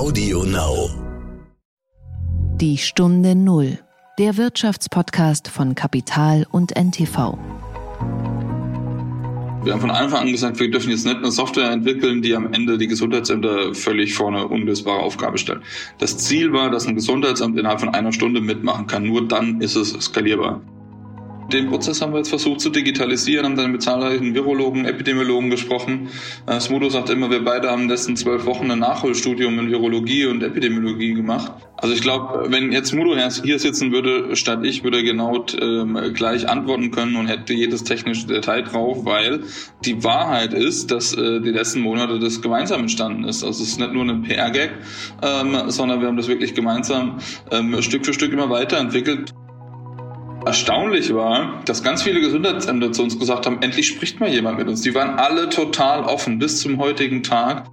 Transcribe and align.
Audio 0.00 0.44
Now. 0.44 0.88
Die 2.56 2.78
Stunde 2.78 3.34
Null. 3.34 3.80
Der 4.18 4.38
Wirtschaftspodcast 4.38 5.48
von 5.48 5.74
Kapital 5.74 6.46
und 6.50 6.74
NTV. 6.74 7.36
Wir 9.62 9.74
haben 9.74 9.80
von 9.82 9.90
Anfang 9.90 10.22
an 10.22 10.32
gesagt, 10.32 10.58
wir 10.58 10.70
dürfen 10.70 10.88
jetzt 10.88 11.04
nicht 11.04 11.18
eine 11.18 11.30
Software 11.30 11.70
entwickeln, 11.70 12.22
die 12.22 12.34
am 12.34 12.50
Ende 12.54 12.78
die 12.78 12.86
Gesundheitsämter 12.86 13.74
völlig 13.74 14.14
vor 14.14 14.28
eine 14.28 14.48
unlösbare 14.48 15.00
Aufgabe 15.00 15.36
stellt. 15.36 15.60
Das 15.98 16.16
Ziel 16.16 16.50
war, 16.54 16.70
dass 16.70 16.86
ein 16.86 16.94
Gesundheitsamt 16.94 17.58
innerhalb 17.58 17.80
von 17.80 17.90
einer 17.90 18.14
Stunde 18.14 18.40
mitmachen 18.40 18.86
kann. 18.86 19.02
Nur 19.02 19.28
dann 19.28 19.60
ist 19.60 19.76
es 19.76 19.90
skalierbar. 19.90 20.62
Den 21.52 21.68
Prozess 21.68 22.00
haben 22.00 22.12
wir 22.12 22.18
jetzt 22.18 22.28
versucht 22.28 22.60
zu 22.60 22.70
digitalisieren, 22.70 23.44
haben 23.44 23.56
dann 23.56 23.72
mit 23.72 23.82
zahlreichen 23.82 24.34
Virologen, 24.34 24.84
Epidemiologen 24.84 25.50
gesprochen. 25.50 26.08
Äh, 26.46 26.60
Smudo 26.60 26.88
sagt 26.88 27.10
immer, 27.10 27.28
wir 27.30 27.44
beide 27.44 27.70
haben 27.70 27.88
letzten 27.88 28.16
zwölf 28.16 28.46
Wochen 28.46 28.70
ein 28.70 28.78
Nachholstudium 28.78 29.58
in 29.58 29.70
Virologie 29.70 30.26
und 30.26 30.42
Epidemiologie 30.42 31.14
gemacht. 31.14 31.52
Also 31.76 31.94
ich 31.94 32.02
glaube, 32.02 32.46
wenn 32.50 32.70
jetzt 32.72 32.90
Smudo 32.90 33.16
hier 33.42 33.58
sitzen 33.58 33.90
würde, 33.90 34.36
statt 34.36 34.60
ich, 34.64 34.84
würde 34.84 34.98
er 34.98 35.02
genau 35.02 35.44
ähm, 35.60 35.98
gleich 36.14 36.48
antworten 36.48 36.92
können 36.92 37.16
und 37.16 37.26
hätte 37.26 37.52
jedes 37.52 37.82
technische 37.82 38.26
Detail 38.26 38.62
drauf, 38.62 39.04
weil 39.04 39.40
die 39.84 40.04
Wahrheit 40.04 40.54
ist, 40.54 40.90
dass 40.90 41.14
äh, 41.14 41.40
die 41.40 41.50
letzten 41.50 41.80
Monate 41.80 42.20
das 42.20 42.42
gemeinsam 42.42 42.82
entstanden 42.82 43.24
ist. 43.24 43.42
Also 43.42 43.62
es 43.62 43.70
ist 43.70 43.80
nicht 43.80 43.92
nur 43.92 44.04
ein 44.04 44.22
PR-Gag, 44.22 44.70
ähm, 45.22 45.56
sondern 45.68 46.00
wir 46.00 46.06
haben 46.06 46.16
das 46.16 46.28
wirklich 46.28 46.54
gemeinsam 46.54 47.18
ähm, 47.50 47.82
Stück 47.82 48.06
für 48.06 48.12
Stück 48.12 48.32
immer 48.32 48.50
weiterentwickelt. 48.50 49.34
Erstaunlich 50.46 51.14
war, 51.14 51.62
dass 51.66 51.82
ganz 51.82 52.02
viele 52.02 52.18
Gesundheitsämter 52.18 52.92
zu 52.92 53.02
uns 53.02 53.18
gesagt 53.18 53.44
haben, 53.44 53.60
endlich 53.60 53.88
spricht 53.88 54.20
mal 54.20 54.28
jemand 54.30 54.58
mit 54.58 54.68
uns. 54.68 54.80
Die 54.80 54.94
waren 54.94 55.18
alle 55.18 55.50
total 55.50 56.02
offen 56.04 56.38
bis 56.38 56.62
zum 56.62 56.78
heutigen 56.78 57.22
Tag. 57.22 57.68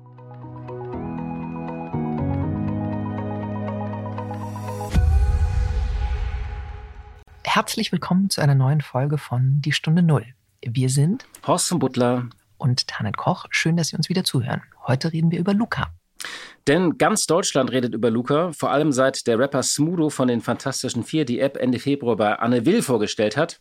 Herzlich 7.45 7.93
willkommen 7.93 8.29
zu 8.29 8.41
einer 8.41 8.53
neuen 8.53 8.81
Folge 8.81 9.17
von 9.17 9.61
Die 9.61 9.71
Stunde 9.71 10.03
Null. 10.03 10.25
Wir 10.61 10.89
sind 10.89 11.25
Horst 11.47 11.69
von 11.69 11.79
Butler 11.79 12.27
und 12.57 12.85
Tanet 12.87 13.15
Koch. 13.15 13.45
Schön, 13.49 13.77
dass 13.77 13.87
Sie 13.87 13.95
uns 13.95 14.09
wieder 14.09 14.25
zuhören. 14.25 14.61
Heute 14.85 15.13
reden 15.13 15.31
wir 15.31 15.39
über 15.39 15.53
Luca. 15.53 15.93
Denn 16.67 16.97
ganz 16.97 17.27
Deutschland 17.27 17.71
redet 17.71 17.93
über 17.93 18.11
Luca, 18.11 18.51
vor 18.51 18.71
allem 18.71 18.91
seit 18.91 19.25
der 19.25 19.39
Rapper 19.39 19.63
Smudo 19.63 20.09
von 20.09 20.27
den 20.27 20.41
Fantastischen 20.41 21.03
Vier 21.03 21.23
die 21.23 21.39
App 21.39 21.55
Ende 21.55 21.79
Februar 21.79 22.17
bei 22.17 22.37
Anne 22.37 22.65
Will 22.65 22.81
vorgestellt 22.81 23.37
hat. 23.37 23.57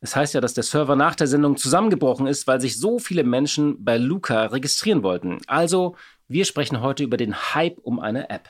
Es 0.00 0.14
heißt 0.14 0.34
ja, 0.34 0.40
dass 0.40 0.54
der 0.54 0.62
Server 0.62 0.94
nach 0.94 1.16
der 1.16 1.26
Sendung 1.26 1.56
zusammengebrochen 1.56 2.28
ist, 2.28 2.46
weil 2.46 2.60
sich 2.60 2.78
so 2.78 3.00
viele 3.00 3.24
Menschen 3.24 3.82
bei 3.84 3.96
Luca 3.98 4.46
registrieren 4.46 5.02
wollten. 5.02 5.38
Also, 5.48 5.96
wir 6.28 6.44
sprechen 6.44 6.80
heute 6.80 7.02
über 7.02 7.16
den 7.16 7.34
Hype 7.34 7.78
um 7.78 7.98
eine 7.98 8.30
App. 8.30 8.48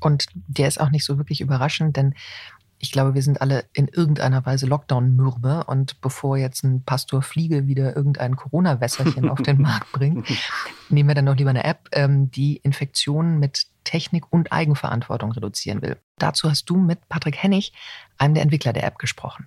Und 0.00 0.26
der 0.34 0.68
ist 0.68 0.80
auch 0.80 0.90
nicht 0.90 1.04
so 1.04 1.18
wirklich 1.18 1.40
überraschend, 1.40 1.96
denn 1.96 2.14
ich 2.82 2.92
glaube, 2.92 3.14
wir 3.14 3.22
sind 3.22 3.42
alle 3.42 3.66
in 3.74 3.88
irgendeiner 3.88 4.44
Weise 4.46 4.66
Lockdown-mürbe 4.66 5.64
und 5.64 6.00
bevor 6.00 6.38
jetzt 6.38 6.64
ein 6.64 6.82
Pastor 6.82 7.20
Fliege 7.20 7.66
wieder 7.66 7.94
irgendein 7.94 8.36
Corona-Wässerchen 8.36 9.28
auf 9.28 9.42
den 9.42 9.60
Markt 9.62 9.92
bringt, 9.92 10.26
nehmen 10.88 11.08
wir 11.08 11.14
dann 11.14 11.26
noch 11.26 11.36
lieber 11.36 11.50
eine 11.50 11.64
App, 11.64 11.88
ähm, 11.92 12.30
die 12.30 12.56
Infektionen 12.56 13.38
mit 13.38 13.66
Technik 13.84 14.24
und 14.32 14.50
Eigenverantwortung 14.50 15.32
reduzieren 15.32 15.82
will. 15.82 15.98
Dazu 16.18 16.48
hast 16.48 16.70
du 16.70 16.76
mit 16.76 17.06
Patrick 17.10 17.36
Hennig, 17.36 17.74
einem 18.16 18.32
der 18.32 18.42
Entwickler 18.42 18.72
der 18.72 18.84
App, 18.84 18.98
gesprochen. 18.98 19.46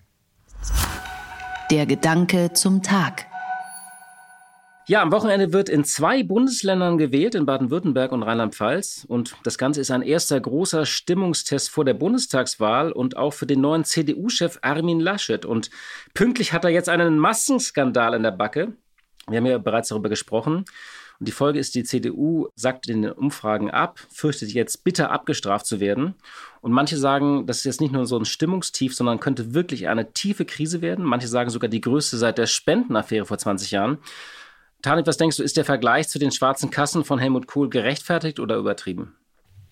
Der 1.71 1.87
Gedanke 1.87 2.53
zum 2.53 2.83
Tag. 2.83 3.25
Ja, 4.85 5.01
am 5.01 5.13
Wochenende 5.13 5.53
wird 5.53 5.69
in 5.69 5.85
zwei 5.85 6.23
Bundesländern 6.23 6.97
gewählt, 6.97 7.35
in 7.35 7.45
Baden-Württemberg 7.45 8.11
und 8.11 8.21
Rheinland-Pfalz. 8.21 9.05
Und 9.07 9.37
das 9.43 9.57
Ganze 9.57 9.79
ist 9.79 9.91
ein 9.91 10.01
erster 10.01 10.37
großer 10.37 10.85
Stimmungstest 10.85 11.69
vor 11.69 11.85
der 11.85 11.93
Bundestagswahl 11.93 12.91
und 12.91 13.15
auch 13.15 13.31
für 13.31 13.45
den 13.45 13.61
neuen 13.61 13.85
CDU-Chef 13.85 14.59
Armin 14.61 14.99
Laschet. 14.99 15.45
Und 15.45 15.69
pünktlich 16.13 16.51
hat 16.51 16.65
er 16.65 16.71
jetzt 16.71 16.89
einen 16.89 17.17
Massenskandal 17.17 18.13
in 18.13 18.23
der 18.23 18.31
Backe. 18.31 18.73
Wir 19.29 19.37
haben 19.37 19.45
ja 19.45 19.57
bereits 19.57 19.87
darüber 19.87 20.09
gesprochen. 20.09 20.65
Und 21.19 21.27
die 21.29 21.31
Folge 21.31 21.59
ist, 21.59 21.75
die 21.75 21.85
CDU 21.85 22.49
sagt 22.55 22.89
in 22.89 23.03
den 23.03 23.11
Umfragen 23.13 23.71
ab, 23.71 24.01
fürchtet 24.11 24.51
jetzt 24.51 24.83
bitter 24.83 25.11
abgestraft 25.11 25.65
zu 25.65 25.79
werden. 25.79 26.15
Und 26.59 26.73
manche 26.73 26.97
sagen, 26.97 27.47
das 27.47 27.59
ist 27.59 27.63
jetzt 27.63 27.79
nicht 27.79 27.93
nur 27.93 28.05
so 28.05 28.17
ein 28.17 28.25
Stimmungstief, 28.25 28.93
sondern 28.93 29.21
könnte 29.21 29.53
wirklich 29.53 29.87
eine 29.87 30.11
tiefe 30.11 30.43
Krise 30.43 30.81
werden. 30.81 31.05
Manche 31.05 31.29
sagen 31.29 31.49
sogar 31.49 31.69
die 31.69 31.79
größte 31.79 32.17
seit 32.17 32.37
der 32.37 32.47
Spendenaffäre 32.47 33.25
vor 33.25 33.37
20 33.37 33.71
Jahren. 33.71 33.99
Tanit, 34.83 35.07
was 35.07 35.17
denkst 35.17 35.37
du, 35.37 35.43
ist 35.43 35.57
der 35.57 35.65
Vergleich 35.65 36.09
zu 36.09 36.19
den 36.19 36.31
schwarzen 36.31 36.69
Kassen 36.69 37.05
von 37.05 37.17
Helmut 37.17 37.47
Kohl 37.47 37.69
gerechtfertigt 37.69 38.39
oder 38.39 38.57
übertrieben? 38.57 39.15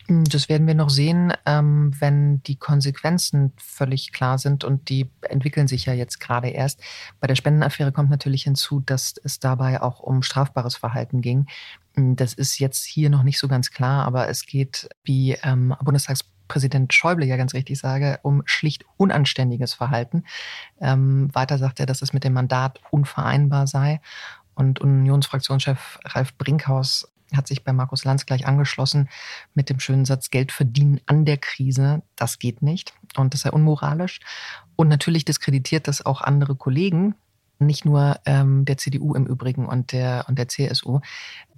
Hm, 0.08 0.24
das 0.24 0.48
werden 0.48 0.66
wir 0.68 0.74
noch 0.74 0.90
sehen, 0.90 1.34
ähm, 1.46 1.92
wenn 2.00 2.42
die 2.44 2.56
Konsequenzen 2.56 3.52
völlig 3.58 4.14
klar 4.14 4.38
sind 4.38 4.64
und 4.64 4.88
die 4.88 5.12
entwickeln 5.22 5.68
sich 5.68 5.86
ja 5.86 5.94
jetzt 5.94 6.22
gerade 6.22 6.48
erst. 6.48 6.82
Bei 7.20 7.28
der 7.28 7.36
Spendenaffäre 7.36 7.92
kommt 7.92 8.10
natürlich 8.10 8.44
hinzu, 8.44 8.80
dass 8.80 9.16
es 9.22 9.40
dabei 9.40 9.82
auch 9.82 10.00
um 10.00 10.24
strafbares 10.24 10.78
Verhalten 10.78 11.22
ging. 11.22 11.46
Hm, 11.96 12.16
das 12.16 12.34
ist 12.34 12.58
jetzt 12.60 12.86
hier 12.86 13.10
noch 13.10 13.24
nicht 13.24 13.38
so 13.38 13.50
ganz 13.50 13.70
klar, 13.70 14.06
aber 14.06 14.30
es 14.30 14.46
geht, 14.46 14.88
wie 15.04 15.38
ähm, 15.44 15.76
Bundestagspräsident 15.84 16.94
Schäuble 16.94 17.26
ja 17.26 17.36
ganz 17.36 17.54
richtig 17.54 17.80
sage, 17.80 18.18
um 18.24 18.44
schlicht 18.46 18.86
unanständiges 18.96 19.74
Verhalten. 19.74 20.24
Ähm, 20.80 21.30
weiter 21.34 21.58
sagt 21.58 21.82
er, 21.82 21.86
dass 21.86 22.02
es 22.02 22.14
mit 22.14 22.24
dem 22.24 22.32
Mandat 22.32 22.80
unvereinbar 22.92 23.68
sei. 23.68 24.00
Und 24.62 24.80
Unionsfraktionschef 24.80 25.98
Ralf 26.06 26.38
Brinkhaus 26.38 27.12
hat 27.36 27.48
sich 27.48 27.64
bei 27.64 27.74
Markus 27.74 28.04
Lanz 28.06 28.28
gleich 28.28 28.46
angeschlossen 28.46 29.10
mit 29.56 29.72
dem 29.72 29.80
schönen 29.80 30.06
Satz, 30.06 30.30
Geld 30.30 30.52
verdienen 30.52 31.02
an 31.08 31.26
der 31.26 31.38
Krise, 31.38 32.04
das 32.16 32.38
geht 32.38 32.62
nicht 32.62 32.94
und 33.18 33.34
das 33.34 33.42
sei 33.42 33.50
unmoralisch. 33.50 34.20
Und 34.76 34.88
natürlich 34.88 35.26
diskreditiert 35.26 35.88
das 35.88 36.06
auch 36.06 36.22
andere 36.22 36.56
Kollegen, 36.56 37.16
nicht 37.58 37.86
nur 37.86 38.20
ähm, 38.26 38.64
der 38.66 38.78
CDU 38.78 39.16
im 39.16 39.26
Übrigen 39.26 39.66
und 39.66 39.94
der, 39.94 40.26
und 40.28 40.38
der 40.38 40.48
CSU, 40.48 41.00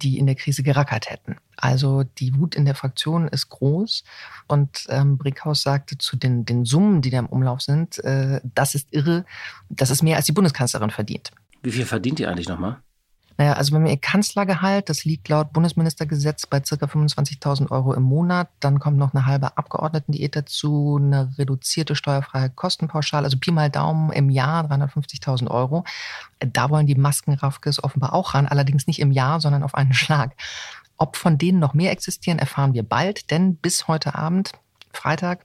die 0.00 0.18
in 0.18 0.24
der 0.24 0.34
Krise 0.34 0.62
gerackert 0.62 1.10
hätten. 1.10 1.36
Also 1.56 2.04
die 2.04 2.34
Wut 2.38 2.54
in 2.54 2.64
der 2.64 2.74
Fraktion 2.74 3.28
ist 3.28 3.50
groß 3.50 4.02
und 4.48 4.86
ähm, 4.88 5.18
Brinkhaus 5.18 5.60
sagte 5.60 5.98
zu 5.98 6.16
den, 6.16 6.46
den 6.46 6.64
Summen, 6.64 7.02
die 7.02 7.10
da 7.10 7.18
im 7.18 7.26
Umlauf 7.26 7.60
sind, 7.60 8.02
äh, 8.02 8.40
das 8.54 8.74
ist 8.74 8.88
irre, 8.92 9.26
das 9.68 9.90
ist 9.90 10.02
mehr 10.02 10.16
als 10.16 10.24
die 10.24 10.32
Bundeskanzlerin 10.32 10.90
verdient. 10.90 11.32
Wie 11.62 11.70
viel 11.70 11.84
verdient 11.84 12.18
die 12.18 12.26
eigentlich 12.26 12.48
nochmal? 12.48 12.78
Naja, 13.36 13.54
also 13.54 13.74
wenn 13.74 13.84
wir 13.84 13.90
ihr 13.90 13.98
Kanzlergehalt, 13.98 14.88
das 14.88 15.04
liegt 15.04 15.28
laut 15.28 15.52
Bundesministergesetz 15.52 16.46
bei 16.46 16.60
ca. 16.60 16.74
25.000 16.74 17.70
Euro 17.70 17.92
im 17.94 18.02
Monat, 18.02 18.48
dann 18.60 18.78
kommt 18.78 18.96
noch 18.96 19.12
eine 19.12 19.26
halbe 19.26 19.56
Abgeordnetendiät 19.56 20.36
dazu, 20.36 20.98
eine 21.00 21.36
reduzierte 21.36 21.96
steuerfreie 21.96 22.50
Kostenpauschale, 22.50 23.24
also 23.24 23.38
Pi 23.38 23.50
mal 23.50 23.70
Daumen 23.70 24.12
im 24.12 24.30
Jahr 24.30 24.64
350.000 24.70 25.50
Euro. 25.50 25.84
Da 26.38 26.70
wollen 26.70 26.86
die 26.86 26.94
Maskenraffkes 26.94 27.82
offenbar 27.82 28.12
auch 28.12 28.34
ran, 28.34 28.46
allerdings 28.46 28.86
nicht 28.86 29.00
im 29.00 29.10
Jahr, 29.10 29.40
sondern 29.40 29.64
auf 29.64 29.74
einen 29.74 29.94
Schlag. 29.94 30.36
Ob 30.96 31.16
von 31.16 31.38
denen 31.38 31.58
noch 31.58 31.74
mehr 31.74 31.90
existieren, 31.90 32.38
erfahren 32.38 32.72
wir 32.72 32.84
bald, 32.84 33.30
denn 33.32 33.56
bis 33.56 33.88
heute 33.88 34.14
Abend, 34.14 34.52
Freitag, 34.92 35.44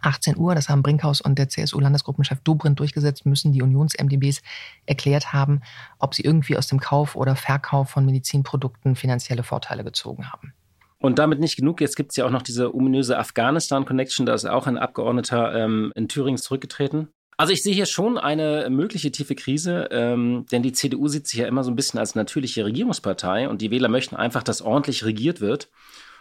18 0.00 0.36
Uhr, 0.36 0.54
das 0.54 0.68
haben 0.68 0.82
Brinkhaus 0.82 1.20
und 1.20 1.38
der 1.38 1.48
CSU-Landesgruppenchef 1.48 2.40
Dobrindt 2.40 2.80
durchgesetzt, 2.80 3.26
müssen 3.26 3.52
die 3.52 3.62
Unions-MDBs 3.62 4.42
erklärt 4.86 5.32
haben, 5.32 5.60
ob 5.98 6.14
sie 6.14 6.22
irgendwie 6.22 6.56
aus 6.56 6.66
dem 6.66 6.80
Kauf 6.80 7.16
oder 7.16 7.36
Verkauf 7.36 7.90
von 7.90 8.06
Medizinprodukten 8.06 8.96
finanzielle 8.96 9.42
Vorteile 9.42 9.84
gezogen 9.84 10.32
haben. 10.32 10.54
Und 10.98 11.18
damit 11.18 11.38
nicht 11.38 11.56
genug. 11.56 11.82
Jetzt 11.82 11.96
gibt 11.96 12.12
es 12.12 12.16
ja 12.16 12.24
auch 12.24 12.30
noch 12.30 12.40
diese 12.40 12.74
ominöse 12.74 13.18
Afghanistan-Connection. 13.18 14.24
Da 14.24 14.32
ist 14.32 14.46
auch 14.46 14.66
ein 14.66 14.78
Abgeordneter 14.78 15.54
ähm, 15.54 15.92
in 15.94 16.08
Thüringen 16.08 16.38
zurückgetreten. 16.38 17.08
Also 17.36 17.52
ich 17.52 17.62
sehe 17.62 17.74
hier 17.74 17.86
schon 17.86 18.16
eine 18.16 18.70
mögliche 18.70 19.10
tiefe 19.10 19.34
Krise, 19.34 19.88
ähm, 19.90 20.46
denn 20.50 20.62
die 20.62 20.72
CDU 20.72 21.08
sieht 21.08 21.26
sich 21.26 21.40
ja 21.40 21.46
immer 21.46 21.64
so 21.64 21.70
ein 21.70 21.76
bisschen 21.76 21.98
als 21.98 22.14
natürliche 22.14 22.64
Regierungspartei 22.64 23.48
und 23.48 23.60
die 23.60 23.70
Wähler 23.70 23.88
möchten 23.88 24.16
einfach, 24.16 24.44
dass 24.44 24.62
ordentlich 24.62 25.04
regiert 25.04 25.40
wird 25.40 25.68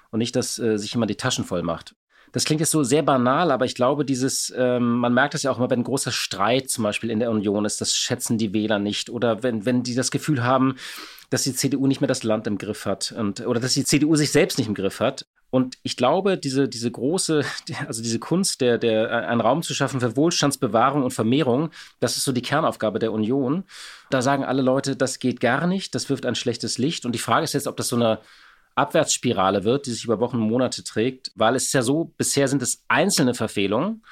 und 0.09 0.19
nicht, 0.19 0.35
dass 0.35 0.57
äh, 0.57 0.77
sich 0.77 0.95
immer 0.95 1.05
die 1.05 1.15
Taschen 1.15 1.45
voll 1.45 1.61
macht 1.61 1.95
das 2.33 2.45
klingt 2.45 2.59
jetzt 2.59 2.71
so 2.71 2.83
sehr 2.83 3.03
banal, 3.03 3.51
aber 3.51 3.65
ich 3.65 3.75
glaube, 3.75 4.05
dieses, 4.05 4.51
ähm, 4.57 4.97
man 4.97 5.13
merkt 5.13 5.35
das 5.35 5.43
ja 5.43 5.51
auch 5.51 5.59
immer, 5.59 5.69
wenn 5.69 5.81
ein 5.81 5.85
großer 5.85 6.11
Streit 6.11 6.69
zum 6.69 6.83
Beispiel 6.83 7.11
in 7.11 7.19
der 7.19 7.29
Union 7.29 7.63
ist, 7.63 7.79
das 7.79 7.95
schätzen 7.95 8.39
die 8.39 8.53
Wähler 8.53 8.79
nicht. 8.79 9.11
Oder 9.11 9.43
wenn, 9.43 9.65
wenn 9.65 9.83
die 9.83 9.93
das 9.93 10.09
Gefühl 10.09 10.43
haben, 10.43 10.75
dass 11.29 11.43
die 11.43 11.53
CDU 11.53 11.85
nicht 11.85 12.01
mehr 12.01 12.07
das 12.07 12.23
Land 12.23 12.47
im 12.47 12.57
Griff 12.57 12.85
hat 12.85 13.13
und, 13.17 13.45
oder 13.45 13.59
dass 13.59 13.73
die 13.75 13.85
CDU 13.85 14.15
sich 14.15 14.31
selbst 14.31 14.57
nicht 14.57 14.67
im 14.67 14.73
Griff 14.73 14.99
hat. 14.99 15.27
Und 15.51 15.77
ich 15.83 15.95
glaube, 15.95 16.35
diese, 16.39 16.67
diese 16.67 16.89
große, 16.89 17.45
also 17.87 18.01
diese 18.01 18.17
Kunst, 18.17 18.61
der, 18.61 18.79
der, 18.79 19.11
äh, 19.11 19.25
einen 19.27 19.41
Raum 19.41 19.61
zu 19.61 19.75
schaffen 19.75 19.99
für 19.99 20.15
Wohlstandsbewahrung 20.15 21.03
und 21.03 21.11
Vermehrung, 21.11 21.69
das 21.99 22.17
ist 22.17 22.23
so 22.23 22.31
die 22.31 22.41
Kernaufgabe 22.41 22.97
der 22.97 23.11
Union. 23.11 23.63
Da 24.09 24.23
sagen 24.23 24.43
alle 24.43 24.63
Leute, 24.63 24.95
das 24.95 25.19
geht 25.19 25.39
gar 25.39 25.67
nicht, 25.67 25.93
das 25.93 26.09
wirft 26.09 26.25
ein 26.25 26.33
schlechtes 26.33 26.79
Licht. 26.79 27.05
Und 27.05 27.13
die 27.13 27.19
Frage 27.19 27.43
ist 27.43 27.53
jetzt, 27.53 27.67
ob 27.67 27.77
das 27.77 27.89
so 27.89 27.95
eine 27.95 28.17
Abwärtsspirale 28.75 29.63
wird, 29.63 29.85
die 29.85 29.91
sich 29.91 30.05
über 30.05 30.19
Wochen 30.19 30.37
und 30.37 30.49
Monate 30.49 30.83
trägt, 30.83 31.31
weil 31.35 31.55
es 31.55 31.65
ist 31.65 31.73
ja 31.73 31.81
so, 31.81 32.13
bisher 32.17 32.47
sind 32.47 32.61
es 32.61 32.83
einzelne 32.87 33.33
Verfehlungen. 33.33 34.03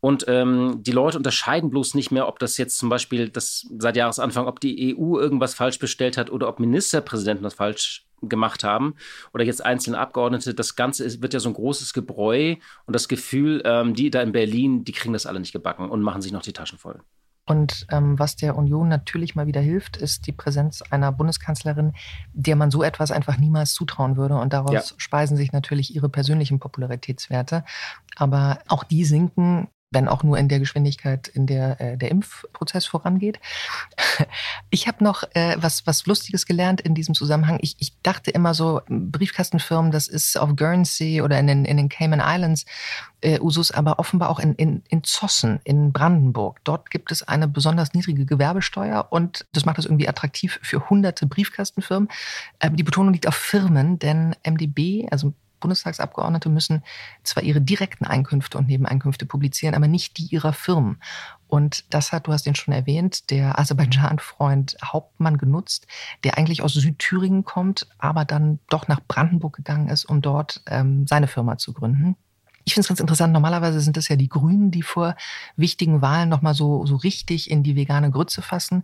Und 0.00 0.26
ähm, 0.28 0.82
die 0.82 0.92
Leute 0.92 1.16
unterscheiden 1.16 1.70
bloß 1.70 1.94
nicht 1.94 2.10
mehr, 2.10 2.28
ob 2.28 2.38
das 2.38 2.58
jetzt 2.58 2.76
zum 2.76 2.90
Beispiel 2.90 3.30
das 3.30 3.66
seit 3.78 3.96
Jahresanfang, 3.96 4.46
ob 4.46 4.60
die 4.60 4.94
EU 4.94 5.18
irgendwas 5.18 5.54
falsch 5.54 5.78
bestellt 5.78 6.18
hat 6.18 6.30
oder 6.30 6.46
ob 6.46 6.60
Ministerpräsidenten 6.60 7.42
was 7.42 7.54
falsch 7.54 8.06
gemacht 8.20 8.64
haben 8.64 8.96
oder 9.32 9.44
jetzt 9.44 9.64
einzelne 9.64 9.98
Abgeordnete. 9.98 10.52
Das 10.52 10.76
Ganze 10.76 11.04
ist, 11.04 11.22
wird 11.22 11.32
ja 11.32 11.40
so 11.40 11.48
ein 11.48 11.54
großes 11.54 11.94
Gebräu 11.94 12.56
und 12.84 12.94
das 12.94 13.08
Gefühl, 13.08 13.62
ähm, 13.64 13.94
die 13.94 14.10
da 14.10 14.20
in 14.20 14.32
Berlin, 14.32 14.84
die 14.84 14.92
kriegen 14.92 15.14
das 15.14 15.24
alle 15.24 15.40
nicht 15.40 15.52
gebacken 15.52 15.88
und 15.88 16.02
machen 16.02 16.20
sich 16.20 16.32
noch 16.32 16.42
die 16.42 16.52
Taschen 16.52 16.78
voll. 16.78 17.00
Und 17.46 17.86
ähm, 17.90 18.18
was 18.18 18.36
der 18.36 18.56
Union 18.56 18.88
natürlich 18.88 19.34
mal 19.34 19.46
wieder 19.46 19.60
hilft, 19.60 19.96
ist 19.98 20.26
die 20.26 20.32
Präsenz 20.32 20.82
einer 20.90 21.12
Bundeskanzlerin, 21.12 21.92
der 22.32 22.56
man 22.56 22.70
so 22.70 22.82
etwas 22.82 23.10
einfach 23.10 23.36
niemals 23.36 23.74
zutrauen 23.74 24.16
würde. 24.16 24.36
Und 24.36 24.52
daraus 24.52 24.72
ja. 24.72 24.82
speisen 24.96 25.36
sich 25.36 25.52
natürlich 25.52 25.94
ihre 25.94 26.08
persönlichen 26.08 26.58
Popularitätswerte. 26.58 27.64
Aber 28.16 28.60
auch 28.68 28.84
die 28.84 29.04
sinken 29.04 29.68
wenn 29.94 30.08
auch 30.08 30.22
nur 30.22 30.36
in 30.38 30.48
der 30.48 30.58
Geschwindigkeit, 30.58 31.28
in 31.28 31.46
der 31.46 31.80
äh, 31.80 31.96
der 31.96 32.10
Impfprozess 32.10 32.86
vorangeht. 32.86 33.38
Ich 34.70 34.88
habe 34.88 35.02
noch 35.04 35.22
äh, 35.34 35.56
was, 35.58 35.86
was 35.86 36.06
Lustiges 36.06 36.46
gelernt 36.46 36.80
in 36.80 36.94
diesem 36.94 37.14
Zusammenhang. 37.14 37.58
Ich, 37.60 37.76
ich 37.78 37.92
dachte 38.02 38.30
immer 38.30 38.54
so, 38.54 38.80
Briefkastenfirmen, 38.88 39.92
das 39.92 40.08
ist 40.08 40.36
auf 40.36 40.56
Guernsey 40.56 41.22
oder 41.22 41.38
in 41.38 41.46
den, 41.46 41.64
in 41.64 41.76
den 41.76 41.88
Cayman 41.88 42.20
Islands 42.24 42.64
äh, 43.20 43.40
Usus, 43.40 43.70
aber 43.70 43.98
offenbar 43.98 44.30
auch 44.30 44.38
in, 44.38 44.54
in, 44.54 44.82
in 44.88 45.02
Zossen 45.04 45.60
in 45.64 45.92
Brandenburg. 45.92 46.60
Dort 46.64 46.90
gibt 46.90 47.10
es 47.12 47.22
eine 47.22 47.48
besonders 47.48 47.94
niedrige 47.94 48.26
Gewerbesteuer 48.26 49.06
und 49.10 49.46
das 49.52 49.64
macht 49.64 49.78
das 49.78 49.86
irgendwie 49.86 50.08
attraktiv 50.08 50.58
für 50.62 50.88
hunderte 50.90 51.26
Briefkastenfirmen. 51.26 52.08
Ähm, 52.60 52.76
die 52.76 52.82
Betonung 52.82 53.12
liegt 53.12 53.26
auf 53.26 53.36
Firmen, 53.36 53.98
denn 53.98 54.34
MDB, 54.44 55.06
also 55.10 55.34
Bundestagsabgeordnete 55.64 56.50
müssen 56.50 56.82
zwar 57.22 57.42
ihre 57.42 57.62
direkten 57.62 58.04
Einkünfte 58.04 58.58
und 58.58 58.68
Nebeneinkünfte 58.68 59.24
publizieren, 59.24 59.74
aber 59.74 59.88
nicht 59.88 60.18
die 60.18 60.26
ihrer 60.26 60.52
Firmen. 60.52 61.00
Und 61.48 61.86
das 61.88 62.12
hat, 62.12 62.26
du 62.26 62.32
hast 62.32 62.46
ihn 62.46 62.54
schon 62.54 62.74
erwähnt, 62.74 63.30
der 63.30 63.58
Aserbaidschan-Freund 63.58 64.76
Hauptmann 64.84 65.38
genutzt, 65.38 65.86
der 66.22 66.36
eigentlich 66.36 66.62
aus 66.62 66.74
Südthüringen 66.74 67.44
kommt, 67.44 67.86
aber 67.98 68.26
dann 68.26 68.58
doch 68.68 68.88
nach 68.88 69.00
Brandenburg 69.08 69.56
gegangen 69.56 69.88
ist, 69.88 70.04
um 70.04 70.20
dort 70.20 70.62
ähm, 70.66 71.06
seine 71.06 71.28
Firma 71.28 71.56
zu 71.56 71.72
gründen. 71.72 72.16
Ich 72.66 72.74
finde 72.74 72.82
es 72.82 72.88
ganz 72.88 73.00
interessant. 73.00 73.32
Normalerweise 73.32 73.80
sind 73.80 73.96
es 73.96 74.08
ja 74.08 74.16
die 74.16 74.28
Grünen, 74.28 74.70
die 74.70 74.82
vor 74.82 75.16
wichtigen 75.56 76.02
Wahlen 76.02 76.28
nochmal 76.28 76.54
so, 76.54 76.84
so 76.84 76.96
richtig 76.96 77.50
in 77.50 77.62
die 77.62 77.76
vegane 77.76 78.10
Grütze 78.10 78.42
fassen. 78.42 78.82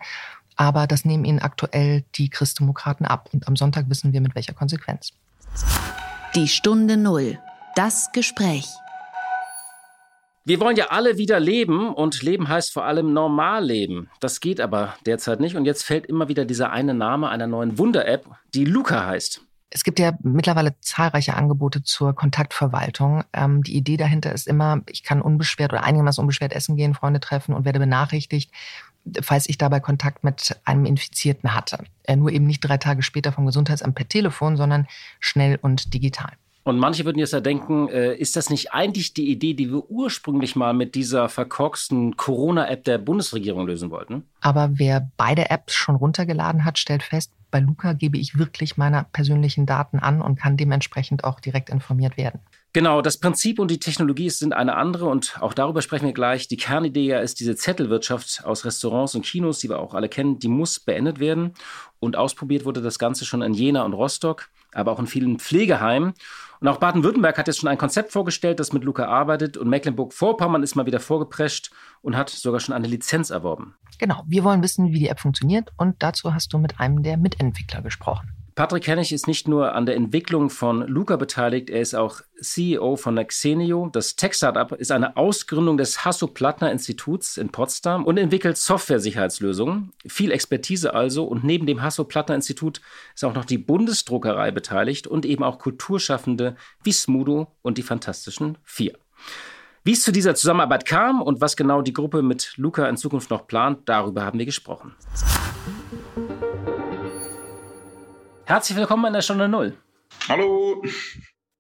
Aber 0.57 0.87
das 0.87 1.05
nehmen 1.05 1.25
ihnen 1.25 1.41
aktuell 1.41 2.05
die 2.15 2.31
Christdemokraten 2.31 3.07
ab. 3.07 3.31
Und 3.33 3.49
am 3.49 3.57
Sonntag 3.57 3.89
wissen 3.89 4.13
wir 4.13 4.21
mit 4.21 4.35
welcher 4.35 4.55
Konsequenz. 4.55 5.13
Die 6.37 6.47
Stunde 6.47 6.97
Null. 6.97 7.41
Das 7.75 8.13
Gespräch. 8.13 8.69
Wir 10.45 10.61
wollen 10.61 10.77
ja 10.77 10.87
alle 10.91 11.19
wieder 11.19 11.41
leben 11.41 11.93
und 11.93 12.23
Leben 12.23 12.49
heißt 12.49 12.73
vor 12.73 12.85
allem 12.85 13.13
normal 13.13 13.65
leben. 13.65 14.09
Das 14.21 14.39
geht 14.39 14.61
aber 14.61 14.95
derzeit 15.07 15.41
nicht 15.41 15.57
und 15.57 15.65
jetzt 15.65 15.83
fällt 15.83 16.07
immer 16.07 16.29
wieder 16.29 16.45
dieser 16.45 16.71
eine 16.71 16.95
Name 16.95 17.31
einer 17.31 17.49
neuen 17.49 17.79
Wunder-App, 17.79 18.27
die 18.55 18.65
Luca 18.65 19.07
heißt. 19.07 19.41
Es 19.71 19.83
gibt 19.83 19.99
ja 19.99 20.13
mittlerweile 20.23 20.79
zahlreiche 20.81 21.35
Angebote 21.35 21.83
zur 21.83 22.15
Kontaktverwaltung. 22.15 23.25
Ähm, 23.33 23.65
die 23.65 23.77
Idee 23.77 23.97
dahinter 23.97 24.33
ist 24.33 24.47
immer, 24.47 24.83
ich 24.89 25.03
kann 25.03 25.23
unbeschwert 25.23 25.73
oder 25.73 25.83
einigermaßen 25.83 26.23
unbeschwert 26.23 26.53
essen 26.53 26.77
gehen, 26.77 26.95
Freunde 26.95 27.19
treffen 27.19 27.55
und 27.55 27.65
werde 27.65 27.81
benachrichtigt, 27.81 28.53
falls 29.23 29.49
ich 29.49 29.59
dabei 29.59 29.81
Kontakt 29.81 30.25
mit 30.25 30.57
einem 30.65 30.85
Infizierten 30.85 31.55
hatte. 31.55 31.85
Äh, 32.05 32.17
nur 32.17 32.31
eben 32.31 32.47
nicht 32.47 32.61
drei 32.61 32.77
Tage 32.77 33.03
später 33.03 33.33
vom 33.33 33.47
Gesundheitsamt 33.47 33.95
per 33.95 34.09
Telefon, 34.09 34.57
sondern 34.57 34.87
schnell 35.21 35.59
und 35.61 35.95
digital. 35.95 36.33
Und 36.63 36.79
manche 36.79 37.07
würden 37.07 37.19
jetzt 37.19 37.33
ja 37.33 37.41
denken, 37.41 37.89
äh, 37.89 38.15
ist 38.15 38.37
das 38.37 38.51
nicht 38.51 38.73
eigentlich 38.73 39.15
die 39.15 39.31
Idee, 39.31 39.55
die 39.55 39.71
wir 39.71 39.91
ursprünglich 39.91 40.57
mal 40.57 40.75
mit 40.75 40.95
dieser 40.95 41.29
verkorksten 41.29 42.17
Corona-App 42.17 42.85
der 42.85 42.99
Bundesregierung 42.99 43.67
lösen 43.67 43.91
wollten? 43.91 44.25
Aber 44.41 44.71
wer 44.75 45.11
beide 45.17 45.49
Apps 45.49 45.75
schon 45.75 45.97
runtergeladen 45.97 46.65
hat, 46.65 46.79
stellt 46.79 47.03
fest, 47.03 47.33
bei 47.51 47.61
Luca 47.61 47.95
gebe 47.95 48.19
ich 48.19 48.39
wirklich 48.39 48.77
meine 48.77 49.07
persönlichen 49.13 49.65
Daten 49.65 49.99
an 49.99 50.21
und 50.21 50.37
kann 50.37 50.57
dementsprechend 50.57 51.25
auch 51.25 51.41
direkt 51.41 51.71
informiert 51.71 52.17
werden. 52.17 52.41
Genau, 52.73 53.03
das 53.03 53.19
Prinzip 53.19 53.59
und 53.59 53.69
die 53.69 53.81
Technologie 53.81 54.31
sind 54.31 54.53
eine 54.53 54.77
andere 54.77 55.07
und 55.07 55.43
auch 55.43 55.55
darüber 55.55 55.83
sprechen 55.83 56.07
wir 56.07 56.13
gleich. 56.13 56.47
Die 56.47 56.57
Kernidee 56.57 57.07
ja 57.07 57.19
ist 57.19 57.41
diese 57.41 57.57
Zettelwirtschaft 57.57 58.45
aus 58.45 58.65
Restaurants 58.65 59.17
und 59.17 59.25
Kinos, 59.25 59.59
die 59.59 59.69
wir 59.69 59.81
auch 59.81 59.93
alle 59.93 60.09
kennen, 60.09 60.39
die 60.39 60.47
muss 60.47 60.79
beendet 60.79 61.19
werden. 61.19 61.55
Und 61.99 62.17
ausprobiert 62.17 62.65
wurde 62.65 62.81
das 62.81 63.01
Ganze 63.01 63.25
schon 63.25 63.43
in 63.43 63.55
Jena 63.55 63.83
und 63.83 63.93
Rostock, 63.93 64.51
aber 64.73 64.93
auch 64.93 65.01
in 65.01 65.09
vielen 65.09 65.41
Pflegeheimen. 65.41 66.15
Und 66.61 66.69
auch 66.69 66.77
Baden-Württemberg 66.77 67.39
hat 67.39 67.49
jetzt 67.49 67.59
schon 67.59 67.69
ein 67.69 67.79
Konzept 67.79 68.13
vorgestellt, 68.13 68.61
das 68.61 68.73
mit 68.73 68.85
Luca 68.85 69.07
arbeitet. 69.07 69.57
Und 69.57 69.69
Mecklenburg-Vorpommern 69.69 70.63
ist 70.63 70.77
mal 70.77 70.87
wieder 70.87 71.01
vorgeprescht 71.01 71.73
und 72.03 72.17
hat 72.17 72.31
sogar 72.31 72.61
schon 72.61 72.75
eine 72.75 72.87
Lizenz 72.87 73.31
erworben. 73.31 73.75
Genau, 73.99 74.23
wir 74.29 74.45
wollen 74.45 74.63
wissen, 74.63 74.93
wie 74.93 75.01
die 75.01 75.09
App 75.09 75.19
funktioniert. 75.19 75.71
Und 75.77 76.03
dazu 76.03 76.35
hast 76.35 76.53
du 76.53 76.59
mit 76.59 76.79
einem 76.79 77.03
der 77.03 77.17
Mitentwickler 77.17 77.83
gesprochen. 77.83 78.40
Patrick 78.55 78.87
Hennig 78.87 79.13
ist 79.13 79.27
nicht 79.27 79.49
nur 79.49 79.75
an 79.75 79.87
der 79.87 79.97
Entwicklung 79.97 80.51
von 80.51 80.87
Luca 80.87 81.17
beteiligt, 81.17 81.71
er 81.71 81.81
ist 81.81 81.95
auch 81.95 82.21
CEO 82.41 82.97
von 82.97 83.15
Nexenio. 83.15 83.89
Das 83.93 84.17
Tech-Startup 84.17 84.73
ist 84.73 84.93
eine 84.93 85.17
Ausgründung 85.17 85.77
des 85.77 86.05
Hasso-Plattner-Instituts 86.05 87.37
in 87.37 87.51
Potsdam 87.51 88.05
und 88.05 88.17
entwickelt 88.17 88.57
Software-Sicherheitslösungen. 88.57 89.93
Viel 90.07 90.33
Expertise 90.33 90.95
also. 90.95 91.25
Und 91.25 91.45
neben 91.45 91.67
dem 91.67 91.83
Hasso-Plattner-Institut 91.83 92.81
ist 93.15 93.25
auch 93.25 93.35
noch 93.35 93.45
die 93.45 93.59
Bundesdruckerei 93.59 94.51
beteiligt 94.51 95.07
und 95.07 95.27
eben 95.27 95.45
auch 95.45 95.59
Kulturschaffende 95.59 96.57
wie 96.83 96.93
Smudo 96.93 97.49
und 97.63 97.79
die 97.79 97.83
Fantastischen 97.83 98.59
Vier. 98.65 98.99
Wie 99.85 99.93
es 99.93 100.03
zu 100.03 100.13
dieser 100.13 100.35
Zusammenarbeit 100.35 100.85
kam 100.87 101.23
und 101.23 101.41
was 101.41 101.57
genau 101.57 101.83
die 101.83 101.93
Gruppe 101.93 102.23
mit 102.23 102.55
Luca 102.57 102.89
in 102.89 102.97
Zukunft 102.97 103.31
noch 103.31 103.47
plant, 103.47 103.89
darüber 103.89 104.25
haben 104.25 104.39
wir 104.39 104.47
gesprochen. 104.47 104.95
Herzlich 108.51 108.77
willkommen 108.77 109.05
in 109.05 109.13
der 109.13 109.23
Stunde 109.23 109.49
Null. 109.49 109.77
Hallo. 110.29 110.83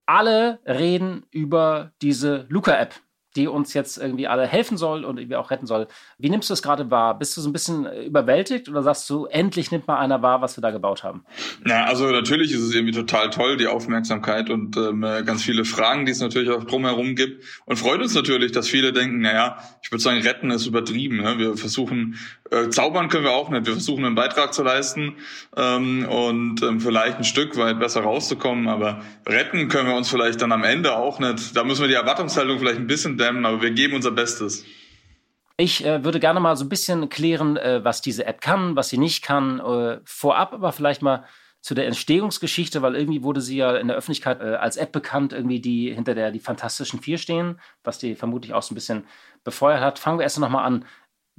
Alle 0.07 0.59
reden 0.67 1.25
über 1.31 1.93
diese 2.03 2.47
Luca-App 2.49 2.97
die 3.37 3.47
uns 3.47 3.75
jetzt 3.75 3.97
irgendwie 3.97 4.27
alle 4.27 4.47
helfen 4.47 4.77
soll 4.77 5.05
und 5.05 5.19
irgendwie 5.19 5.37
auch 5.37 5.51
retten 5.51 5.67
soll. 5.67 5.87
Wie 6.19 6.31
nimmst 6.31 6.51
du 6.51 6.53
das 6.53 6.63
gerade 6.63 6.91
wahr? 6.91 7.17
Bist 7.19 7.37
du 7.37 7.41
so 7.41 7.49
ein 7.49 7.53
bisschen 7.53 7.87
äh, 7.87 8.05
überwältigt 8.05 8.69
oder 8.69 8.83
sagst 8.83 9.09
du, 9.09 9.27
endlich 9.27 9.71
nimmt 9.71 9.87
mal 9.87 9.99
einer 9.99 10.21
wahr, 10.23 10.43
was 10.43 10.57
wir 10.57 10.63
da 10.63 10.71
gebaut 10.71 11.05
haben? 11.05 11.25
Ja, 11.65 11.85
also 11.85 12.11
natürlich 12.11 12.53
ist 12.53 12.61
es 12.61 12.75
irgendwie 12.75 12.93
total 12.93 13.31
toll, 13.31 13.57
die 13.57 13.69
Aufmerksamkeit 13.69 14.51
und 14.51 14.77
ähm, 14.77 15.03
ganz 15.25 15.43
viele 15.43 15.65
Fragen, 15.65 16.07
die 16.07 16.13
es 16.13 16.21
natürlich 16.21 16.51
auch 16.51 16.65
drumherum 16.65 17.15
gibt. 17.15 17.45
Und 17.67 17.77
freut 17.77 18.01
uns 18.01 18.15
natürlich, 18.15 18.51
dass 18.51 18.69
viele 18.69 18.93
denken, 18.93 19.21
naja, 19.21 19.59
ich 19.83 19.93
würde 19.93 20.03
sagen, 20.03 20.21
retten 20.21 20.51
ist 20.51 20.67
übertrieben. 20.67 21.19
Ne? 21.19 21.39
Wir 21.39 21.57
versuchen, 21.57 22.19
äh, 22.50 22.69
zaubern 22.69 23.08
können 23.08 23.25
wir 23.25 23.32
auch 23.32 23.49
nicht. 23.49 23.67
Wir 23.67 23.75
versuchen 23.75 24.05
einen 24.05 24.14
Beitrag 24.14 24.52
zu 24.52 24.62
leisten 24.62 25.17
ähm, 25.56 26.06
und 26.08 26.62
ähm, 26.62 26.81
vielleicht 26.81 27.19
ein 27.19 27.25
Stück 27.25 27.56
weit 27.56 27.79
besser 27.79 28.02
rauszukommen. 28.02 28.69
Aber 28.69 29.02
retten 29.26 29.69
können 29.69 29.88
wir 29.88 29.97
uns 29.97 30.11
vielleicht 30.11 30.43
dann 30.43 30.52
am 30.52 30.64
Ende 30.64 30.97
auch 30.97 31.19
nicht. 31.21 31.57
Da 31.57 31.64
müssen 31.64 31.83
wir 31.83 31.88
die 31.88 31.95
Erwartungshaltung 31.95 32.59
vielleicht 32.59 32.78
ein 32.78 32.87
bisschen 32.87 33.16
dämmen, 33.16 33.47
aber 33.47 33.62
wir 33.62 33.71
geben 33.71 33.95
unser 33.95 34.11
Bestes. 34.11 34.64
Ich 35.57 35.85
äh, 35.85 36.02
würde 36.04 36.21
gerne 36.21 36.40
mal 36.40 36.57
so 36.57 36.64
ein 36.64 36.69
bisschen 36.69 37.09
klären, 37.09 37.57
äh, 37.57 37.85
was 37.85 38.00
diese 38.00 38.25
App 38.26 38.40
kann, 38.40 38.76
was 38.76 38.88
sie 38.88 38.99
nicht 38.99 39.23
kann. 39.23 39.61
Äh, 39.61 40.00
vorab 40.04 40.52
aber 40.54 40.73
vielleicht 40.73 41.02
mal 41.02 41.25
zu 41.61 41.75
der 41.75 41.87
Entstehungsgeschichte, 41.87 42.80
weil 42.80 42.97
irgendwie 42.97 43.23
wurde 43.23 43.42
sie 43.42 43.59
ja 43.59 43.76
in 43.76 43.88
der 43.88 43.97
Öffentlichkeit 43.97 44.40
äh, 44.40 44.54
als 44.54 44.76
App 44.78 44.92
bekannt, 44.92 45.33
irgendwie 45.33 45.61
die 45.61 45.92
hinter 45.92 46.14
der 46.14 46.30
die 46.30 46.40
Fantastischen 46.40 47.00
Vier 47.00 47.19
stehen, 47.19 47.61
was 47.85 47.99
die 47.99 48.14
vermutlich 48.14 48.54
auch 48.54 48.62
so 48.62 48.73
ein 48.73 48.75
bisschen 48.75 49.04
befeuert 49.45 49.80
hat. 49.80 49.99
Fangen 49.99 50.19
wir 50.19 50.23
erst 50.23 50.38
noch 50.38 50.49
mal 50.49 50.64
an. 50.64 50.87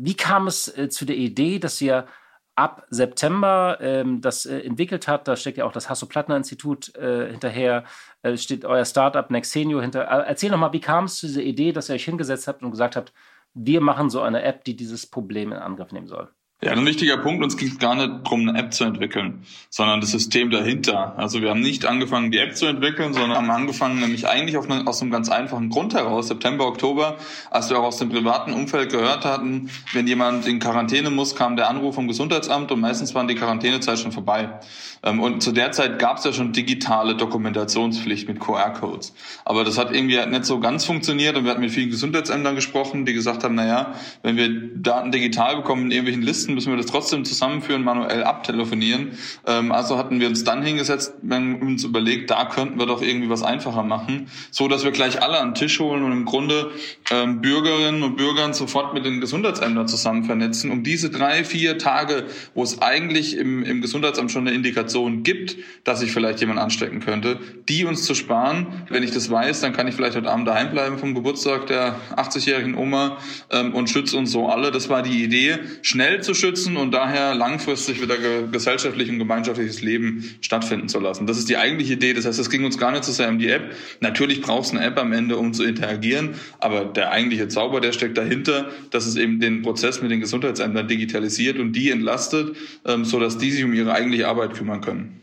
Wie 0.04 0.16
kam 0.16 0.48
es 0.48 0.76
äh, 0.78 0.90
zu 0.90 1.06
der 1.06 1.16
Idee, 1.16 1.60
dass 1.60 1.80
ihr 1.80 2.08
ab 2.56 2.86
September 2.90 3.78
ähm, 3.82 4.20
das 4.20 4.48
äh, 4.48 4.60
entwickelt 4.62 5.08
hat? 5.08 5.28
Da 5.28 5.36
steckt 5.36 5.58
ja 5.58 5.66
auch 5.66 5.72
das 5.72 5.90
Hasso-Plattner-Institut 5.90 6.96
äh, 6.96 7.30
hinterher, 7.30 7.84
äh, 8.24 8.36
steht 8.36 8.66
euer 8.66 8.86
Startup 8.86 9.30
Nexenio 9.30 9.80
hinter. 9.80 10.06
Äh, 10.06 10.28
erzähl 10.28 10.50
noch 10.50 10.58
mal, 10.58 10.74
wie 10.74 10.80
kam 10.80 11.06
es 11.06 11.18
zu 11.18 11.28
dieser 11.28 11.44
Idee, 11.44 11.72
dass 11.72 11.90
ihr 11.90 11.96
euch 11.96 12.06
hingesetzt 12.06 12.48
habt 12.48 12.64
und 12.64 12.72
gesagt 12.72 12.96
habt, 12.96 13.14
wir 13.54 13.82
machen 13.82 14.10
so 14.10 14.22
eine 14.22 14.42
App, 14.42 14.64
die 14.64 14.76
dieses 14.76 15.06
Problem 15.06 15.52
in 15.52 15.60
Angriff 15.60 15.92
nehmen 15.92 16.08
soll? 16.08 16.34
Ja, 16.64 16.74
ein 16.74 16.86
wichtiger 16.86 17.18
Punkt, 17.18 17.44
uns 17.44 17.58
ging 17.58 17.70
es 17.70 17.80
gar 17.80 17.96
nicht 17.96 18.24
darum, 18.24 18.48
eine 18.48 18.60
App 18.60 18.72
zu 18.72 18.84
entwickeln, 18.84 19.42
sondern 19.72 20.00
das 20.00 20.12
System 20.12 20.52
dahinter. 20.52 21.18
Also 21.18 21.42
wir 21.42 21.50
haben 21.50 21.62
nicht 21.62 21.86
angefangen, 21.86 22.30
die 22.30 22.38
App 22.38 22.56
zu 22.56 22.68
entwickeln, 22.68 23.16
sondern 23.16 23.36
haben 23.36 23.50
angefangen, 23.50 24.00
nämlich 24.00 24.28
eigentlich 24.28 24.56
eine, 24.56 24.86
aus 24.86 25.02
einem 25.02 25.10
ganz 25.10 25.30
einfachen 25.30 25.70
Grund 25.70 25.96
heraus, 25.96 26.28
September, 26.28 26.68
Oktober, 26.68 27.18
als 27.50 27.72
wir 27.72 27.80
auch 27.80 27.86
aus 27.86 27.98
dem 27.98 28.10
privaten 28.10 28.54
Umfeld 28.54 28.92
gehört 28.92 29.26
hatten, 29.26 29.72
wenn 29.94 30.06
jemand 30.06 30.46
in 30.46 30.60
Quarantäne 30.60 31.10
muss, 31.10 31.36
kam 31.36 31.56
der 31.56 31.68
Anruf 31.68 31.96
vom 31.96 32.08
Gesundheitsamt 32.08 32.72
und 32.72 32.80
meistens 32.80 33.16
waren 33.16 33.28
die 33.28 33.34
Quarantänezeit 33.34 33.98
schon 33.98 34.12
vorbei. 34.12 34.60
Ähm, 35.02 35.20
und 35.20 35.42
zu 35.42 35.54
der 35.54 35.72
Zeit 35.72 35.98
gab 35.98 36.18
es 36.18 36.26
ja 36.26 36.34
schon 36.34 36.54
digitale 36.54 37.16
Dokumentationspflicht 37.16 38.28
mit 38.28 38.40
QR-Codes. 38.40 39.16
Aber 39.46 39.64
das 39.64 39.80
hat 39.80 39.96
irgendwie 39.96 40.24
nicht 40.28 40.46
so 40.46 40.60
ganz 40.60 40.86
funktioniert 40.86 41.36
und 41.38 41.44
wir 41.44 41.52
hatten 41.52 41.62
mit 41.62 41.72
vielen 41.72 41.90
Gesundheitsämtern 41.90 42.54
gesprochen, 42.54 43.06
die 43.06 43.14
gesagt 43.14 43.44
haben, 43.44 43.56
naja, 43.56 43.96
wenn 44.22 44.38
wir 44.38 44.50
Daten 44.76 45.12
digital 45.12 45.56
bekommen 45.56 45.86
in 45.86 45.92
irgendwelchen 45.92 46.22
Listen, 46.22 46.51
sitzen, 46.52 46.56
müssen 46.56 46.72
wir 46.72 46.78
das 46.78 46.86
trotzdem 46.86 47.26
zusammenführen, 47.26 47.84
manuell 47.84 48.24
abtelefonieren. 48.24 49.18
Ähm, 49.46 49.72
also 49.72 49.98
hatten 49.98 50.20
wir 50.20 50.28
uns 50.28 50.44
dann 50.44 50.64
hingesetzt, 50.64 51.14
wenn 51.22 51.62
uns 51.62 51.84
überlegt, 51.84 52.30
da 52.30 52.46
könnten 52.46 52.80
wir 52.80 52.86
doch 52.86 53.02
irgendwie 53.02 53.30
was 53.30 53.44
einfacher 53.44 53.84
machen, 53.84 54.28
so 54.52 54.68
dass 54.68 54.84
wir 54.84 54.92
gleich 54.92 55.22
alle 55.22 55.40
an 55.40 55.50
den 55.50 55.56
Tisch 55.56 55.80
holen 55.80 56.04
und 56.04 56.12
im 56.12 56.26
Grunde 56.26 56.72
ähm, 57.12 57.42
Bürgerinnen 57.42 58.04
und 58.04 58.18
Bürgern 58.18 58.54
sofort 58.54 58.94
mit 58.94 59.06
den 59.06 59.22
Gesundheitsämtern 59.22 59.88
zusammen 59.88 60.24
vernetzen, 60.24 60.72
um 60.72 60.84
diese 60.84 61.10
drei, 61.10 61.44
vier 61.44 61.78
Tage, 61.78 62.26
wo 62.54 62.64
es 62.64 62.82
eigentlich 62.82 63.38
im, 63.38 63.64
im 63.64 63.82
Gesundheitsamt 63.82 64.32
schon 64.32 64.48
eine 64.48 64.56
Indikation 64.56 65.24
gibt, 65.24 65.58
dass 65.84 66.00
sich 66.00 66.12
vielleicht 66.12 66.40
jemand 66.40 66.60
anstecken 66.60 67.00
könnte, 67.00 67.40
die 67.70 67.86
uns 67.86 68.04
zu 68.04 68.16
sparen. 68.16 68.68
Wenn 68.90 69.04
ich 69.04 69.12
das 69.12 69.30
weiß, 69.30 69.62
dann 69.62 69.74
kann 69.74 69.88
ich 69.88 69.96
vielleicht 69.96 70.16
heute 70.16 70.30
Abend 70.30 70.48
daheim 70.48 70.72
bleiben 70.72 70.98
vom 70.98 71.16
Geburtstag 71.16 71.68
der 71.68 71.96
80-jährigen 72.16 72.76
Oma 72.76 73.18
ähm, 73.50 73.74
und 73.74 73.90
schütze 73.90 74.18
uns 74.18 74.32
so 74.32 74.48
alle. 74.48 74.72
Das 74.72 74.90
war 74.90 75.02
die 75.02 75.24
Idee, 75.24 75.60
schnell 75.82 76.22
zu 76.22 76.34
schützen 76.42 76.76
und 76.76 76.92
daher 76.92 77.36
langfristig 77.36 78.02
wieder 78.02 78.18
ge 78.18 78.48
gesellschaftlich 78.52 79.10
und 79.10 79.20
gemeinschaftliches 79.20 79.82
Leben 79.82 80.30
stattfinden 80.42 80.90
zu 80.90 81.00
lassen. 81.00 81.28
Das 81.28 81.38
ist 81.38 81.48
die 81.48 81.58
eigentliche 81.58 81.94
Idee. 81.94 82.14
Das 82.14 82.26
heißt, 82.26 82.40
es 82.40 82.50
ging 82.50 82.66
uns 82.66 82.78
gar 82.78 82.92
nicht 82.92 83.04
so 83.04 83.12
sehr 83.12 83.30
um 83.30 83.40
die 83.40 83.48
App. 83.48 83.74
Natürlich 84.02 84.42
braucht 84.42 84.66
es 84.66 84.72
eine 84.72 84.84
App 84.84 85.00
am 85.00 85.14
Ende, 85.14 85.38
um 85.38 85.54
zu 85.54 85.64
interagieren, 85.64 86.32
aber 86.60 86.86
der 86.86 87.12
eigentliche 87.12 87.48
Zauber, 87.48 87.80
der 87.80 87.94
steckt 87.94 88.18
dahinter, 88.18 88.72
dass 88.90 89.06
es 89.06 89.16
eben 89.16 89.40
den 89.40 89.62
Prozess 89.62 90.02
mit 90.02 90.12
den 90.12 90.20
Gesundheitsämtern 90.20 90.88
digitalisiert 90.88 91.60
und 91.60 91.74
die 91.74 91.92
entlastet, 91.92 92.56
ähm, 92.86 93.06
sodass 93.06 93.38
die 93.38 93.52
sich 93.52 93.64
um 93.64 93.74
ihre 93.74 93.94
eigentliche 93.94 94.28
Arbeit 94.28 94.54
kümmern 94.56 94.82
können. 94.82 95.21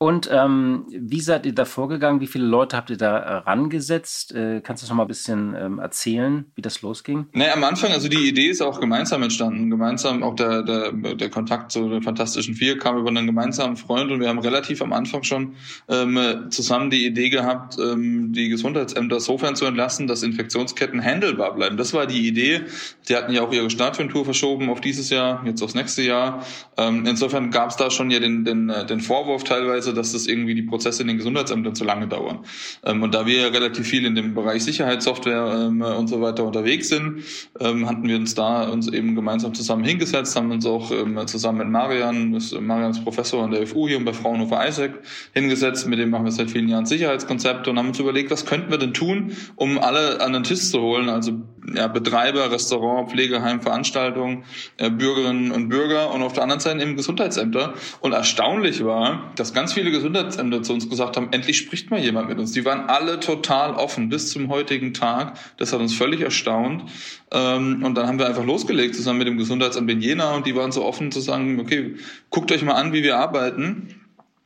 Und 0.00 0.28
ähm, 0.32 0.86
wie 0.90 1.20
seid 1.20 1.44
ihr 1.44 1.54
da 1.54 1.64
vorgegangen? 1.64 2.20
Wie 2.20 2.28
viele 2.28 2.46
Leute 2.46 2.76
habt 2.76 2.88
ihr 2.88 2.96
da 2.96 3.18
äh, 3.18 3.32
rangesetzt? 3.38 4.32
Äh, 4.32 4.60
kannst 4.60 4.80
du 4.80 4.84
das 4.84 4.90
noch 4.90 4.96
mal 4.96 5.02
ein 5.02 5.08
bisschen 5.08 5.56
ähm, 5.58 5.80
erzählen, 5.80 6.44
wie 6.54 6.62
das 6.62 6.82
losging? 6.82 7.26
Naja, 7.32 7.54
am 7.54 7.64
Anfang, 7.64 7.90
also 7.90 8.08
die 8.08 8.28
Idee 8.28 8.46
ist 8.46 8.62
auch 8.62 8.78
gemeinsam 8.78 9.24
entstanden. 9.24 9.70
Gemeinsam, 9.70 10.22
auch 10.22 10.36
der, 10.36 10.62
der, 10.62 10.92
der 10.92 11.30
Kontakt 11.30 11.72
zu 11.72 11.88
den 11.88 12.02
Fantastischen 12.02 12.54
Vier 12.54 12.78
kam 12.78 12.96
über 12.96 13.08
einen 13.08 13.26
gemeinsamen 13.26 13.76
Freund 13.76 14.12
und 14.12 14.20
wir 14.20 14.28
haben 14.28 14.38
relativ 14.38 14.82
am 14.82 14.92
Anfang 14.92 15.24
schon 15.24 15.56
ähm, 15.88 16.46
zusammen 16.50 16.90
die 16.90 17.04
Idee 17.04 17.28
gehabt, 17.28 17.76
ähm, 17.80 18.32
die 18.32 18.50
Gesundheitsämter 18.50 19.18
sofern 19.18 19.56
zu 19.56 19.66
entlassen, 19.66 20.06
dass 20.06 20.22
Infektionsketten 20.22 21.02
handelbar 21.02 21.56
bleiben. 21.56 21.76
Das 21.76 21.92
war 21.92 22.06
die 22.06 22.28
Idee. 22.28 22.60
Die 23.08 23.16
hatten 23.16 23.32
ja 23.32 23.42
auch 23.42 23.52
ihre 23.52 23.68
Stadiontour 23.68 24.24
verschoben 24.24 24.70
auf 24.70 24.80
dieses 24.80 25.10
Jahr, 25.10 25.42
jetzt 25.44 25.60
aufs 25.60 25.74
nächste 25.74 26.02
Jahr. 26.02 26.46
Ähm, 26.76 27.04
insofern 27.04 27.50
gab 27.50 27.70
es 27.70 27.76
da 27.76 27.90
schon 27.90 28.12
ja 28.12 28.20
den, 28.20 28.44
den, 28.44 28.70
äh, 28.70 28.86
den 28.86 29.00
Vorwurf 29.00 29.42
teilweise, 29.42 29.87
teilweise, 29.88 29.94
dass 29.94 30.12
das 30.12 30.26
irgendwie 30.26 30.54
die 30.54 30.62
Prozesse 30.62 31.02
in 31.02 31.08
den 31.08 31.16
Gesundheitsämtern 31.16 31.74
zu 31.74 31.84
lange 31.84 32.08
dauern. 32.08 32.40
Ähm, 32.84 33.02
und 33.02 33.14
da 33.14 33.26
wir 33.26 33.40
ja 33.40 33.48
relativ 33.48 33.86
viel 33.86 34.04
in 34.04 34.14
dem 34.14 34.34
Bereich 34.34 34.64
Sicherheitssoftware 34.64 35.66
ähm, 35.66 35.82
und 35.82 36.08
so 36.08 36.20
weiter 36.20 36.44
unterwegs 36.44 36.88
sind, 36.88 37.22
ähm, 37.60 37.88
hatten 37.88 38.06
wir 38.06 38.16
uns 38.16 38.34
da 38.34 38.68
uns 38.68 38.88
eben 38.88 39.14
gemeinsam 39.14 39.54
zusammen 39.54 39.84
hingesetzt, 39.84 40.36
haben 40.36 40.50
uns 40.50 40.66
auch 40.66 40.90
ähm, 40.90 41.26
zusammen 41.26 41.58
mit 41.58 41.68
Marian, 41.68 42.34
ist 42.34 42.58
Marians 42.60 43.02
Professor 43.02 43.44
an 43.44 43.50
der 43.50 43.66
FU 43.66 43.88
hier 43.88 43.98
und 43.98 44.04
bei 44.04 44.12
Fraunhofer 44.12 44.66
Isaac 44.66 44.92
hingesetzt, 45.34 45.86
mit 45.88 45.98
dem 45.98 46.10
machen 46.10 46.24
wir 46.24 46.32
seit 46.32 46.50
vielen 46.50 46.68
Jahren 46.68 46.86
Sicherheitskonzepte 46.86 47.70
und 47.70 47.78
haben 47.78 47.88
uns 47.88 47.98
überlegt, 47.98 48.30
was 48.30 48.46
könnten 48.46 48.70
wir 48.70 48.78
denn 48.78 48.94
tun, 48.94 49.32
um 49.56 49.78
alle 49.78 50.20
an 50.20 50.32
den 50.32 50.44
Tisch 50.44 50.70
zu 50.70 50.80
holen, 50.80 51.08
also 51.08 51.32
ja, 51.74 51.88
Betreiber, 51.88 52.50
Restaurant, 52.50 53.10
Pflegeheim, 53.10 53.60
Veranstaltungen, 53.60 54.44
äh, 54.76 54.90
Bürgerinnen 54.90 55.50
und 55.50 55.68
Bürger 55.68 56.12
und 56.12 56.22
auf 56.22 56.32
der 56.32 56.42
anderen 56.42 56.60
Seite 56.60 56.82
eben 56.82 56.96
Gesundheitsämter. 56.96 57.74
Und 58.00 58.12
erstaunlich 58.12 58.84
war, 58.84 59.32
dass 59.36 59.52
ganz 59.52 59.72
viele 59.72 59.77
Gesundheitsämter 59.84 60.62
zu 60.62 60.72
uns 60.72 60.88
gesagt 60.88 61.16
haben, 61.16 61.28
endlich 61.32 61.58
spricht 61.58 61.90
mal 61.90 62.00
jemand 62.00 62.28
mit 62.28 62.38
uns. 62.38 62.52
Die 62.52 62.64
waren 62.64 62.88
alle 62.88 63.20
total 63.20 63.74
offen 63.74 64.08
bis 64.08 64.30
zum 64.30 64.48
heutigen 64.48 64.94
Tag. 64.94 65.38
Das 65.56 65.72
hat 65.72 65.80
uns 65.80 65.94
völlig 65.94 66.20
erstaunt. 66.20 66.84
Ähm, 67.30 67.84
und 67.84 67.94
dann 67.94 68.06
haben 68.06 68.18
wir 68.18 68.26
einfach 68.26 68.44
losgelegt 68.44 68.94
zusammen 68.94 69.18
mit 69.18 69.28
dem 69.28 69.38
Gesundheitsamt 69.38 69.90
in 69.90 70.00
Jena 70.00 70.34
und 70.34 70.46
die 70.46 70.54
waren 70.54 70.72
so 70.72 70.84
offen 70.84 71.12
zu 71.12 71.20
sagen, 71.20 71.60
okay, 71.60 71.96
guckt 72.30 72.52
euch 72.52 72.62
mal 72.62 72.74
an, 72.74 72.92
wie 72.92 73.02
wir 73.02 73.18
arbeiten. 73.18 73.94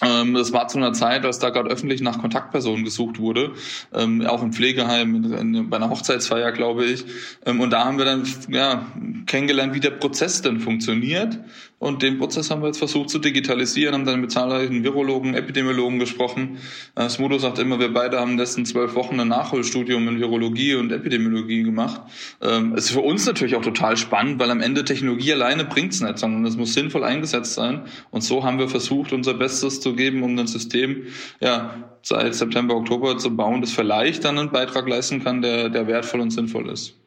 Ähm, 0.03 0.35
das 0.35 0.53
war 0.53 0.69
zu 0.69 0.79
einer 0.79 0.93
Zeit, 0.93 1.25
als 1.25 1.39
da 1.39 1.51
gerade 1.51 1.71
öffentlich 1.71 2.01
nach 2.01 2.19
Kontaktpersonen 2.19 2.85
gesucht 2.85 3.19
wurde, 3.19 3.53
ähm, 3.95 4.27
auch 4.27 4.43
im 4.43 4.53
Pflegeheim, 4.53 5.69
bei 5.71 5.77
einer 5.77 5.91
Hochzeitsfeier, 5.91 6.51
glaube 6.53 6.85
ich. 6.85 7.05
Und 7.47 7.71
da 7.71 7.85
haben 7.85 7.99
wir 7.99 8.05
dann 8.05 8.25
ja, 8.49 8.87
kennengelernt, 9.27 9.75
wie 9.75 9.81
der 9.81 9.91
Prozess 9.91 10.43
denn 10.43 10.59
funktioniert. 10.59 11.39
Und 11.83 12.01
den 12.05 12.17
Prozess 12.17 12.49
haben 12.49 12.63
wir 12.63 12.69
jetzt 12.69 12.79
versucht 12.79 13.11
zu 13.11 13.19
digitalisieren, 13.19 13.93
haben 13.93 14.05
dann 14.05 14.21
mit 14.21 14.31
zahlreichen 14.31 14.85
Virologen, 14.85 15.35
Epidemiologen 15.35 15.99
gesprochen. 15.99 16.59
Äh, 16.95 17.09
Smudo 17.09 17.39
sagt 17.39 17.59
immer, 17.59 17.81
wir 17.81 17.93
beide 17.93 18.21
haben 18.21 18.39
letzten 18.39 18.65
zwölf 18.65 18.95
Wochen 18.95 19.19
ein 19.19 19.27
Nachholstudium 19.27 20.07
in 20.07 20.21
Virologie 20.21 20.77
und 20.77 20.93
Epidemiologie 20.93 21.65
gemacht. 21.65 22.03
Ähm, 22.41 22.75
es 22.77 22.85
ist 22.85 22.91
für 22.93 23.01
uns 23.01 23.27
natürlich 23.27 23.57
auch 23.57 23.63
total 23.63 23.97
spannend, 23.97 24.39
weil 24.39 24.53
am 24.53 24.61
Ende 24.61 24.85
Technologie 24.85 25.33
alleine 25.33 25.65
bringt's 25.65 26.01
nicht, 26.01 26.19
sondern 26.19 26.47
es 26.47 26.57
muss 26.57 26.73
sinnvoll 26.73 27.03
eingesetzt 27.03 27.55
sein. 27.55 27.83
Und 28.13 28.23
so 28.23 28.45
haben 28.45 28.61
wir 28.61 28.69
versucht, 28.69 29.13
unser 29.13 29.35
Bestes 29.35 29.81
zu 29.81 29.97
geben, 29.97 30.23
um 30.23 30.39
ein 30.39 30.47
System 30.47 31.07
ja, 31.41 31.91
seit 32.03 32.37
September, 32.37 32.77
Oktober 32.77 33.19
zu 33.19 33.35
bauen, 33.35 33.61
das 33.61 33.73
vielleicht 33.73 34.23
dann 34.25 34.39
einen 34.39 34.53
Beitrag 34.53 34.89
leisten 34.89 35.25
kann, 35.25 35.43
der, 35.43 35.69
der 35.69 35.89
wertvoll 35.89 36.21
und 36.21 36.31
sinnvoll 36.31 36.69
ist. 36.69 37.02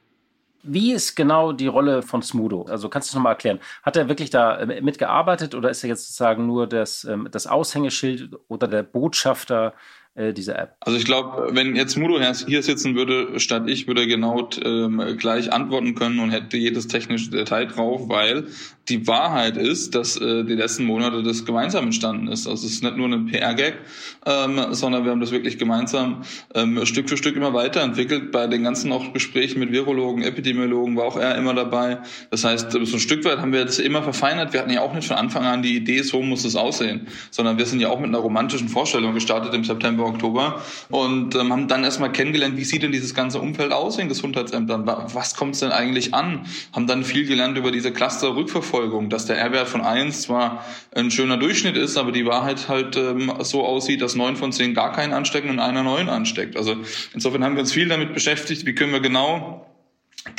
Wie 0.68 0.94
ist 0.94 1.16
genau 1.16 1.52
die 1.52 1.68
Rolle 1.68 2.02
von 2.02 2.22
Smudo? 2.22 2.64
Also 2.64 2.90
kannst 2.90 3.10
du 3.10 3.12
das 3.12 3.16
nochmal 3.16 3.34
erklären? 3.34 3.60
Hat 3.84 3.96
er 3.96 4.10
wirklich 4.10 4.30
da 4.30 4.58
äh, 4.58 4.82
mitgearbeitet 4.82 5.56
oder 5.56 5.70
ist 5.70 5.84
er 5.84 5.90
jetzt 5.90 6.08
sozusagen 6.08 6.48
nur 6.48 6.68
das, 6.68 7.04
ähm, 7.04 7.28
das 7.32 7.48
Aushängeschild 7.48 8.32
oder 8.48 8.68
der 8.68 8.84
Botschafter 8.84 9.74
äh, 10.16 10.34
dieser 10.34 10.58
App? 10.58 10.76
Also 10.80 10.98
ich 10.98 11.06
glaube, 11.06 11.50
wenn 11.52 11.76
jetzt 11.76 11.98
Mudo 11.98 12.20
hier 12.20 12.64
sitzen 12.64 12.96
würde, 12.96 13.40
statt 13.40 13.64
ich, 13.68 13.88
würde 13.88 14.02
er 14.02 14.08
genau 14.08 14.50
ähm, 14.64 15.18
gleich 15.18 15.54
antworten 15.54 15.94
können 15.94 16.20
und 16.20 16.32
hätte 16.32 16.58
jedes 16.58 16.88
technische 16.88 17.30
Detail 17.30 17.68
drauf, 17.68 18.10
weil 18.10 18.48
die 18.90 19.08
Wahrheit 19.08 19.58
ist, 19.58 19.96
dass 19.96 20.16
äh, 20.18 20.44
die 20.44 20.54
letzten 20.54 20.86
Monate 20.86 21.24
das 21.24 21.46
gemeinsam 21.46 21.86
entstanden 21.86 22.28
ist. 22.28 22.48
Also 22.48 22.68
es 22.68 22.74
ist 22.74 22.84
nicht 22.84 22.98
nur 22.98 23.08
ein 23.08 23.26
PR-Gag, 23.26 23.78
ähm, 24.26 24.60
sondern 24.72 25.04
wir 25.06 25.12
haben 25.12 25.22
das 25.22 25.32
wirklich 25.32 25.58
gemeinsam 25.58 26.22
ähm, 26.54 26.86
Stück 26.86 27.10
für 27.10 27.18
Stück 27.18 27.36
immer 27.36 27.54
weiterentwickelt. 27.54 28.32
Bei 28.32 28.46
den 28.46 28.64
ganzen 28.64 28.92
auch 28.92 29.12
Gesprächen 29.12 29.60
mit 29.60 29.72
Virologen, 29.72 30.24
Epidemiologen 30.24 30.96
war 30.96 31.06
auch 31.06 31.18
er 31.18 31.36
immer 31.36 31.56
dabei. 31.56 32.00
Das 32.30 32.44
heißt, 32.44 32.72
so 32.72 32.80
ein 32.80 33.00
Stück 33.00 33.26
weit 33.26 33.40
haben 33.40 33.54
wir 33.54 33.66
das 33.66 33.80
immer 33.80 34.04
verfeinert. 34.04 34.54
Wir 34.54 34.60
hatten 34.60 34.72
ja 34.72 34.82
auch 34.82 34.94
nicht 34.94 35.08
von 35.08 35.18
Anfang 35.18 35.46
an 35.46 35.64
die 35.64 35.76
Idee, 35.76 36.04
so 36.04 36.22
muss 36.22 36.46
es 36.46 36.56
aussehen, 36.56 37.08
sondern 37.32 37.58
wir 37.58 37.66
sind 37.66 37.80
ja 37.80 37.90
auch 37.90 38.00
mit 38.00 38.10
einer 38.10 38.20
romantischen 38.20 38.70
Vorstellung 38.70 39.16
gestartet 39.16 39.54
im 39.56 39.64
September, 39.64 40.06
Oktober 40.06 40.62
und 40.90 41.34
ähm, 41.34 41.52
haben 41.52 41.68
dann 41.68 41.84
erstmal 41.84 42.12
kennengelernt, 42.12 42.56
wie 42.58 42.66
sieht 42.66 42.84
denn 42.84 42.92
dieses 42.92 43.16
ganze 43.16 43.40
Umfeld 43.40 43.72
aus 43.72 43.98
in 43.98 44.10
Gesundheitsämtern? 44.10 44.86
Was 44.86 45.36
kommt 45.36 45.60
denn 45.60 45.72
eigentlich 45.72 46.14
an? 46.14 46.46
Haben 46.74 46.86
dann 46.86 47.04
viel 47.04 47.26
gelernt 47.26 47.58
über 47.58 47.72
diese 47.72 47.92
Cluster-Rückverfolgung 47.92 48.75
Schlussfolgerung, 48.76 49.10
dass 49.10 49.26
der 49.26 49.38
R-Wert 49.38 49.68
von 49.68 49.82
1 49.82 50.24
zwar 50.24 50.66
ein 50.94 51.12
schöner 51.12 51.38
Durchschnitt 51.38 51.78
ist, 51.78 51.98
aber 51.98 52.12
die 52.12 52.26
Wahrheit 52.26 52.68
halt 52.68 52.98
ähm, 52.98 53.32
so 53.42 53.66
aussieht, 53.66 54.02
dass 54.02 54.16
9 54.16 54.36
von 54.36 54.52
10 54.52 54.74
gar 54.74 54.92
keinen 54.92 55.14
anstecken 55.14 55.50
und 55.50 55.60
einer 55.60 55.84
9 55.84 56.10
ansteckt. 56.10 56.58
Also 56.58 56.76
insofern 57.14 57.44
haben 57.44 57.56
wir 57.56 57.62
uns 57.62 57.72
viel 57.72 57.88
damit 57.88 58.14
beschäftigt, 58.14 58.66
wie 58.66 58.76
können 58.76 58.92
wir 58.92 59.00
genau 59.00 59.66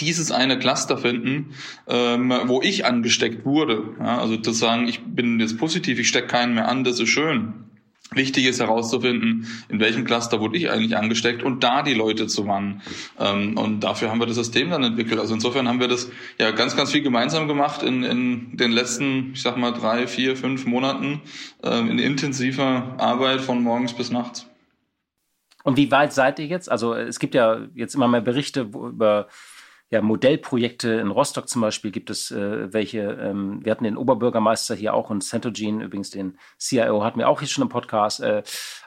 dieses 0.00 0.32
eine 0.32 0.58
Cluster 0.58 0.98
finden, 0.98 1.54
ähm, 1.88 2.32
wo 2.46 2.60
ich 2.60 2.84
angesteckt 2.84 3.44
wurde. 3.44 3.94
Ja, 4.00 4.18
also 4.18 4.36
zu 4.36 4.52
sagen, 4.52 4.88
ich 4.88 5.00
bin 5.04 5.40
jetzt 5.40 5.58
positiv, 5.58 5.98
ich 5.98 6.08
stecke 6.08 6.26
keinen 6.26 6.54
mehr 6.54 6.68
an, 6.68 6.84
das 6.84 7.00
ist 7.00 7.08
schön. 7.08 7.65
Wichtig 8.16 8.46
ist 8.46 8.60
herauszufinden, 8.60 9.46
in 9.68 9.78
welchem 9.78 10.04
Cluster 10.04 10.40
wurde 10.40 10.56
ich 10.56 10.70
eigentlich 10.70 10.96
angesteckt 10.96 11.42
und 11.42 11.62
da 11.62 11.82
die 11.82 11.94
Leute 11.94 12.26
zu 12.26 12.46
warnen. 12.46 12.82
Ähm, 13.18 13.58
und 13.58 13.80
dafür 13.80 14.10
haben 14.10 14.20
wir 14.20 14.26
das 14.26 14.36
System 14.36 14.70
dann 14.70 14.82
entwickelt. 14.82 15.20
Also 15.20 15.34
insofern 15.34 15.68
haben 15.68 15.80
wir 15.80 15.88
das 15.88 16.10
ja 16.38 16.50
ganz, 16.50 16.76
ganz 16.76 16.92
viel 16.92 17.02
gemeinsam 17.02 17.46
gemacht 17.46 17.82
in, 17.82 18.02
in 18.02 18.56
den 18.56 18.72
letzten, 18.72 19.32
ich 19.34 19.42
sag 19.42 19.56
mal, 19.56 19.72
drei, 19.72 20.06
vier, 20.06 20.34
fünf 20.34 20.64
Monaten 20.64 21.20
ähm, 21.62 21.90
in 21.90 21.98
intensiver 21.98 22.94
Arbeit 22.98 23.42
von 23.42 23.62
morgens 23.62 23.92
bis 23.92 24.10
nachts. 24.10 24.46
Und 25.62 25.76
wie 25.76 25.90
weit 25.90 26.12
seid 26.12 26.38
ihr 26.38 26.46
jetzt? 26.46 26.70
Also 26.70 26.94
es 26.94 27.18
gibt 27.18 27.34
ja 27.34 27.66
jetzt 27.74 27.94
immer 27.94 28.08
mehr 28.08 28.20
Berichte 28.20 28.62
über 28.62 29.28
ja, 29.90 30.02
Modellprojekte 30.02 30.94
in 30.94 31.10
Rostock 31.10 31.48
zum 31.48 31.62
Beispiel 31.62 31.92
gibt 31.92 32.10
es 32.10 32.30
äh, 32.30 32.72
welche. 32.72 33.02
Ähm, 33.02 33.64
wir 33.64 33.70
hatten 33.70 33.84
den 33.84 33.96
Oberbürgermeister 33.96 34.74
hier 34.74 34.94
auch 34.94 35.10
und 35.10 35.22
Centogene, 35.22 35.84
übrigens 35.84 36.10
den 36.10 36.38
CIO, 36.58 37.04
hatten 37.04 37.20
wir 37.20 37.28
auch 37.28 37.40
hier 37.40 37.48
schon 37.48 37.62
im 37.62 37.68
Podcast. 37.68 38.20
Äh, 38.20 38.42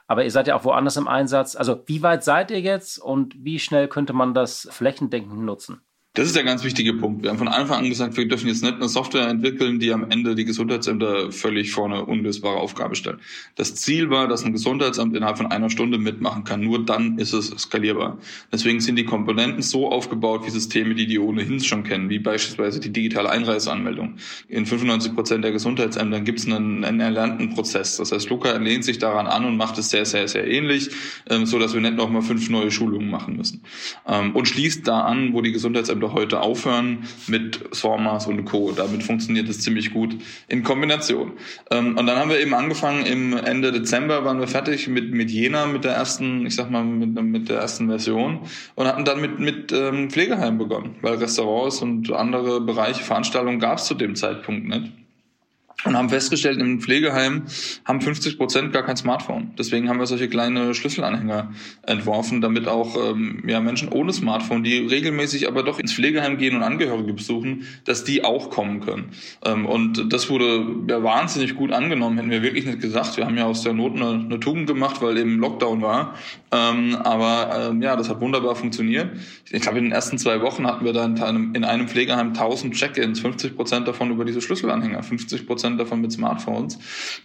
aber 0.07 0.23
ihr 0.25 0.31
seid 0.31 0.47
ja 0.47 0.55
auch 0.55 0.65
woanders 0.65 0.97
im 0.97 1.07
Einsatz. 1.07 1.55
Also 1.55 1.83
wie 1.85 2.01
weit 2.01 2.23
seid 2.23 2.51
ihr 2.51 2.59
jetzt 2.59 2.97
und 2.97 3.33
wie 3.37 3.59
schnell 3.59 3.87
könnte 3.87 4.11
man 4.11 4.33
das 4.33 4.67
flächendeckend 4.71 5.39
nutzen? 5.39 5.81
Das 6.15 6.25
ist 6.25 6.35
der 6.35 6.43
ganz 6.43 6.63
wichtige 6.63 6.95
Punkt. 6.95 7.21
Wir 7.21 7.29
haben 7.29 7.37
von 7.37 7.47
Anfang 7.47 7.83
an 7.83 7.89
gesagt, 7.89 8.17
wir 8.17 8.27
dürfen 8.27 8.47
jetzt 8.47 8.63
nicht 8.63 8.73
eine 8.73 8.89
Software 8.89 9.27
entwickeln, 9.27 9.77
die 9.79 9.93
am 9.93 10.09
Ende 10.09 10.33
die 10.33 10.43
Gesundheitsämter 10.43 11.31
völlig 11.31 11.71
vor 11.71 11.85
eine 11.85 12.03
unlösbare 12.03 12.57
Aufgabe 12.57 12.95
stellt. 12.95 13.19
Das 13.55 13.75
Ziel 13.75 14.09
war, 14.09 14.27
dass 14.27 14.43
ein 14.43 14.51
Gesundheitsamt 14.51 15.15
innerhalb 15.15 15.37
von 15.37 15.45
einer 15.45 15.69
Stunde 15.69 15.99
mitmachen 15.99 16.45
kann. 16.45 16.61
Nur 16.61 16.83
dann 16.83 17.19
ist 17.19 17.33
es 17.33 17.49
skalierbar. 17.49 18.17
Deswegen 18.51 18.79
sind 18.79 18.95
die 18.95 19.05
Komponenten 19.05 19.61
so 19.61 19.91
aufgebaut 19.91 20.47
wie 20.47 20.49
Systeme, 20.49 20.95
die 20.95 21.05
die 21.05 21.19
ohnehin 21.19 21.59
schon 21.59 21.83
kennen, 21.83 22.09
wie 22.09 22.17
beispielsweise 22.17 22.79
die 22.79 22.91
digitale 22.91 23.29
Einreiseanmeldung. 23.29 24.15
In 24.47 24.65
95 24.65 25.13
Prozent 25.13 25.43
der 25.43 25.51
Gesundheitsämtern 25.51 26.25
gibt 26.25 26.39
es 26.39 26.47
einen, 26.47 26.85
einen, 26.85 27.01
erlernten 27.01 27.53
Prozess. 27.53 27.97
Das 27.97 28.11
heißt, 28.11 28.31
Luca 28.31 28.57
lehnt 28.57 28.83
sich 28.83 28.97
daran 28.97 29.27
an 29.27 29.45
und 29.45 29.57
macht 29.57 29.77
es 29.77 29.91
sehr, 29.91 30.05
sehr, 30.05 30.27
sehr 30.27 30.47
ähnlich, 30.47 30.89
ähm, 31.29 31.45
so 31.45 31.59
dass 31.59 31.75
wir 31.75 31.81
nicht 31.81 31.97
nochmal 31.97 32.23
fünf 32.23 32.49
neue 32.49 32.71
Schulungen 32.71 33.11
machen 33.11 33.37
müssen. 33.37 33.61
Ähm, 34.07 34.35
und 34.35 34.47
schließt 34.47 34.87
da 34.87 35.01
an, 35.01 35.33
wo 35.33 35.41
die 35.41 35.51
Gesundheitsämter 35.51 35.98
Gesundheitsämter 35.99 36.13
heute 36.13 36.41
aufhören 36.41 36.99
mit 37.27 37.59
SORMAS 37.71 38.27
und 38.27 38.45
Co. 38.45 38.71
Damit 38.71 39.03
funktioniert 39.03 39.49
es 39.49 39.61
ziemlich 39.61 39.93
gut 39.93 40.15
in 40.47 40.63
Kombination. 40.63 41.33
Ähm, 41.71 41.97
und 41.97 42.07
dann 42.07 42.17
haben 42.17 42.29
wir 42.29 42.39
eben 42.39 42.53
angefangen, 42.53 43.05
im 43.05 43.37
Ende 43.37 43.71
Dezember 43.71 44.25
waren 44.25 44.39
wir 44.39 44.47
fertig 44.47 44.87
mit, 44.87 45.11
mit 45.11 45.31
Jena, 45.31 45.65
mit 45.65 45.83
der 45.83 45.93
ersten, 45.93 46.45
ich 46.45 46.55
sag 46.55 46.69
mal, 46.69 46.83
mit, 46.83 47.21
mit 47.21 47.49
der 47.49 47.59
ersten 47.59 47.87
Version 47.87 48.39
und 48.75 48.87
hatten 48.87 49.05
dann 49.05 49.21
mit, 49.21 49.39
mit 49.39 49.71
ähm, 49.71 50.09
Pflegeheimen 50.09 50.57
begonnen, 50.57 50.95
weil 51.01 51.15
Restaurants 51.15 51.81
und 51.81 52.11
andere 52.11 52.61
Bereiche, 52.61 53.03
Veranstaltungen 53.03 53.59
gab 53.59 53.77
es 53.77 53.85
zu 53.85 53.93
dem 53.93 54.15
Zeitpunkt 54.15 54.67
nicht 54.67 54.98
und 55.85 55.95
haben 55.95 56.09
festgestellt, 56.09 56.59
im 56.59 56.81
Pflegeheim 56.81 57.43
haben 57.85 58.01
50 58.01 58.37
Prozent 58.37 58.73
gar 58.73 58.83
kein 58.83 58.97
Smartphone. 58.97 59.51
Deswegen 59.57 59.89
haben 59.89 59.99
wir 59.99 60.05
solche 60.07 60.27
kleine 60.27 60.73
Schlüsselanhänger 60.73 61.53
entworfen, 61.83 62.41
damit 62.41 62.67
auch 62.67 62.95
ähm, 62.95 63.43
ja, 63.47 63.59
Menschen 63.59 63.89
ohne 63.89 64.11
Smartphone, 64.11 64.63
die 64.63 64.77
regelmäßig 64.77 65.47
aber 65.47 65.63
doch 65.63 65.79
ins 65.79 65.93
Pflegeheim 65.93 66.37
gehen 66.37 66.55
und 66.55 66.63
Angehörige 66.63 67.13
besuchen, 67.13 67.65
dass 67.85 68.03
die 68.03 68.23
auch 68.23 68.49
kommen 68.49 68.81
können. 68.81 69.11
Ähm, 69.45 69.65
und 69.65 70.11
das 70.11 70.29
wurde 70.29 70.65
ja 70.87 71.01
wahnsinnig 71.03 71.55
gut 71.55 71.71
angenommen, 71.71 72.17
hätten 72.17 72.31
wir 72.31 72.43
wirklich 72.43 72.65
nicht 72.65 72.81
gesagt. 72.81 73.17
Wir 73.17 73.25
haben 73.25 73.37
ja 73.37 73.45
aus 73.45 73.63
der 73.63 73.73
Not 73.73 73.95
eine, 73.95 74.25
eine 74.25 74.39
Tugend 74.39 74.67
gemacht, 74.67 75.01
weil 75.01 75.17
eben 75.17 75.39
Lockdown 75.39 75.81
war. 75.81 76.15
Ähm, 76.51 76.95
aber 76.95 77.69
ähm, 77.69 77.81
ja, 77.81 77.95
das 77.95 78.09
hat 78.09 78.21
wunderbar 78.21 78.55
funktioniert. 78.55 79.09
Ich 79.51 79.61
glaube, 79.61 79.77
in 79.77 79.85
den 79.85 79.93
ersten 79.93 80.17
zwei 80.17 80.41
Wochen 80.41 80.65
hatten 80.67 80.83
wir 80.83 80.99
einem, 80.99 81.53
in 81.53 81.63
einem 81.63 81.87
Pflegeheim 81.87 82.29
1000 82.29 82.73
Check-ins, 82.73 83.19
50 83.19 83.55
Prozent 83.55 83.87
davon 83.87 84.11
über 84.11 84.25
diese 84.25 84.41
Schlüsselanhänger, 84.41 85.03
50 85.03 85.45
Prozent 85.45 85.68
Prozent 85.69 85.79
davon 85.79 86.01
mit 86.01 86.11
Smartphones. 86.11 86.79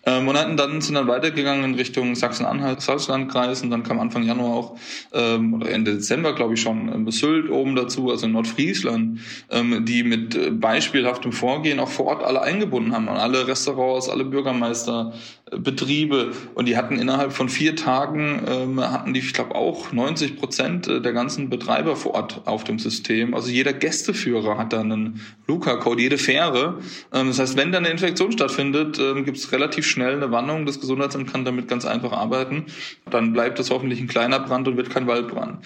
Ähm, 0.04 0.28
und 0.28 0.36
hatten 0.36 0.56
dann, 0.56 0.80
sind 0.80 0.94
dann 0.94 1.08
weitergegangen 1.08 1.64
in 1.64 1.74
Richtung 1.74 2.14
Sachsen-Anhalt, 2.14 2.80
Salzlandkreis 2.80 3.62
und 3.62 3.70
dann 3.70 3.82
kam 3.82 4.00
Anfang 4.00 4.24
Januar 4.24 4.54
auch, 4.54 4.76
ähm, 5.12 5.54
oder 5.54 5.70
Ende 5.70 5.94
Dezember, 5.94 6.34
glaube 6.34 6.54
ich 6.54 6.60
schon, 6.60 6.92
ähm, 6.92 7.10
Sylt 7.10 7.50
oben 7.50 7.76
dazu, 7.76 8.10
also 8.10 8.26
Nordfriesland, 8.26 9.20
ähm, 9.50 9.84
die 9.84 10.02
mit 10.02 10.34
äh, 10.34 10.50
beispielhaftem 10.50 11.32
Vorgehen 11.32 11.80
auch 11.80 11.88
vor 11.88 12.06
Ort 12.06 12.24
alle 12.24 12.42
eingebunden 12.42 12.92
haben. 12.92 13.08
Und 13.08 13.16
alle 13.16 13.46
Restaurants, 13.46 14.08
alle 14.08 14.24
Bürgermeister, 14.24 15.12
Betriebe. 15.58 16.32
Und 16.54 16.66
die 16.66 16.76
hatten 16.76 16.98
innerhalb 16.98 17.32
von 17.32 17.48
vier 17.48 17.76
Tagen, 17.76 18.42
ähm, 18.46 18.80
hatten 18.80 19.14
die, 19.14 19.20
ich 19.20 19.32
glaube, 19.32 19.54
auch 19.54 19.92
90 19.92 20.36
Prozent 20.36 20.88
äh, 20.88 21.00
der 21.00 21.12
ganzen 21.12 21.50
Betreiber 21.50 21.96
vor 21.96 22.14
Ort 22.14 22.42
auf 22.46 22.64
dem 22.64 22.78
System. 22.78 23.34
Also 23.34 23.50
jeder 23.50 23.72
Gästeführer 23.72 24.58
hat 24.58 24.72
dann 24.72 24.92
einen 24.92 25.20
Luca-Code, 25.46 26.02
jede 26.02 26.18
Fähre. 26.18 26.78
Ähm, 27.12 27.28
das 27.28 27.38
heißt, 27.38 27.56
wenn 27.56 27.72
dann 27.72 27.84
eine 27.84 27.92
Infektion 27.92 28.32
stattfindet, 28.32 28.98
ähm, 28.98 29.24
gibt 29.24 29.36
es 29.36 29.52
relativ 29.52 29.86
schnell 29.86 30.16
eine 30.16 30.30
Warnung. 30.30 30.66
Das 30.66 30.80
Gesundheitsamt 30.80 31.30
kann 31.30 31.44
damit 31.44 31.68
ganz 31.68 31.84
einfach 31.84 32.12
arbeiten. 32.12 32.66
Dann 33.10 33.32
bleibt 33.32 33.58
es 33.58 33.70
hoffentlich 33.70 34.00
ein 34.00 34.08
kleiner 34.08 34.40
Brand 34.40 34.68
und 34.68 34.76
wird 34.76 34.90
kein 34.90 35.06
Waldbrand. 35.06 35.58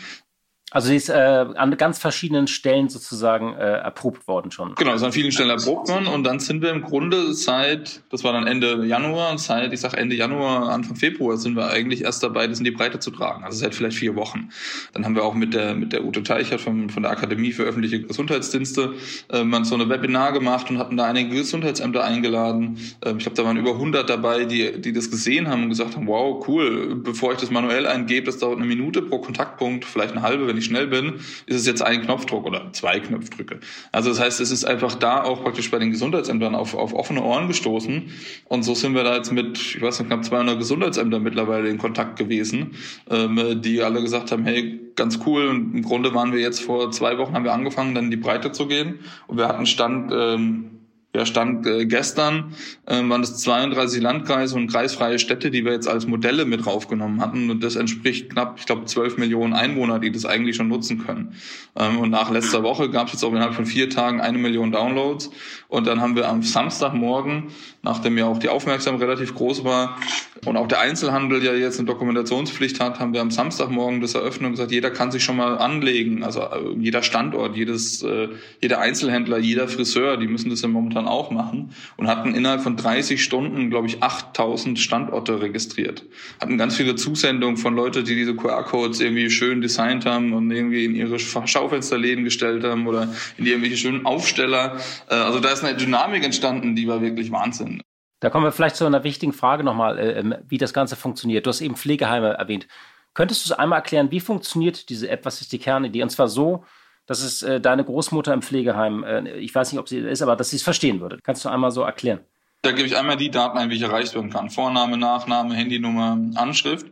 Also 0.70 0.88
sie 0.88 0.96
ist 0.96 1.08
äh, 1.08 1.12
an 1.12 1.76
ganz 1.78 1.98
verschiedenen 1.98 2.46
Stellen 2.46 2.90
sozusagen 2.90 3.54
äh, 3.54 3.78
erprobt 3.78 4.28
worden 4.28 4.50
schon. 4.50 4.74
Genau, 4.74 4.92
ist 4.92 5.02
an 5.02 5.12
vielen 5.12 5.32
Stellen 5.32 5.48
erprobt 5.48 5.88
worden 5.88 6.06
und 6.06 6.24
dann 6.24 6.40
sind 6.40 6.60
wir 6.60 6.70
im 6.70 6.82
Grunde 6.82 7.32
seit, 7.32 8.02
das 8.10 8.22
war 8.22 8.34
dann 8.34 8.46
Ende 8.46 8.84
Januar, 8.84 9.38
seit, 9.38 9.72
ich 9.72 9.80
sag 9.80 9.94
Ende 9.94 10.14
Januar, 10.14 10.68
Anfang 10.68 10.96
Februar 10.96 11.38
sind 11.38 11.56
wir 11.56 11.70
eigentlich 11.70 12.04
erst 12.04 12.22
dabei, 12.22 12.46
das 12.46 12.58
in 12.58 12.64
die 12.64 12.70
Breite 12.70 12.98
zu 12.98 13.10
tragen. 13.10 13.44
Also 13.44 13.58
seit 13.58 13.74
vielleicht 13.74 13.96
vier 13.96 14.14
Wochen. 14.14 14.50
Dann 14.92 15.06
haben 15.06 15.14
wir 15.14 15.24
auch 15.24 15.34
mit 15.34 15.54
der 15.54 15.74
mit 15.74 15.94
der 15.94 16.04
Ute 16.04 16.22
Teichert 16.22 16.60
von, 16.60 16.90
von 16.90 17.02
der 17.02 17.12
Akademie 17.12 17.52
für 17.52 17.62
öffentliche 17.62 18.02
Gesundheitsdienste 18.02 18.94
äh, 19.32 19.44
man 19.44 19.64
so 19.64 19.74
eine 19.74 19.88
Webinar 19.88 20.32
gemacht 20.32 20.68
und 20.68 20.78
hatten 20.78 20.98
da 20.98 21.06
einige 21.06 21.34
Gesundheitsämter 21.34 22.04
eingeladen. 22.04 22.78
Äh, 23.00 23.12
ich 23.12 23.18
glaube, 23.20 23.36
da 23.36 23.44
waren 23.44 23.56
über 23.56 23.72
100 23.72 24.08
dabei, 24.08 24.44
die 24.44 24.78
die 24.78 24.92
das 24.92 25.10
gesehen 25.10 25.48
haben 25.48 25.62
und 25.62 25.68
gesagt 25.70 25.96
haben, 25.96 26.06
wow, 26.06 26.46
cool, 26.46 26.94
bevor 26.96 27.32
ich 27.32 27.38
das 27.38 27.50
manuell 27.50 27.86
eingebe, 27.86 28.26
das 28.26 28.38
dauert 28.38 28.58
eine 28.58 28.66
Minute 28.66 29.00
pro 29.00 29.18
Kontaktpunkt, 29.18 29.86
vielleicht 29.86 30.12
eine 30.12 30.22
halbe, 30.22 30.46
wenn 30.46 30.57
ich 30.58 30.66
schnell 30.66 30.86
bin, 30.86 31.14
ist 31.46 31.56
es 31.56 31.66
jetzt 31.66 31.82
ein 31.82 32.02
Knopfdruck 32.02 32.46
oder 32.46 32.72
zwei 32.72 33.00
Knopfdrücke. 33.00 33.60
Also 33.92 34.10
das 34.10 34.20
heißt, 34.20 34.40
es 34.40 34.50
ist 34.50 34.64
einfach 34.64 34.94
da 34.94 35.22
auch 35.22 35.42
praktisch 35.42 35.70
bei 35.70 35.78
den 35.78 35.90
Gesundheitsämtern 35.90 36.54
auf, 36.54 36.74
auf 36.74 36.94
offene 36.94 37.22
Ohren 37.22 37.48
gestoßen. 37.48 38.10
Und 38.46 38.62
so 38.62 38.74
sind 38.74 38.94
wir 38.94 39.04
da 39.04 39.16
jetzt 39.16 39.32
mit, 39.32 39.58
ich 39.58 39.80
weiß 39.80 39.98
nicht, 40.00 40.08
knapp 40.08 40.24
200 40.24 40.58
Gesundheitsämtern 40.58 41.22
mittlerweile 41.22 41.68
in 41.68 41.78
Kontakt 41.78 42.18
gewesen, 42.18 42.72
ähm, 43.10 43.60
die 43.62 43.82
alle 43.82 44.02
gesagt 44.02 44.32
haben, 44.32 44.44
hey, 44.44 44.80
ganz 44.96 45.20
cool. 45.26 45.48
Und 45.48 45.74
im 45.74 45.82
Grunde 45.82 46.14
waren 46.14 46.32
wir 46.32 46.40
jetzt 46.40 46.60
vor 46.60 46.90
zwei 46.90 47.18
Wochen, 47.18 47.34
haben 47.34 47.44
wir 47.44 47.52
angefangen, 47.52 47.94
dann 47.94 48.06
in 48.06 48.10
die 48.10 48.16
Breite 48.16 48.52
zu 48.52 48.66
gehen. 48.66 49.00
Und 49.26 49.38
wir 49.38 49.48
hatten 49.48 49.66
Stand... 49.66 50.12
Ähm, 50.14 50.77
ja, 51.14 51.24
stand 51.24 51.66
äh, 51.66 51.86
gestern, 51.86 52.54
äh, 52.84 53.02
waren 53.08 53.22
es 53.22 53.38
32 53.38 54.02
Landkreise 54.02 54.54
und 54.56 54.66
kreisfreie 54.66 55.18
Städte, 55.18 55.50
die 55.50 55.64
wir 55.64 55.72
jetzt 55.72 55.88
als 55.88 56.06
Modelle 56.06 56.44
mit 56.44 56.66
draufgenommen 56.66 57.22
hatten. 57.22 57.48
Und 57.50 57.64
das 57.64 57.76
entspricht 57.76 58.30
knapp, 58.30 58.56
ich 58.58 58.66
glaube, 58.66 58.84
12 58.84 59.16
Millionen 59.16 59.54
Einwohner, 59.54 59.98
die 60.00 60.12
das 60.12 60.26
eigentlich 60.26 60.56
schon 60.56 60.68
nutzen 60.68 61.04
können. 61.06 61.34
Ähm, 61.76 61.98
und 61.98 62.10
nach 62.10 62.30
letzter 62.30 62.62
Woche 62.62 62.90
gab 62.90 63.06
es 63.06 63.14
jetzt 63.14 63.24
auch 63.24 63.32
innerhalb 63.32 63.54
von 63.54 63.64
vier 63.64 63.88
Tagen 63.88 64.20
eine 64.20 64.36
Million 64.36 64.70
Downloads. 64.70 65.30
Und 65.68 65.86
dann 65.86 66.00
haben 66.00 66.14
wir 66.14 66.28
am 66.28 66.42
Samstagmorgen, 66.42 67.44
nachdem 67.82 68.18
ja 68.18 68.26
auch 68.26 68.38
die 68.38 68.50
Aufmerksamkeit 68.50 69.08
relativ 69.08 69.34
groß 69.34 69.64
war 69.64 69.96
und 70.44 70.56
auch 70.56 70.68
der 70.68 70.80
Einzelhandel 70.80 71.42
ja 71.42 71.52
jetzt 71.52 71.78
eine 71.78 71.86
Dokumentationspflicht 71.86 72.80
hat, 72.80 73.00
haben 73.00 73.12
wir 73.12 73.20
am 73.20 73.30
Samstagmorgen 73.30 74.00
das 74.00 74.14
eröffnet 74.14 74.46
und 74.46 74.52
gesagt, 74.52 74.70
jeder 74.70 74.90
kann 74.90 75.10
sich 75.10 75.24
schon 75.24 75.36
mal 75.36 75.58
anlegen. 75.58 76.22
Also 76.22 76.40
äh, 76.40 76.74
jeder 76.78 77.02
Standort, 77.02 77.56
jedes, 77.56 78.02
äh, 78.02 78.28
jeder 78.60 78.80
Einzelhändler, 78.80 79.38
jeder 79.38 79.68
Friseur, 79.68 80.16
die 80.16 80.28
müssen 80.28 80.50
das 80.50 80.62
ja 80.62 80.68
momentan 80.68 81.07
auch 81.08 81.30
machen 81.30 81.70
und 81.96 82.08
hatten 82.08 82.34
innerhalb 82.34 82.62
von 82.62 82.76
30 82.76 83.22
Stunden, 83.22 83.70
glaube 83.70 83.86
ich, 83.86 84.02
8000 84.02 84.78
Standorte 84.78 85.40
registriert. 85.40 86.04
Hatten 86.40 86.58
ganz 86.58 86.76
viele 86.76 86.94
Zusendungen 86.96 87.56
von 87.56 87.74
Leuten, 87.74 88.04
die 88.04 88.14
diese 88.14 88.34
QR-Codes 88.34 89.00
irgendwie 89.00 89.30
schön 89.30 89.60
designt 89.60 90.06
haben 90.06 90.32
und 90.32 90.50
irgendwie 90.50 90.84
in 90.84 90.94
ihre 90.94 91.18
Schaufensterläden 91.18 92.24
gestellt 92.24 92.64
haben 92.64 92.86
oder 92.86 93.08
in 93.36 93.46
irgendwelche 93.46 93.76
schönen 93.76 94.06
Aufsteller. 94.06 94.76
Äh, 95.08 95.14
also 95.14 95.40
da 95.40 95.50
ist 95.50 95.64
eine 95.64 95.76
Dynamik 95.76 96.24
entstanden, 96.24 96.76
die 96.76 96.86
war 96.88 97.00
wirklich 97.00 97.30
Wahnsinn. 97.32 97.82
Da 98.20 98.30
kommen 98.30 98.44
wir 98.44 98.52
vielleicht 98.52 98.76
zu 98.76 98.84
einer 98.84 99.04
wichtigen 99.04 99.32
Frage 99.32 99.62
nochmal, 99.62 99.98
äh, 99.98 100.18
ähm, 100.18 100.34
wie 100.48 100.58
das 100.58 100.72
Ganze 100.72 100.96
funktioniert. 100.96 101.46
Du 101.46 101.50
hast 101.50 101.60
eben 101.60 101.76
Pflegeheime 101.76 102.30
erwähnt. 102.30 102.66
Könntest 103.14 103.44
du 103.44 103.52
es 103.52 103.58
einmal 103.58 103.78
erklären, 103.78 104.10
wie 104.10 104.20
funktioniert 104.20 104.88
diese 104.88 105.08
App? 105.08 105.24
Was 105.24 105.40
ist 105.40 105.52
die 105.52 105.58
Kernidee? 105.58 106.02
Und 106.02 106.10
zwar 106.10 106.28
so, 106.28 106.64
dass 107.08 107.22
es 107.22 107.42
äh, 107.42 107.60
deine 107.60 107.84
Großmutter 107.84 108.32
im 108.34 108.42
Pflegeheim, 108.42 109.02
äh, 109.02 109.32
ich 109.38 109.52
weiß 109.52 109.72
nicht, 109.72 109.80
ob 109.80 109.88
sie 109.88 109.98
ist, 109.98 110.22
aber 110.22 110.36
dass 110.36 110.50
sie 110.50 110.56
es 110.56 110.62
verstehen 110.62 111.00
würde. 111.00 111.18
Kannst 111.22 111.44
du 111.44 111.48
einmal 111.48 111.72
so 111.72 111.82
erklären? 111.82 112.20
Da 112.62 112.72
gebe 112.72 112.86
ich 112.86 112.96
einmal 112.96 113.16
die 113.16 113.30
Daten 113.30 113.56
ein, 113.56 113.70
wie 113.70 113.76
ich 113.76 113.82
erreicht 113.82 114.14
werden 114.14 114.30
kann. 114.30 114.50
Vorname, 114.50 114.98
Nachname, 114.98 115.54
Handynummer, 115.54 116.18
Anschrift. 116.34 116.86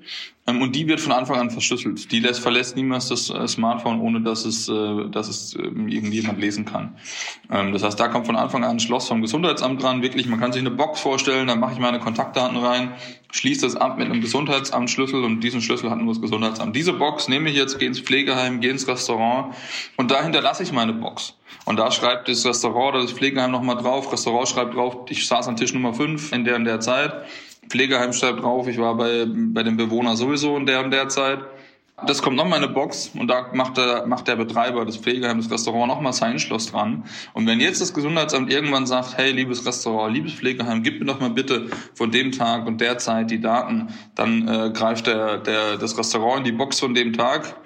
Ähm, 0.46 0.62
und 0.62 0.76
die 0.76 0.86
wird 0.86 1.00
von 1.00 1.12
Anfang 1.12 1.38
an 1.38 1.50
verschlüsselt. 1.50 2.10
Die 2.12 2.20
lässt, 2.20 2.40
verlässt 2.40 2.76
niemals 2.76 3.08
das 3.08 3.30
äh, 3.30 3.46
Smartphone, 3.48 4.00
ohne 4.00 4.20
dass 4.20 4.44
es, 4.44 4.68
äh, 4.68 5.08
dass 5.10 5.28
es 5.28 5.54
ähm, 5.56 5.88
irgendjemand 5.88 6.38
lesen 6.40 6.64
kann. 6.64 6.96
Ähm, 7.50 7.72
das 7.72 7.82
heißt, 7.82 7.98
da 7.98 8.08
kommt 8.08 8.26
von 8.26 8.36
Anfang 8.36 8.64
an 8.64 8.72
ein 8.72 8.80
Schloss 8.80 9.08
vom 9.08 9.22
Gesundheitsamt 9.22 9.82
dran. 9.82 10.02
Wirklich, 10.02 10.26
man 10.26 10.38
kann 10.38 10.52
sich 10.52 10.60
eine 10.60 10.70
Box 10.70 11.00
vorstellen, 11.00 11.48
da 11.48 11.56
mache 11.56 11.72
ich 11.72 11.78
meine 11.78 11.98
Kontaktdaten 11.98 12.56
rein, 12.56 12.92
schließe 13.32 13.66
das 13.66 13.76
ab 13.76 13.98
mit 13.98 14.08
einem 14.08 14.20
Gesundheitsamtsschlüssel 14.20 15.24
und 15.24 15.40
diesen 15.40 15.60
Schlüssel 15.60 15.90
hat 15.90 15.98
nur 15.98 16.12
das 16.12 16.22
Gesundheitsamt. 16.22 16.76
Diese 16.76 16.92
Box 16.92 17.28
nehme 17.28 17.50
ich 17.50 17.56
jetzt, 17.56 17.78
gehe 17.78 17.88
ins 17.88 18.00
Pflegeheim, 18.00 18.60
gehe 18.60 18.70
ins 18.70 18.86
Restaurant 18.86 19.54
und 19.96 20.10
da 20.10 20.22
hinterlasse 20.22 20.62
ich 20.62 20.72
meine 20.72 20.92
Box. 20.92 21.34
Und 21.64 21.78
da 21.78 21.90
schreibt 21.90 22.28
das 22.28 22.46
Restaurant 22.46 22.94
oder 22.94 23.02
das 23.02 23.12
Pflegeheim 23.12 23.50
nochmal 23.50 23.76
drauf. 23.76 24.12
Restaurant 24.12 24.48
schreibt 24.48 24.74
drauf, 24.74 25.06
ich 25.08 25.26
saß 25.26 25.48
an 25.48 25.56
Tisch 25.56 25.74
Nummer 25.74 25.94
5 25.94 26.32
in 26.32 26.44
der 26.44 26.56
in 26.56 26.64
der 26.64 26.78
Zeit. 26.80 27.12
Pflegeheim 27.68 28.12
schreibt 28.12 28.42
drauf, 28.42 28.68
ich 28.68 28.78
war 28.78 28.96
bei, 28.96 29.26
bei 29.28 29.62
dem 29.62 29.76
Bewohner 29.76 30.16
sowieso 30.16 30.56
in 30.56 30.66
der 30.66 30.84
und 30.84 30.90
der 30.90 31.08
Zeit. 31.08 31.40
Das 32.06 32.20
kommt 32.20 32.36
nochmal 32.36 32.58
in 32.58 32.64
eine 32.66 32.74
Box 32.74 33.12
und 33.18 33.28
da 33.28 33.48
macht 33.54 33.78
der, 33.78 34.06
macht 34.06 34.28
der 34.28 34.36
Betreiber 34.36 34.84
des 34.84 34.98
Pflegeheims, 34.98 35.44
des 35.44 35.52
Restaurants 35.52 35.88
nochmal 35.88 36.12
sein 36.12 36.38
Schloss 36.38 36.70
dran. 36.70 37.04
Und 37.32 37.46
wenn 37.46 37.58
jetzt 37.58 37.80
das 37.80 37.94
Gesundheitsamt 37.94 38.52
irgendwann 38.52 38.86
sagt, 38.86 39.16
hey, 39.16 39.32
liebes 39.32 39.64
Restaurant, 39.64 40.14
liebes 40.14 40.34
Pflegeheim, 40.34 40.82
gib 40.82 41.00
mir 41.00 41.06
doch 41.06 41.20
mal 41.20 41.30
bitte 41.30 41.70
von 41.94 42.10
dem 42.10 42.32
Tag 42.32 42.66
und 42.66 42.82
der 42.82 42.98
Zeit 42.98 43.30
die 43.30 43.40
Daten, 43.40 43.88
dann 44.14 44.46
äh, 44.46 44.70
greift 44.74 45.06
der, 45.06 45.38
der, 45.38 45.78
das 45.78 45.96
Restaurant 45.96 46.40
in 46.40 46.44
die 46.44 46.52
Box 46.52 46.80
von 46.80 46.92
dem 46.92 47.14
Tag 47.14 47.56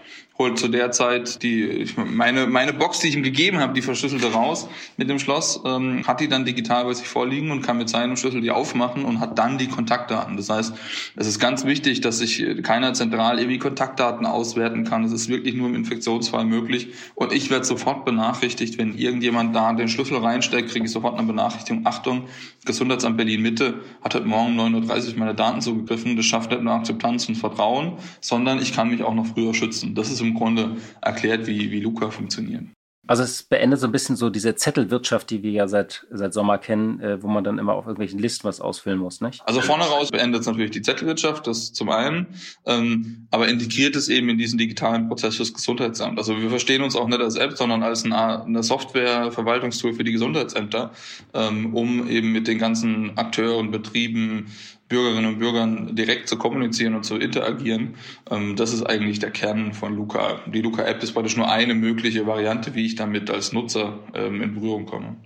holt 0.40 0.58
zu 0.58 0.68
der 0.68 0.90
Zeit 0.90 1.42
die 1.42 1.84
meine 1.96 2.46
meine 2.46 2.72
Box, 2.72 3.00
die 3.00 3.08
ich 3.08 3.14
ihm 3.14 3.22
gegeben 3.22 3.58
habe, 3.58 3.74
die 3.74 3.82
verschlüsselte 3.82 4.32
raus 4.32 4.68
mit 4.96 5.10
dem 5.10 5.18
Schloss, 5.18 5.60
ähm, 5.66 6.06
hat 6.06 6.20
die 6.20 6.28
dann 6.28 6.46
digital 6.46 6.84
bei 6.84 6.94
sich 6.94 7.06
vorliegen 7.06 7.50
und 7.50 7.60
kann 7.60 7.76
mit 7.76 7.90
seinem 7.90 8.16
Schlüssel 8.16 8.40
die 8.40 8.50
aufmachen 8.50 9.04
und 9.04 9.20
hat 9.20 9.38
dann 9.38 9.58
die 9.58 9.68
Kontaktdaten. 9.68 10.38
Das 10.38 10.48
heißt, 10.48 10.74
es 11.16 11.26
ist 11.26 11.40
ganz 11.40 11.66
wichtig, 11.66 12.00
dass 12.00 12.18
sich 12.18 12.42
keiner 12.62 12.94
zentral 12.94 13.38
irgendwie 13.38 13.58
Kontaktdaten 13.58 14.24
auswerten 14.24 14.84
kann. 14.84 15.04
Es 15.04 15.12
ist 15.12 15.28
wirklich 15.28 15.54
nur 15.54 15.68
im 15.68 15.74
Infektionsfall 15.74 16.46
möglich 16.46 16.88
und 17.14 17.34
ich 17.34 17.50
werde 17.50 17.66
sofort 17.66 18.06
benachrichtigt, 18.06 18.78
wenn 18.78 18.96
irgendjemand 18.96 19.54
da 19.54 19.74
den 19.74 19.88
Schlüssel 19.88 20.16
reinsteckt, 20.16 20.70
kriege 20.70 20.86
ich 20.86 20.90
sofort 20.90 21.18
eine 21.18 21.26
Benachrichtigung. 21.26 21.86
Achtung, 21.86 22.28
Gesundheitsamt 22.64 23.18
Berlin 23.18 23.42
Mitte 23.42 23.80
hat 24.02 24.14
heute 24.14 24.26
Morgen 24.26 24.58
9.30 24.58 25.12
Uhr 25.12 25.18
meine 25.18 25.34
Daten 25.34 25.60
zugegriffen. 25.60 26.16
Das 26.16 26.24
schafft 26.24 26.50
nicht 26.50 26.62
nur 26.62 26.72
Akzeptanz 26.72 27.28
und 27.28 27.34
Vertrauen, 27.34 27.98
sondern 28.22 28.62
ich 28.62 28.72
kann 28.74 28.88
mich 28.88 29.02
auch 29.02 29.14
noch 29.14 29.26
früher 29.26 29.52
schützen. 29.52 29.94
Das 29.94 30.10
ist 30.10 30.20
im 30.20 30.29
Grunde 30.34 30.76
erklärt, 31.00 31.46
wie, 31.46 31.70
wie 31.70 31.80
Luca 31.80 32.10
funktioniert. 32.10 32.64
Also 33.10 33.24
es 33.24 33.42
beendet 33.42 33.80
so 33.80 33.86
ein 33.86 33.92
bisschen 33.92 34.14
so 34.14 34.30
diese 34.30 34.54
Zettelwirtschaft, 34.54 35.30
die 35.30 35.42
wir 35.42 35.50
ja 35.50 35.66
seit, 35.66 36.06
seit 36.12 36.32
Sommer 36.32 36.58
kennen, 36.58 37.00
äh, 37.00 37.20
wo 37.20 37.26
man 37.26 37.42
dann 37.42 37.58
immer 37.58 37.72
auf 37.74 37.86
irgendwelchen 37.86 38.20
Listen 38.20 38.44
was 38.44 38.60
ausfüllen 38.60 39.00
muss, 39.00 39.20
nicht? 39.20 39.42
Also 39.46 39.60
vorne 39.62 39.82
raus 39.82 40.12
beendet 40.12 40.42
es 40.42 40.46
natürlich 40.46 40.70
die 40.70 40.82
Zettelwirtschaft, 40.82 41.44
das 41.48 41.72
zum 41.72 41.88
einen, 41.88 42.28
ähm, 42.66 43.26
aber 43.32 43.48
integriert 43.48 43.96
es 43.96 44.08
eben 44.08 44.28
in 44.28 44.38
diesen 44.38 44.58
digitalen 44.58 45.08
Prozess 45.08 45.34
fürs 45.34 45.52
Gesundheitsamt. 45.52 46.18
Also 46.18 46.40
wir 46.40 46.50
verstehen 46.50 46.82
uns 46.82 46.94
auch 46.94 47.08
nicht 47.08 47.20
als 47.20 47.34
App, 47.34 47.56
sondern 47.56 47.82
als 47.82 48.04
eine, 48.04 48.44
eine 48.44 48.62
Software-Verwaltungstool 48.62 49.94
für 49.94 50.04
die 50.04 50.12
Gesundheitsämter, 50.12 50.92
ähm, 51.34 51.74
um 51.74 52.08
eben 52.08 52.30
mit 52.30 52.46
den 52.46 52.58
ganzen 52.58 53.18
Akteuren, 53.18 53.72
Betrieben, 53.72 54.52
Bürgerinnen 54.90 55.34
und 55.34 55.38
Bürgern 55.38 55.94
direkt 55.94 56.28
zu 56.28 56.36
kommunizieren 56.36 56.94
und 56.94 57.04
zu 57.04 57.16
interagieren. 57.16 57.94
Ähm, 58.30 58.56
das 58.56 58.74
ist 58.74 58.82
eigentlich 58.82 59.20
der 59.20 59.30
Kern 59.30 59.72
von 59.72 59.94
Luca. 59.96 60.40
Die 60.46 60.60
Luca-App 60.60 61.02
ist 61.02 61.12
praktisch 61.12 61.36
nur 61.36 61.50
eine 61.50 61.74
mögliche 61.74 62.26
Variante, 62.26 62.74
wie 62.74 62.84
ich 62.84 62.96
damit 62.96 63.30
als 63.30 63.52
Nutzer 63.52 64.00
ähm, 64.14 64.42
in 64.42 64.54
Berührung 64.54 64.84
komme. 64.84 65.16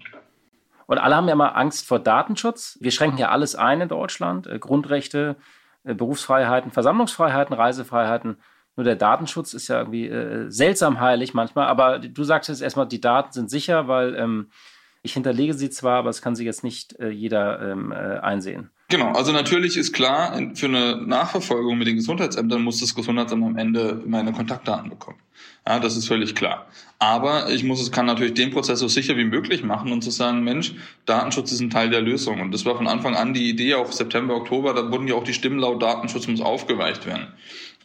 Und 0.86 0.98
alle 0.98 1.16
haben 1.16 1.28
ja 1.28 1.34
mal 1.34 1.48
Angst 1.48 1.88
vor 1.88 1.98
Datenschutz. 1.98 2.78
Wir 2.82 2.90
schränken 2.90 3.18
ja 3.18 3.30
alles 3.30 3.54
ein 3.54 3.80
in 3.80 3.88
Deutschland. 3.88 4.46
Äh, 4.46 4.58
Grundrechte, 4.58 5.36
äh, 5.82 5.94
Berufsfreiheiten, 5.94 6.70
Versammlungsfreiheiten, 6.70 7.56
Reisefreiheiten. 7.56 8.36
Nur 8.76 8.84
der 8.84 8.96
Datenschutz 8.96 9.54
ist 9.54 9.68
ja 9.68 9.78
irgendwie 9.78 10.08
äh, 10.08 10.50
seltsam 10.50 11.00
heilig 11.00 11.32
manchmal. 11.32 11.68
Aber 11.68 12.00
du 12.00 12.22
sagst 12.22 12.50
jetzt 12.50 12.60
erstmal, 12.60 12.86
die 12.86 13.00
Daten 13.00 13.32
sind 13.32 13.48
sicher, 13.48 13.88
weil 13.88 14.14
ähm, 14.14 14.50
ich 15.00 15.14
hinterlege 15.14 15.54
sie 15.54 15.70
zwar, 15.70 16.00
aber 16.00 16.10
es 16.10 16.20
kann 16.20 16.36
sie 16.36 16.44
jetzt 16.44 16.64
nicht 16.64 16.98
äh, 16.98 17.08
jeder 17.08 17.62
ähm, 17.62 17.92
äh, 17.92 18.18
einsehen. 18.18 18.70
Genau, 18.94 19.10
also 19.10 19.32
natürlich 19.32 19.76
ist 19.76 19.92
klar, 19.92 20.40
für 20.54 20.66
eine 20.66 21.02
Nachverfolgung 21.04 21.76
mit 21.76 21.88
den 21.88 21.96
Gesundheitsämtern 21.96 22.62
muss 22.62 22.78
das 22.78 22.94
Gesundheitsamt 22.94 23.42
am 23.42 23.58
Ende 23.58 24.00
meine 24.06 24.32
Kontaktdaten 24.32 24.88
bekommen. 24.88 25.18
Ja, 25.66 25.80
das 25.80 25.96
ist 25.96 26.06
völlig 26.06 26.36
klar. 26.36 26.66
Aber 27.00 27.50
ich 27.50 27.64
muss 27.64 27.82
es 27.82 27.90
kann 27.90 28.06
natürlich 28.06 28.34
den 28.34 28.52
Prozess 28.52 28.78
so 28.78 28.86
sicher 28.86 29.16
wie 29.16 29.24
möglich 29.24 29.64
machen 29.64 29.90
und 29.90 30.02
zu 30.02 30.10
sagen, 30.12 30.44
Mensch, 30.44 30.74
Datenschutz 31.06 31.50
ist 31.50 31.58
ein 31.58 31.70
Teil 31.70 31.90
der 31.90 32.02
Lösung. 32.02 32.40
Und 32.40 32.54
das 32.54 32.64
war 32.66 32.76
von 32.76 32.86
Anfang 32.86 33.16
an 33.16 33.34
die 33.34 33.50
Idee, 33.50 33.74
auch 33.74 33.90
September, 33.90 34.36
Oktober, 34.36 34.74
da 34.74 34.88
wurden 34.92 35.08
ja 35.08 35.16
auch 35.16 35.24
die 35.24 35.34
Stimmen 35.34 35.58
laut 35.58 35.82
Datenschutz 35.82 36.28
muss 36.28 36.40
aufgeweicht 36.40 37.04
werden. 37.04 37.26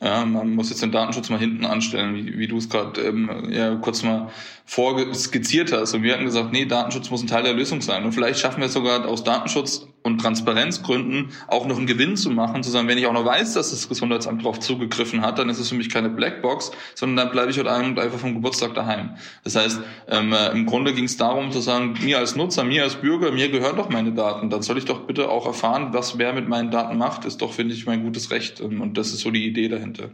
Ja, 0.04 0.24
man 0.26 0.54
muss 0.54 0.70
jetzt 0.70 0.84
den 0.84 0.92
Datenschutz 0.92 1.32
mal 1.32 1.40
hinten 1.40 1.66
anstellen, 1.66 2.16
wie, 2.16 2.38
wie 2.38 2.48
du 2.48 2.58
es 2.58 2.70
gerade 2.70 3.02
ähm, 3.02 3.50
ja, 3.50 3.74
kurz 3.78 4.04
mal 4.04 4.30
vorskizziert 4.68 5.72
hast. 5.72 5.96
Und 5.96 6.04
wir 6.04 6.14
hatten 6.14 6.26
gesagt, 6.26 6.54
nee, 6.54 6.66
Datenschutz 6.66 7.10
muss 7.10 7.24
ein 7.24 7.28
Teil 7.28 7.42
der 7.42 7.54
Lösung 7.54 7.82
sein. 7.82 8.06
Und 8.06 8.12
vielleicht 8.12 8.40
schaffen 8.40 8.60
wir 8.60 8.68
es 8.68 8.74
sogar 8.74 9.08
aus 9.08 9.24
Datenschutz 9.24 9.89
und 10.04 10.20
Transparenzgründen 10.20 11.32
auch 11.48 11.68
noch 11.68 11.78
einen 11.78 11.88
Gewinn 11.88 12.16
zu 12.16 12.30
machen, 12.30 12.64
zu 12.64 12.70
sagen, 12.70 12.88
wenn 12.88 12.98
ich 12.98 13.08
auch 13.08 13.14
noch 13.14 13.26
weiß, 13.26 13.54
dass 13.54 13.72
das 13.72 13.90
Gesundheitsamt 13.90 14.42
darauf 14.42 14.60
zugegriffen 14.60 15.22
hat, 15.22 15.40
dann 15.40 15.50
ist 15.50 15.60
es 15.60 15.70
für 15.70 15.76
mich 15.76 15.90
keine 15.90 16.10
Blackbox, 16.10 16.72
sondern 16.96 17.26
dann 17.26 17.32
bleibe 17.32 17.52
ich 17.52 17.60
heute 17.60 17.72
Abend 17.72 18.00
einfach 18.00 18.20
vom 18.20 18.34
Geburtstag 18.34 18.74
daheim. 18.74 19.16
Das 19.44 19.56
heißt, 19.56 19.82
ähm, 20.08 20.34
äh, 20.34 20.52
im 20.52 20.66
Grunde 20.66 20.94
ging 20.94 21.06
es 21.06 21.18
darum 21.18 21.52
zu 21.52 21.60
sagen, 21.60 21.98
mir 22.02 22.18
als 22.18 22.36
Nutzer, 22.36 22.64
mir 22.64 22.84
als 22.84 22.96
Bürger, 22.96 23.32
mir 23.32 23.50
gehören 23.50 23.78
doch 23.78 23.90
meine 23.90 24.14
Daten. 24.14 24.50
Dann 24.50 24.62
soll 24.62 24.78
ich 24.78 24.86
doch 24.86 25.02
bitte 25.02 25.30
auch 25.30 25.46
erfahren, 25.46 25.94
was 25.94 26.18
wer 26.18 26.34
mit 26.34 26.48
meinen 26.48 26.72
Daten 26.72 26.98
macht, 26.98 27.26
ist 27.26 27.42
doch, 27.42 27.54
finde 27.54 27.74
ich, 27.74 27.86
mein 27.86 28.04
gutes 28.04 28.32
Recht. 28.32 28.60
Ähm, 28.60 28.82
und 28.82 28.98
das 28.98 29.10
ist 29.10 29.20
so 29.22 29.32
die 29.32 29.46
Idee 29.46 29.68
dahinter. 29.68 30.12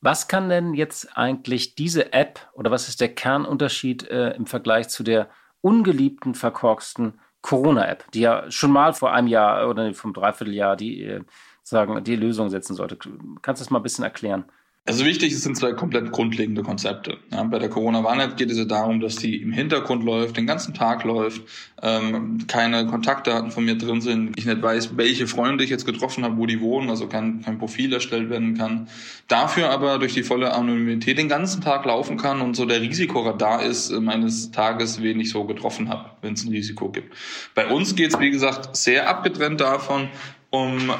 Was 0.00 0.28
kann 0.28 0.48
denn 0.48 0.74
jetzt 0.74 1.16
eigentlich 1.16 1.74
diese 1.74 2.12
App 2.12 2.50
oder 2.52 2.70
was 2.70 2.88
ist 2.88 3.00
der 3.00 3.14
Kernunterschied 3.14 4.08
äh, 4.08 4.30
im 4.36 4.46
Vergleich 4.46 4.88
zu 4.88 5.02
der 5.02 5.28
ungeliebten, 5.62 6.34
verkorksten 6.34 7.18
Corona-App, 7.46 8.10
die 8.10 8.20
ja 8.20 8.50
schon 8.50 8.72
mal 8.72 8.92
vor 8.92 9.12
einem 9.12 9.28
Jahr 9.28 9.68
oder 9.68 9.94
vom 9.94 10.12
Dreivierteljahr 10.12 10.76
die 10.76 11.04
äh, 11.04 11.22
sagen, 11.62 12.02
die 12.02 12.16
Lösung 12.16 12.50
setzen 12.50 12.74
sollte? 12.74 12.96
Kannst 13.40 13.60
du 13.60 13.64
das 13.64 13.70
mal 13.70 13.78
ein 13.78 13.84
bisschen 13.84 14.04
erklären? 14.04 14.46
Also 14.88 15.04
wichtig, 15.04 15.32
es 15.32 15.42
sind 15.42 15.56
zwei 15.56 15.72
komplett 15.72 16.12
grundlegende 16.12 16.62
Konzepte. 16.62 17.16
Ja, 17.32 17.42
bei 17.42 17.58
der 17.58 17.68
Corona-Warn-App 17.68 18.36
geht 18.36 18.52
es 18.52 18.56
ja 18.56 18.64
darum, 18.64 19.00
dass 19.00 19.16
die 19.16 19.42
im 19.42 19.50
Hintergrund 19.50 20.04
läuft, 20.04 20.36
den 20.36 20.46
ganzen 20.46 20.74
Tag 20.74 21.02
läuft, 21.02 21.42
ähm, 21.82 22.46
keine 22.46 22.86
Kontaktdaten 22.86 23.50
von 23.50 23.64
mir 23.64 23.76
drin 23.76 24.00
sind, 24.00 24.38
ich 24.38 24.46
nicht 24.46 24.62
weiß, 24.62 24.96
welche 24.96 25.26
Freunde 25.26 25.64
ich 25.64 25.70
jetzt 25.70 25.86
getroffen 25.86 26.22
habe, 26.22 26.36
wo 26.36 26.46
die 26.46 26.60
wohnen, 26.60 26.88
also 26.88 27.08
kein, 27.08 27.42
kein 27.42 27.58
Profil 27.58 27.92
erstellt 27.92 28.30
werden 28.30 28.56
kann. 28.56 28.86
Dafür 29.26 29.70
aber 29.70 29.98
durch 29.98 30.14
die 30.14 30.22
volle 30.22 30.54
Anonymität 30.54 31.18
den 31.18 31.28
ganzen 31.28 31.62
Tag 31.62 31.84
laufen 31.84 32.16
kann 32.16 32.40
und 32.40 32.54
so 32.54 32.64
der 32.64 32.80
Risikoradar 32.80 33.64
ist 33.64 33.90
äh, 33.90 33.98
meines 33.98 34.52
Tages, 34.52 35.02
wen 35.02 35.18
ich 35.18 35.30
so 35.30 35.42
getroffen 35.42 35.88
habe, 35.88 36.10
wenn 36.22 36.34
es 36.34 36.44
ein 36.44 36.52
Risiko 36.52 36.90
gibt. 36.90 37.12
Bei 37.56 37.66
uns 37.66 37.96
geht 37.96 38.14
es, 38.14 38.20
wie 38.20 38.30
gesagt, 38.30 38.76
sehr 38.76 39.08
abgetrennt 39.08 39.60
davon, 39.60 40.10
um 40.50 40.92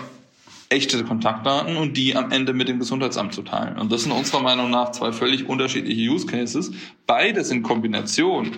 echte 0.69 1.03
Kontaktdaten 1.05 1.77
und 1.77 1.97
die 1.97 2.17
am 2.17 2.33
Ende 2.33 2.53
mit 2.53 2.69
dem 2.69 2.79
Gesundheitsamt 2.79 3.35
zu 3.35 3.43
teilen. 3.43 3.79
Und 3.79 3.93
das 3.93 4.03
sind 4.03 4.13
unserer 4.13 4.41
Meinung 4.41 4.71
nach 4.71 4.93
zwei 4.93 5.13
völlig 5.13 5.49
unterschiedliche 5.49 6.11
Use 6.11 6.27
Cases. 6.27 6.73
Beides 7.07 7.51
in 7.51 7.63
Kombination 7.63 8.53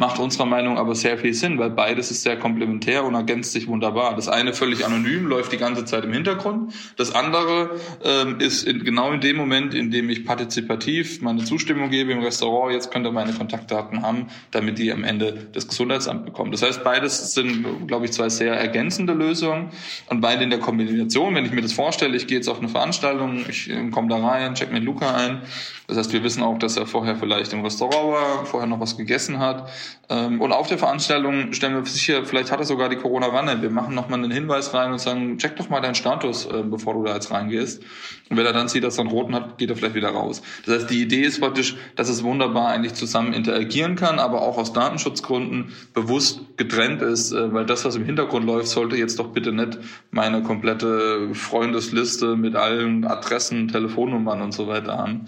macht 0.00 0.18
unserer 0.18 0.46
Meinung 0.46 0.78
aber 0.78 0.94
sehr 0.94 1.18
viel 1.18 1.34
Sinn, 1.34 1.58
weil 1.58 1.68
beides 1.68 2.10
ist 2.10 2.22
sehr 2.22 2.38
komplementär 2.38 3.04
und 3.04 3.14
ergänzt 3.14 3.52
sich 3.52 3.68
wunderbar. 3.68 4.16
Das 4.16 4.28
eine 4.28 4.54
völlig 4.54 4.86
anonym, 4.86 5.26
läuft 5.26 5.52
die 5.52 5.58
ganze 5.58 5.84
Zeit 5.84 6.04
im 6.04 6.12
Hintergrund. 6.14 6.72
Das 6.96 7.14
andere 7.14 7.78
ähm, 8.02 8.40
ist 8.40 8.62
in, 8.62 8.82
genau 8.82 9.12
in 9.12 9.20
dem 9.20 9.36
Moment, 9.36 9.74
in 9.74 9.90
dem 9.90 10.08
ich 10.08 10.24
partizipativ 10.24 11.20
meine 11.20 11.44
Zustimmung 11.44 11.90
gebe 11.90 12.12
im 12.12 12.20
Restaurant, 12.20 12.72
jetzt 12.72 12.90
könnt 12.90 13.06
ihr 13.06 13.12
meine 13.12 13.34
Kontaktdaten 13.34 14.00
haben, 14.00 14.28
damit 14.52 14.78
die 14.78 14.90
am 14.90 15.04
Ende 15.04 15.48
das 15.52 15.68
Gesundheitsamt 15.68 16.24
bekommen. 16.24 16.50
Das 16.50 16.62
heißt, 16.62 16.82
beides 16.82 17.34
sind, 17.34 17.86
glaube 17.86 18.06
ich, 18.06 18.12
zwei 18.12 18.30
sehr 18.30 18.54
ergänzende 18.54 19.12
Lösungen 19.12 19.68
und 20.08 20.22
beide 20.22 20.44
in 20.44 20.48
der 20.48 20.60
Kombination, 20.60 21.34
wenn 21.34 21.44
ich 21.44 21.52
mir 21.52 21.60
das 21.60 21.74
vorstelle, 21.74 22.16
ich 22.16 22.26
gehe 22.26 22.38
jetzt 22.38 22.48
auf 22.48 22.58
eine 22.58 22.70
Veranstaltung, 22.70 23.44
ich 23.50 23.68
äh, 23.68 23.90
komme 23.90 24.08
da 24.08 24.16
rein, 24.16 24.54
check 24.54 24.72
mit 24.72 24.82
Luca 24.82 25.14
ein. 25.14 25.42
Das 25.90 25.98
heißt, 25.98 26.12
wir 26.12 26.22
wissen 26.22 26.44
auch, 26.44 26.56
dass 26.56 26.76
er 26.76 26.86
vorher 26.86 27.16
vielleicht 27.16 27.52
im 27.52 27.62
Restaurant 27.62 28.12
war, 28.12 28.46
vorher 28.46 28.68
noch 28.68 28.78
was 28.78 28.96
gegessen 28.96 29.40
hat. 29.40 29.68
Ähm, 30.08 30.40
und 30.40 30.52
auf 30.52 30.68
der 30.68 30.78
Veranstaltung 30.78 31.52
stellen 31.52 31.74
wir 31.74 31.84
sicher, 31.84 32.24
vielleicht 32.24 32.52
hat 32.52 32.60
er 32.60 32.64
sogar 32.64 32.88
die 32.88 32.96
Corona-Wanne. 32.96 33.60
Wir 33.60 33.70
machen 33.70 33.96
nochmal 33.96 34.20
einen 34.20 34.30
Hinweis 34.30 34.72
rein 34.72 34.92
und 34.92 35.00
sagen, 35.00 35.38
check 35.38 35.56
doch 35.56 35.68
mal 35.68 35.80
deinen 35.80 35.96
Status, 35.96 36.46
äh, 36.46 36.62
bevor 36.62 36.94
du 36.94 37.02
da 37.02 37.14
jetzt 37.14 37.32
reingehst. 37.32 37.82
Und 38.30 38.36
wenn 38.36 38.46
er 38.46 38.52
dann 38.52 38.68
sieht, 38.68 38.84
dass 38.84 38.98
er 38.98 39.00
einen 39.00 39.10
roten 39.10 39.34
hat, 39.34 39.58
geht 39.58 39.70
er 39.70 39.76
vielleicht 39.76 39.96
wieder 39.96 40.10
raus. 40.10 40.42
Das 40.64 40.76
heißt, 40.76 40.90
die 40.90 41.02
Idee 41.02 41.22
ist 41.22 41.40
praktisch, 41.40 41.76
dass 41.96 42.08
es 42.08 42.22
wunderbar 42.22 42.68
eigentlich 42.68 42.94
zusammen 42.94 43.32
interagieren 43.32 43.96
kann, 43.96 44.20
aber 44.20 44.42
auch 44.42 44.58
aus 44.58 44.72
Datenschutzgründen 44.72 45.72
bewusst 45.92 46.42
getrennt 46.56 47.02
ist, 47.02 47.32
äh, 47.32 47.52
weil 47.52 47.66
das, 47.66 47.84
was 47.84 47.96
im 47.96 48.04
Hintergrund 48.04 48.46
läuft, 48.46 48.68
sollte 48.68 48.96
jetzt 48.96 49.18
doch 49.18 49.32
bitte 49.32 49.50
nicht 49.52 49.78
meine 50.12 50.44
komplette 50.44 51.34
Freundesliste 51.34 52.36
mit 52.36 52.54
allen 52.54 53.04
Adressen, 53.04 53.66
Telefonnummern 53.66 54.40
und 54.42 54.52
so 54.52 54.68
weiter 54.68 54.96
haben. 54.96 55.26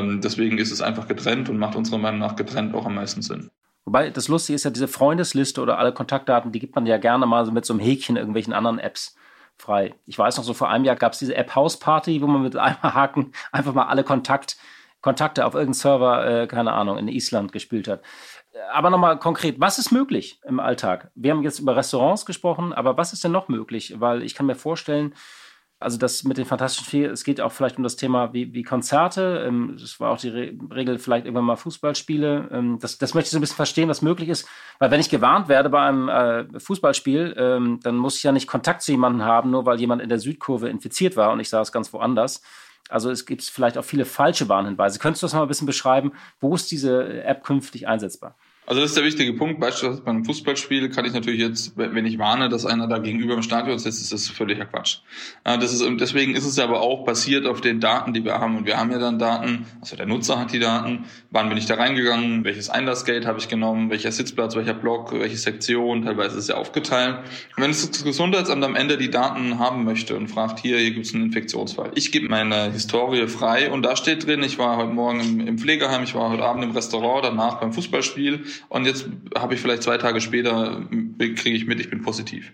Ähm, 0.00 0.20
deswegen 0.20 0.58
ist 0.58 0.70
es 0.70 0.80
einfach 0.80 1.08
getrennt 1.08 1.48
und 1.48 1.58
macht 1.58 1.76
unserer 1.76 1.98
Meinung 1.98 2.20
nach 2.20 2.36
getrennt 2.36 2.74
auch 2.74 2.86
am 2.86 2.94
meisten 2.94 3.22
Sinn. 3.22 3.50
Wobei 3.84 4.10
das 4.10 4.28
Lustige 4.28 4.54
ist 4.54 4.64
ja, 4.64 4.70
diese 4.70 4.88
Freundesliste 4.88 5.60
oder 5.60 5.78
alle 5.78 5.92
Kontaktdaten, 5.92 6.52
die 6.52 6.58
gibt 6.58 6.74
man 6.74 6.86
ja 6.86 6.98
gerne 6.98 7.26
mal 7.26 7.44
so 7.44 7.52
mit 7.52 7.64
so 7.64 7.72
einem 7.72 7.80
Häkchen 7.80 8.16
irgendwelchen 8.16 8.52
anderen 8.52 8.78
Apps 8.78 9.16
frei. 9.56 9.94
Ich 10.06 10.18
weiß 10.18 10.36
noch, 10.36 10.44
so 10.44 10.54
vor 10.54 10.68
einem 10.68 10.84
Jahr 10.84 10.96
gab 10.96 11.12
es 11.12 11.18
diese 11.18 11.34
App 11.34 11.54
House 11.54 11.78
Party, 11.78 12.20
wo 12.22 12.26
man 12.26 12.42
mit 12.42 12.56
einem 12.56 12.82
Haken 12.82 13.32
einfach 13.52 13.74
mal 13.74 13.86
alle 13.86 14.04
Kontakt, 14.04 14.56
Kontakte 15.00 15.46
auf 15.46 15.54
irgendeinen 15.54 15.74
Server, 15.74 16.42
äh, 16.42 16.46
keine 16.46 16.72
Ahnung, 16.72 16.98
in 16.98 17.08
Island 17.08 17.52
gespielt 17.52 17.88
hat. 17.88 18.02
Aber 18.72 18.90
nochmal 18.90 19.18
konkret, 19.18 19.60
was 19.60 19.78
ist 19.78 19.92
möglich 19.92 20.40
im 20.44 20.60
Alltag? 20.60 21.10
Wir 21.14 21.30
haben 21.30 21.42
jetzt 21.42 21.60
über 21.60 21.76
Restaurants 21.76 22.26
gesprochen, 22.26 22.72
aber 22.72 22.96
was 22.96 23.12
ist 23.12 23.22
denn 23.22 23.32
noch 23.32 23.48
möglich? 23.48 23.94
Weil 23.98 24.22
ich 24.22 24.34
kann 24.34 24.46
mir 24.46 24.56
vorstellen, 24.56 25.14
also 25.80 25.96
das 25.96 26.24
mit 26.24 26.36
den 26.36 26.44
Fantastischen 26.44 26.86
Vier, 26.86 27.10
es 27.10 27.24
geht 27.24 27.40
auch 27.40 27.52
vielleicht 27.52 27.78
um 27.78 27.82
das 27.82 27.96
Thema 27.96 28.34
wie, 28.34 28.52
wie 28.52 28.62
Konzerte. 28.62 29.44
Ähm, 29.46 29.78
das 29.80 29.98
war 29.98 30.10
auch 30.10 30.18
die 30.18 30.28
Re 30.28 30.52
Regel, 30.70 30.98
vielleicht 30.98 31.24
irgendwann 31.24 31.46
mal 31.46 31.56
Fußballspiele. 31.56 32.50
Ähm, 32.52 32.78
das, 32.78 32.98
das 32.98 33.14
möchte 33.14 33.28
ich 33.28 33.30
so 33.30 33.38
ein 33.38 33.40
bisschen 33.40 33.56
verstehen, 33.56 33.88
was 33.88 34.02
möglich 34.02 34.28
ist. 34.28 34.46
Weil 34.78 34.90
wenn 34.90 35.00
ich 35.00 35.08
gewarnt 35.08 35.48
werde 35.48 35.70
bei 35.70 35.80
einem 35.80 36.08
äh, 36.10 36.60
Fußballspiel, 36.60 37.34
ähm, 37.38 37.80
dann 37.82 37.96
muss 37.96 38.18
ich 38.18 38.22
ja 38.22 38.30
nicht 38.30 38.46
Kontakt 38.46 38.82
zu 38.82 38.92
jemandem 38.92 39.24
haben, 39.24 39.50
nur 39.50 39.64
weil 39.64 39.80
jemand 39.80 40.02
in 40.02 40.10
der 40.10 40.18
Südkurve 40.18 40.68
infiziert 40.68 41.16
war 41.16 41.32
und 41.32 41.40
ich 41.40 41.48
saß 41.48 41.72
ganz 41.72 41.92
woanders. 41.94 42.42
Also 42.90 43.10
es 43.10 43.24
gibt 43.24 43.42
vielleicht 43.42 43.78
auch 43.78 43.84
viele 43.84 44.04
falsche 44.04 44.50
Warnhinweise. 44.50 44.98
Könntest 44.98 45.22
du 45.22 45.26
das 45.26 45.34
mal 45.34 45.42
ein 45.42 45.48
bisschen 45.48 45.66
beschreiben? 45.66 46.12
Wo 46.40 46.54
ist 46.54 46.70
diese 46.70 47.22
App 47.24 47.42
künftig 47.42 47.88
einsetzbar? 47.88 48.36
Also 48.70 48.82
das 48.82 48.92
ist 48.92 48.96
der 48.96 49.04
wichtige 49.04 49.32
Punkt. 49.32 49.58
Beispielsweise 49.58 50.00
bei 50.00 50.12
einem 50.12 50.24
Fußballspiel 50.24 50.90
kann 50.90 51.04
ich 51.04 51.12
natürlich 51.12 51.40
jetzt, 51.40 51.72
wenn 51.76 52.06
ich 52.06 52.20
warne, 52.20 52.48
dass 52.48 52.64
einer 52.64 52.86
da 52.86 52.98
gegenüber 52.98 53.34
im 53.34 53.42
Stadion 53.42 53.76
sitzt, 53.80 54.00
ist 54.00 54.12
das 54.12 54.28
völliger 54.28 54.64
Quatsch. 54.64 54.98
Das 55.42 55.72
ist, 55.72 55.84
deswegen 55.98 56.36
ist 56.36 56.46
es 56.46 56.56
aber 56.60 56.80
auch 56.80 57.04
basiert 57.04 57.46
auf 57.46 57.60
den 57.60 57.80
Daten, 57.80 58.12
die 58.12 58.24
wir 58.24 58.38
haben. 58.38 58.56
Und 58.56 58.66
wir 58.66 58.78
haben 58.78 58.92
ja 58.92 59.00
dann 59.00 59.18
Daten, 59.18 59.66
also 59.80 59.96
der 59.96 60.06
Nutzer 60.06 60.38
hat 60.38 60.52
die 60.52 60.60
Daten, 60.60 61.06
wann 61.32 61.48
bin 61.48 61.58
ich 61.58 61.66
da 61.66 61.74
reingegangen, 61.74 62.44
welches 62.44 62.70
Einlassgate 62.70 63.26
habe 63.26 63.40
ich 63.40 63.48
genommen, 63.48 63.90
welcher 63.90 64.12
Sitzplatz, 64.12 64.54
welcher 64.54 64.74
Block, 64.74 65.18
welche 65.18 65.36
Sektion, 65.36 66.04
teilweise 66.04 66.38
ist 66.38 66.48
ja 66.48 66.54
aufgeteilt. 66.54 67.18
Und 67.56 67.64
wenn 67.64 67.70
das 67.72 68.04
Gesundheitsamt 68.04 68.62
am 68.62 68.76
Ende 68.76 68.98
die 68.98 69.10
Daten 69.10 69.58
haben 69.58 69.82
möchte 69.82 70.16
und 70.16 70.28
fragt, 70.28 70.60
hier, 70.60 70.78
hier 70.78 70.92
gibt 70.92 71.06
es 71.06 71.12
einen 71.12 71.24
Infektionsfall. 71.24 71.90
Ich 71.96 72.12
gebe 72.12 72.28
meine 72.28 72.70
Historie 72.70 73.26
frei 73.26 73.68
und 73.68 73.82
da 73.82 73.96
steht 73.96 74.28
drin, 74.28 74.44
ich 74.44 74.60
war 74.60 74.76
heute 74.76 74.92
Morgen 74.92 75.40
im 75.40 75.58
Pflegeheim, 75.58 76.04
ich 76.04 76.14
war 76.14 76.30
heute 76.30 76.44
Abend 76.44 76.62
im 76.62 76.70
Restaurant, 76.70 77.24
danach 77.24 77.58
beim 77.58 77.72
Fußballspiel 77.72 78.44
und 78.68 78.86
jetzt 78.86 79.06
habe 79.36 79.54
ich 79.54 79.60
vielleicht 79.60 79.82
zwei 79.82 79.98
Tage 79.98 80.20
später, 80.20 80.86
kriege 81.18 81.56
ich 81.56 81.66
mit, 81.66 81.80
ich 81.80 81.90
bin 81.90 82.02
positiv. 82.02 82.52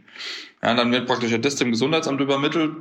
Ja, 0.63 0.75
dann 0.75 0.93
wird 0.93 1.07
praktisch 1.07 1.33
Test 1.41 1.61
im 1.63 1.71
Gesundheitsamt 1.71 2.21
übermittelt 2.21 2.73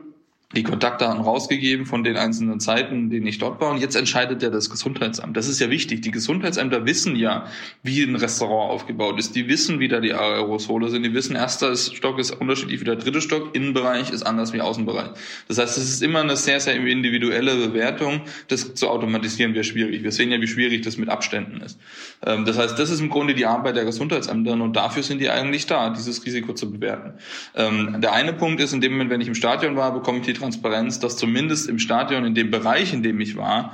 die 0.53 0.63
Kontaktdaten 0.63 1.21
rausgegeben 1.21 1.85
von 1.85 2.03
den 2.03 2.17
einzelnen 2.17 2.59
Zeiten, 2.59 3.09
denen 3.09 3.25
ich 3.25 3.39
dort 3.39 3.59
war. 3.59 3.71
Und 3.71 3.79
jetzt 3.79 3.95
entscheidet 3.95 4.43
ja 4.43 4.49
das 4.49 4.69
Gesundheitsamt. 4.69 5.35
Das 5.35 5.47
ist 5.47 5.59
ja 5.59 5.69
wichtig. 5.69 6.01
Die 6.01 6.11
Gesundheitsämter 6.11 6.85
wissen 6.85 7.15
ja, 7.15 7.47
wie 7.81 8.03
ein 8.03 8.15
Restaurant 8.15 8.71
aufgebaut 8.71 9.17
ist. 9.17 9.35
Die 9.35 9.47
wissen, 9.47 9.79
wie 9.79 9.87
da 9.87 9.99
die 9.99 10.13
Aerosole 10.13 10.89
sind. 10.89 11.03
Die 11.03 11.13
wissen, 11.13 11.35
erster 11.35 11.75
Stock 11.75 12.19
ist 12.19 12.31
unterschiedlich 12.31 12.79
wie 12.79 12.85
der 12.85 12.95
dritte 12.95 13.21
Stock. 13.21 13.55
Innenbereich 13.55 14.11
ist 14.11 14.23
anders 14.23 14.53
wie 14.53 14.61
Außenbereich. 14.61 15.09
Das 15.47 15.57
heißt, 15.57 15.77
es 15.77 15.89
ist 15.89 16.03
immer 16.03 16.21
eine 16.21 16.35
sehr, 16.35 16.59
sehr 16.59 16.75
individuelle 16.75 17.55
Bewertung. 17.55 18.21
Das 18.47 18.75
zu 18.75 18.87
automatisieren 18.87 19.55
wäre 19.55 19.63
schwierig. 19.63 20.03
Wir 20.03 20.11
sehen 20.11 20.31
ja, 20.31 20.39
wie 20.39 20.47
schwierig 20.47 20.83
das 20.83 20.97
mit 20.97 21.09
Abständen 21.09 21.61
ist. 21.61 21.79
Ähm, 22.23 22.45
das 22.45 22.57
heißt, 22.57 22.77
das 22.77 22.91
ist 22.91 23.01
im 23.01 23.09
Grunde 23.09 23.33
die 23.33 23.47
Arbeit 23.47 23.75
der 23.75 23.85
Gesundheitsämter 23.85 24.53
und 24.53 24.75
dafür 24.75 25.01
sind 25.01 25.19
die 25.19 25.29
eigentlich 25.29 25.65
da, 25.65 25.89
dieses 25.89 26.23
Risiko 26.23 26.53
zu 26.53 26.71
bewerten. 26.71 27.13
Ähm, 27.55 27.99
der 27.99 28.13
eine 28.13 28.31
Punkt 28.31 28.61
ist, 28.61 28.73
in 28.73 28.81
dem 28.81 28.91
Moment, 28.93 29.09
wenn 29.09 29.21
ich 29.21 29.27
im 29.27 29.35
Stadion 29.35 29.75
war, 29.75 29.91
bekomme 29.91 30.19
ich 30.19 30.25
die 30.25 30.34
Transparenz, 30.35 30.99
dass 30.99 31.17
zumindest 31.17 31.67
im 31.67 31.79
Stadion, 31.79 32.25
in 32.25 32.35
dem 32.35 32.51
Bereich, 32.51 32.93
in 32.93 33.03
dem 33.03 33.19
ich 33.19 33.35
war, 33.35 33.73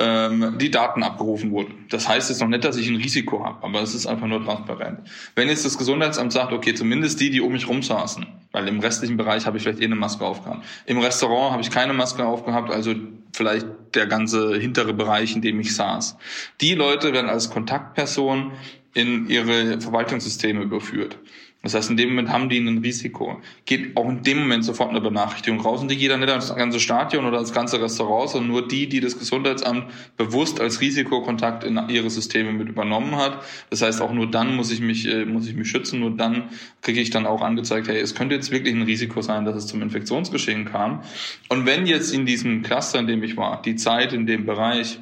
ähm, 0.00 0.58
die 0.58 0.70
Daten 0.70 1.02
abgerufen 1.02 1.50
wurden. 1.50 1.86
Das 1.90 2.08
heißt 2.08 2.30
jetzt 2.30 2.40
noch 2.40 2.48
nicht, 2.48 2.64
dass 2.64 2.76
ich 2.76 2.88
ein 2.88 2.96
Risiko 2.96 3.44
habe, 3.44 3.64
aber 3.64 3.82
es 3.82 3.94
ist 3.94 4.06
einfach 4.06 4.28
nur 4.28 4.44
transparent. 4.44 5.00
Wenn 5.34 5.48
jetzt 5.48 5.64
das 5.64 5.76
Gesundheitsamt 5.76 6.32
sagt, 6.32 6.52
okay, 6.52 6.74
zumindest 6.74 7.20
die, 7.20 7.30
die 7.30 7.40
um 7.40 7.52
mich 7.52 7.68
rum 7.68 7.82
saßen, 7.82 8.26
weil 8.52 8.68
im 8.68 8.78
restlichen 8.78 9.16
Bereich 9.16 9.46
habe 9.46 9.56
ich 9.56 9.64
vielleicht 9.64 9.80
eh 9.80 9.86
eine 9.86 9.96
Maske 9.96 10.24
aufgehabt. 10.24 10.64
Im 10.86 10.98
Restaurant 10.98 11.52
habe 11.52 11.62
ich 11.62 11.70
keine 11.70 11.94
Maske 11.94 12.24
aufgehabt, 12.24 12.70
also 12.70 12.94
vielleicht 13.32 13.66
der 13.94 14.06
ganze 14.06 14.56
hintere 14.58 14.94
Bereich, 14.94 15.34
in 15.34 15.42
dem 15.42 15.58
ich 15.58 15.74
saß. 15.74 16.16
Die 16.60 16.74
Leute 16.74 17.12
werden 17.12 17.28
als 17.28 17.50
Kontaktperson 17.50 18.52
in 18.94 19.28
ihre 19.28 19.80
Verwaltungssysteme 19.80 20.62
überführt. 20.62 21.18
Das 21.64 21.74
heißt, 21.74 21.90
in 21.90 21.96
dem 21.96 22.10
Moment 22.10 22.28
haben 22.28 22.48
die 22.48 22.58
ein 22.58 22.78
Risiko. 22.78 23.40
Geht 23.66 23.96
auch 23.96 24.08
in 24.08 24.22
dem 24.22 24.38
Moment 24.38 24.64
sofort 24.64 24.90
eine 24.90 25.00
Benachrichtigung 25.00 25.60
raus 25.60 25.80
und 25.80 25.90
die 25.90 25.96
geht 25.96 26.08
dann 26.10 26.20
nicht 26.20 26.30
ans 26.30 26.54
ganze 26.54 26.78
Stadion 26.78 27.26
oder 27.26 27.38
ans 27.38 27.52
ganze 27.52 27.82
Restaurant, 27.82 28.30
sondern 28.30 28.50
nur 28.50 28.68
die, 28.68 28.88
die 28.88 29.00
das 29.00 29.18
Gesundheitsamt 29.18 29.86
bewusst 30.16 30.60
als 30.60 30.80
Risikokontakt 30.80 31.64
in 31.64 31.80
ihre 31.88 32.10
Systeme 32.10 32.52
mit 32.52 32.68
übernommen 32.68 33.16
hat. 33.16 33.42
Das 33.70 33.82
heißt, 33.82 34.00
auch 34.00 34.12
nur 34.12 34.30
dann 34.30 34.54
muss 34.54 34.70
ich 34.70 34.80
mich, 34.80 35.08
äh, 35.08 35.24
muss 35.24 35.48
ich 35.48 35.56
mich 35.56 35.68
schützen, 35.68 35.98
nur 35.98 36.16
dann 36.16 36.44
kriege 36.80 37.00
ich 37.00 37.10
dann 37.10 37.26
auch 37.26 37.42
angezeigt, 37.42 37.88
hey, 37.88 37.98
es 37.98 38.14
könnte 38.14 38.36
jetzt 38.36 38.52
wirklich 38.52 38.74
ein 38.74 38.82
Risiko 38.82 39.20
sein, 39.20 39.44
dass 39.44 39.56
es 39.56 39.66
zum 39.66 39.82
Infektionsgeschehen 39.82 40.64
kam. 40.64 41.02
Und 41.48 41.66
wenn 41.66 41.86
jetzt 41.86 42.14
in 42.14 42.24
diesem 42.24 42.62
Cluster, 42.62 43.00
in 43.00 43.08
dem 43.08 43.24
ich 43.24 43.36
war, 43.36 43.60
die 43.62 43.74
Zeit 43.74 44.12
in 44.12 44.26
dem 44.26 44.46
Bereich 44.46 45.00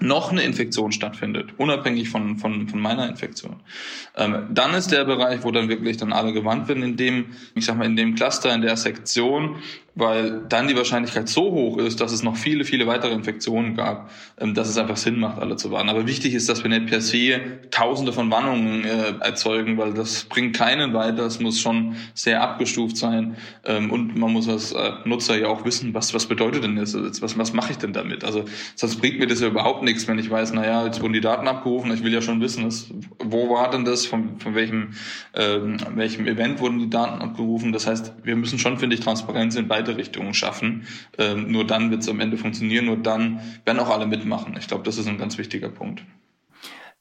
noch 0.00 0.30
eine 0.30 0.42
Infektion 0.42 0.92
stattfindet, 0.92 1.50
unabhängig 1.56 2.08
von, 2.08 2.36
von, 2.36 2.68
von 2.68 2.80
meiner 2.80 3.08
Infektion. 3.08 3.56
Ähm, 4.16 4.46
dann 4.50 4.74
ist 4.74 4.92
der 4.92 5.04
Bereich, 5.04 5.42
wo 5.42 5.50
dann 5.50 5.68
wirklich 5.68 5.96
dann 5.96 6.12
alle 6.12 6.32
gewandt 6.32 6.68
werden, 6.68 6.84
in 6.84 6.96
dem, 6.96 7.26
ich 7.54 7.64
sag 7.64 7.76
mal, 7.76 7.86
in 7.86 7.96
dem 7.96 8.14
Cluster, 8.14 8.54
in 8.54 8.62
der 8.62 8.76
Sektion, 8.76 9.56
weil 9.98 10.42
dann 10.48 10.68
die 10.68 10.76
Wahrscheinlichkeit 10.76 11.28
so 11.28 11.50
hoch 11.50 11.78
ist, 11.78 12.00
dass 12.00 12.12
es 12.12 12.22
noch 12.22 12.36
viele, 12.36 12.64
viele 12.64 12.86
weitere 12.86 13.12
Infektionen 13.12 13.74
gab, 13.74 14.10
ähm, 14.38 14.54
dass 14.54 14.68
es 14.68 14.78
einfach 14.78 14.96
Sinn 14.96 15.18
macht, 15.18 15.40
alle 15.40 15.56
zu 15.56 15.72
warnen. 15.72 15.88
Aber 15.88 16.06
wichtig 16.06 16.34
ist, 16.34 16.48
dass 16.48 16.62
wir 16.62 16.70
nicht 16.70 16.86
per 16.86 17.00
se 17.00 17.40
tausende 17.72 18.12
von 18.12 18.30
Warnungen 18.30 18.84
äh, 18.84 19.14
erzeugen, 19.20 19.76
weil 19.76 19.94
das 19.94 20.24
bringt 20.24 20.54
keinen 20.56 20.94
weiter. 20.94 21.26
Es 21.26 21.40
muss 21.40 21.60
schon 21.60 21.96
sehr 22.14 22.42
abgestuft 22.42 22.96
sein 22.96 23.36
ähm, 23.64 23.90
und 23.90 24.16
man 24.16 24.32
muss 24.32 24.48
als 24.48 24.70
äh, 24.70 24.92
Nutzer 25.04 25.36
ja 25.36 25.48
auch 25.48 25.64
wissen, 25.64 25.94
was, 25.94 26.14
was 26.14 26.26
bedeutet 26.26 26.62
denn 26.62 26.76
das? 26.76 26.94
Was, 27.20 27.36
was 27.36 27.52
mache 27.52 27.72
ich 27.72 27.78
denn 27.78 27.92
damit? 27.92 28.22
Also 28.22 28.44
sonst 28.76 29.00
bringt 29.00 29.18
mir 29.18 29.26
das 29.26 29.40
ja 29.40 29.48
überhaupt 29.48 29.77
nichts, 29.82 30.06
wenn 30.08 30.18
ich 30.18 30.30
weiß, 30.30 30.52
naja, 30.52 30.84
jetzt 30.86 31.00
wurden 31.00 31.12
die 31.12 31.20
Daten 31.20 31.48
abgerufen, 31.48 31.92
ich 31.92 32.02
will 32.02 32.12
ja 32.12 32.20
schon 32.20 32.40
wissen, 32.40 32.64
dass, 32.64 32.90
wo 33.18 33.50
war 33.50 33.70
denn 33.70 33.84
das, 33.84 34.06
von, 34.06 34.38
von 34.40 34.54
welchem, 34.54 34.94
ähm, 35.34 35.78
welchem 35.94 36.26
Event 36.26 36.60
wurden 36.60 36.78
die 36.78 36.90
Daten 36.90 37.20
abgerufen. 37.20 37.72
Das 37.72 37.86
heißt, 37.86 38.14
wir 38.22 38.36
müssen 38.36 38.58
schon, 38.58 38.78
finde 38.78 38.94
ich, 38.94 39.00
Transparenz 39.00 39.56
in 39.56 39.68
beide 39.68 39.96
Richtungen 39.96 40.34
schaffen. 40.34 40.86
Ähm, 41.18 41.50
nur 41.50 41.66
dann 41.66 41.90
wird 41.90 42.02
es 42.02 42.08
am 42.08 42.20
Ende 42.20 42.36
funktionieren, 42.36 42.86
nur 42.86 42.96
dann 42.96 43.40
werden 43.64 43.78
auch 43.80 43.90
alle 43.90 44.06
mitmachen. 44.06 44.56
Ich 44.58 44.68
glaube, 44.68 44.84
das 44.84 44.98
ist 44.98 45.08
ein 45.08 45.18
ganz 45.18 45.38
wichtiger 45.38 45.68
Punkt. 45.68 46.02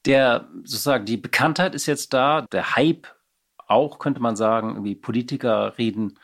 Der 0.06 0.48
sozusagen, 0.64 1.06
die 1.06 1.18
Bekanntheit 1.18 1.76
ist 1.76 1.86
jetzt 1.86 2.14
da, 2.14 2.42
der 2.42 2.76
Hype 2.76 3.08
auch, 3.68 4.00
könnte 4.00 4.22
man 4.22 4.36
sagen, 4.36 4.70
irgendwie 4.70 4.96
Politiker 4.96 5.78
reden 5.78 6.18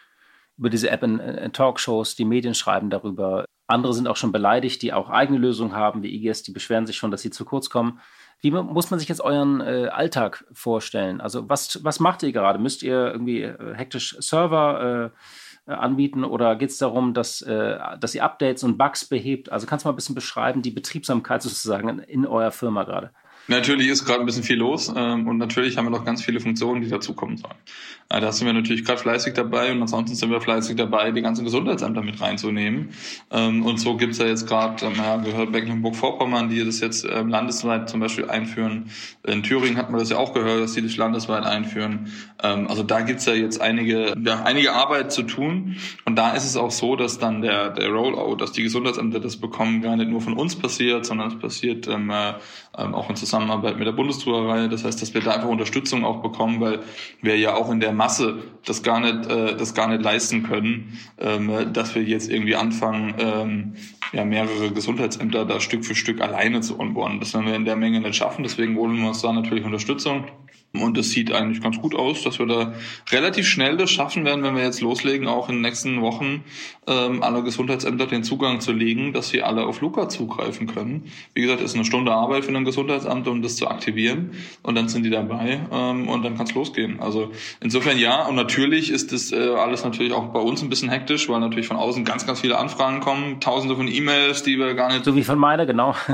über 0.57 0.69
diese 0.69 0.89
App 0.89 1.03
in, 1.03 1.19
in 1.19 1.51
Talkshows, 1.51 2.15
die 2.15 2.25
Medien 2.25 2.53
schreiben 2.53 2.89
darüber. 2.89 3.45
Andere 3.67 3.93
sind 3.93 4.07
auch 4.07 4.17
schon 4.17 4.31
beleidigt, 4.31 4.81
die 4.81 4.93
auch 4.93 5.09
eigene 5.09 5.39
Lösungen 5.39 5.75
haben, 5.75 6.03
wie 6.03 6.13
IGS, 6.15 6.43
die 6.43 6.51
beschweren 6.51 6.85
sich 6.85 6.97
schon, 6.97 7.11
dass 7.11 7.21
sie 7.21 7.31
zu 7.31 7.45
kurz 7.45 7.69
kommen. 7.69 7.99
Wie 8.41 8.51
muss 8.51 8.91
man 8.91 8.99
sich 8.99 9.07
jetzt 9.07 9.21
euren 9.21 9.61
äh, 9.61 9.87
Alltag 9.87 10.45
vorstellen? 10.51 11.21
Also 11.21 11.47
was, 11.49 11.81
was 11.83 12.01
macht 12.01 12.23
ihr 12.23 12.33
gerade? 12.33 12.59
Müsst 12.59 12.83
ihr 12.83 13.11
irgendwie 13.11 13.43
äh, 13.43 13.73
hektisch 13.73 14.17
Server 14.19 15.11
äh, 15.65 15.71
anbieten 15.71 16.25
oder 16.25 16.57
geht 16.57 16.71
es 16.71 16.77
darum, 16.77 17.13
dass, 17.13 17.41
äh, 17.41 17.79
dass 17.99 18.15
ihr 18.15 18.23
Updates 18.25 18.63
und 18.63 18.77
Bugs 18.77 19.05
behebt? 19.05 19.49
Also 19.49 19.65
kannst 19.65 19.85
du 19.85 19.87
mal 19.87 19.93
ein 19.93 19.95
bisschen 19.95 20.15
beschreiben, 20.15 20.61
die 20.61 20.71
Betriebsamkeit 20.71 21.41
sozusagen 21.41 21.99
in 21.99 22.25
eurer 22.25 22.51
Firma 22.51 22.83
gerade? 22.83 23.11
Natürlich 23.47 23.89
ist 23.89 24.05
gerade 24.05 24.21
ein 24.21 24.25
bisschen 24.25 24.43
viel 24.43 24.57
los 24.57 24.91
ähm, 24.95 25.27
und 25.27 25.37
natürlich 25.37 25.77
haben 25.77 25.85
wir 25.85 25.89
noch 25.89 26.05
ganz 26.05 26.23
viele 26.23 26.39
Funktionen, 26.39 26.81
die 26.81 26.89
dazukommen 26.89 27.35
sollen. 27.35 27.55
Äh, 28.09 28.21
da 28.21 28.31
sind 28.31 28.47
wir 28.47 28.53
natürlich 28.53 28.85
gerade 28.85 29.01
fleißig 29.01 29.33
dabei 29.33 29.71
und 29.71 29.81
ansonsten 29.81 30.15
sind 30.15 30.31
wir 30.31 30.39
fleißig 30.39 30.77
dabei, 30.77 31.11
die 31.11 31.21
ganzen 31.21 31.43
Gesundheitsämter 31.43 32.01
mit 32.01 32.21
reinzunehmen. 32.21 32.89
Ähm, 33.31 33.65
und 33.65 33.79
so 33.79 33.97
gibt's 33.97 34.19
ja 34.19 34.27
jetzt 34.27 34.47
gerade, 34.47 34.85
ähm, 34.85 34.93
ja, 34.95 35.17
gehört 35.17 35.51
Mecklenburg-Vorpommern, 35.51 36.47
die 36.47 36.63
das 36.63 36.79
jetzt 36.79 37.05
ähm, 37.05 37.27
landesweit 37.27 37.89
zum 37.89 37.99
Beispiel 37.99 38.29
einführen. 38.29 38.89
In 39.27 39.43
Thüringen 39.43 39.77
hat 39.77 39.91
man 39.91 39.99
das 39.99 40.09
ja 40.09 40.17
auch 40.17 40.33
gehört, 40.33 40.61
dass 40.61 40.73
die 40.73 40.81
das 40.81 40.95
landesweit 40.95 41.43
einführen. 41.43 42.13
Ähm, 42.41 42.67
also 42.69 42.83
da 42.83 43.01
gibt's 43.01 43.25
ja 43.25 43.33
jetzt 43.33 43.59
einige, 43.59 44.15
ja, 44.23 44.43
einige 44.43 44.71
Arbeit 44.71 45.11
zu 45.11 45.23
tun. 45.23 45.75
Und 46.05 46.15
da 46.15 46.31
ist 46.31 46.45
es 46.45 46.55
auch 46.55 46.71
so, 46.71 46.95
dass 46.95 47.19
dann 47.19 47.41
der, 47.41 47.71
der 47.71 47.89
Rollout, 47.89 48.37
dass 48.37 48.53
die 48.53 48.63
Gesundheitsämter 48.63 49.19
das 49.19 49.35
bekommen, 49.35 49.81
gar 49.81 49.97
nicht 49.97 50.09
nur 50.09 50.21
von 50.21 50.33
uns 50.33 50.55
passiert, 50.55 51.05
sondern 51.05 51.27
es 51.27 51.39
passiert 51.39 51.87
ähm, 51.87 52.09
äh, 52.09 52.33
ähm, 52.77 52.95
auch 52.95 53.09
in 53.09 53.15
Zusammenarbeit 53.15 53.32
mit 53.39 53.87
der 53.87 53.91
Bundesdruckerei. 53.91 54.67
Das 54.67 54.83
heißt, 54.83 55.01
dass 55.01 55.13
wir 55.13 55.21
da 55.21 55.31
einfach 55.31 55.49
Unterstützung 55.49 56.05
auch 56.05 56.21
bekommen, 56.21 56.59
weil 56.61 56.79
wir 57.21 57.37
ja 57.37 57.55
auch 57.55 57.71
in 57.71 57.79
der 57.79 57.93
Masse 57.93 58.43
das 58.65 58.83
gar 58.83 58.99
nicht, 58.99 59.29
äh, 59.29 59.55
das 59.55 59.73
gar 59.73 59.87
nicht 59.87 60.03
leisten 60.03 60.43
können, 60.43 60.97
ähm, 61.19 61.73
dass 61.73 61.95
wir 61.95 62.03
jetzt 62.03 62.29
irgendwie 62.29 62.55
anfangen, 62.55 63.13
ähm, 63.19 63.73
ja, 64.13 64.25
mehrere 64.25 64.71
Gesundheitsämter 64.71 65.45
da 65.45 65.59
Stück 65.59 65.85
für 65.85 65.95
Stück 65.95 66.21
alleine 66.21 66.61
zu 66.61 66.79
onboarden. 66.79 67.19
Das 67.19 67.33
werden 67.33 67.47
wir 67.47 67.55
in 67.55 67.65
der 67.65 67.75
Menge 67.75 67.99
nicht 67.99 68.15
schaffen. 68.15 68.43
Deswegen 68.43 68.77
holen 68.77 69.01
wir 69.01 69.07
uns 69.07 69.21
da 69.21 69.33
natürlich 69.33 69.65
Unterstützung. 69.65 70.25
Und 70.75 70.97
es 70.97 71.11
sieht 71.11 71.31
eigentlich 71.31 71.61
ganz 71.61 71.79
gut 71.79 71.93
aus, 71.93 72.23
dass 72.23 72.39
wir 72.39 72.47
da 72.47 72.73
relativ 73.11 73.47
schnell 73.47 73.77
das 73.77 73.91
schaffen 73.91 74.25
werden, 74.25 74.43
wenn 74.43 74.55
wir 74.55 74.63
jetzt 74.63 74.81
loslegen, 74.81 75.27
auch 75.27 75.47
in 75.47 75.57
den 75.57 75.61
nächsten 75.61 76.01
Wochen 76.01 76.43
ähm, 76.87 77.21
alle 77.21 77.43
Gesundheitsämter 77.43 78.07
den 78.07 78.23
Zugang 78.23 78.59
zu 78.59 78.71
legen, 78.71 79.13
dass 79.13 79.29
sie 79.29 79.43
alle 79.43 79.67
auf 79.67 79.81
Luca 79.81 80.09
zugreifen 80.09 80.65
können. 80.65 81.11
Wie 81.35 81.43
gesagt, 81.43 81.61
ist 81.61 81.75
eine 81.75 81.85
Stunde 81.85 82.11
Arbeit 82.11 82.45
für 82.45 82.55
ein 82.55 82.65
Gesundheitsamt, 82.65 83.22
um 83.27 83.41
das 83.41 83.55
zu 83.55 83.67
aktivieren. 83.67 84.31
Und 84.61 84.75
dann 84.75 84.87
sind 84.87 85.03
die 85.03 85.09
dabei 85.09 85.61
ähm, 85.71 86.07
und 86.07 86.23
dann 86.23 86.37
kann 86.37 86.45
es 86.45 86.53
losgehen. 86.53 86.99
Also 86.99 87.31
insofern 87.61 87.97
ja. 87.97 88.25
Und 88.27 88.35
natürlich 88.35 88.89
ist 88.89 89.11
das 89.11 89.31
äh, 89.31 89.55
alles 89.55 89.83
natürlich 89.83 90.13
auch 90.13 90.27
bei 90.27 90.39
uns 90.39 90.61
ein 90.61 90.69
bisschen 90.69 90.89
hektisch, 90.89 91.29
weil 91.29 91.39
natürlich 91.39 91.67
von 91.67 91.77
außen 91.77 92.05
ganz, 92.05 92.25
ganz 92.25 92.41
viele 92.41 92.57
Anfragen 92.57 92.99
kommen, 92.99 93.39
tausende 93.39 93.75
von 93.75 93.87
E-Mails, 93.87 94.43
die 94.43 94.57
wir 94.57 94.73
gar 94.73 94.91
nicht... 94.91 95.05
So 95.05 95.15
wie 95.15 95.23
von 95.23 95.39
meiner, 95.39 95.65
genau. 95.65 95.95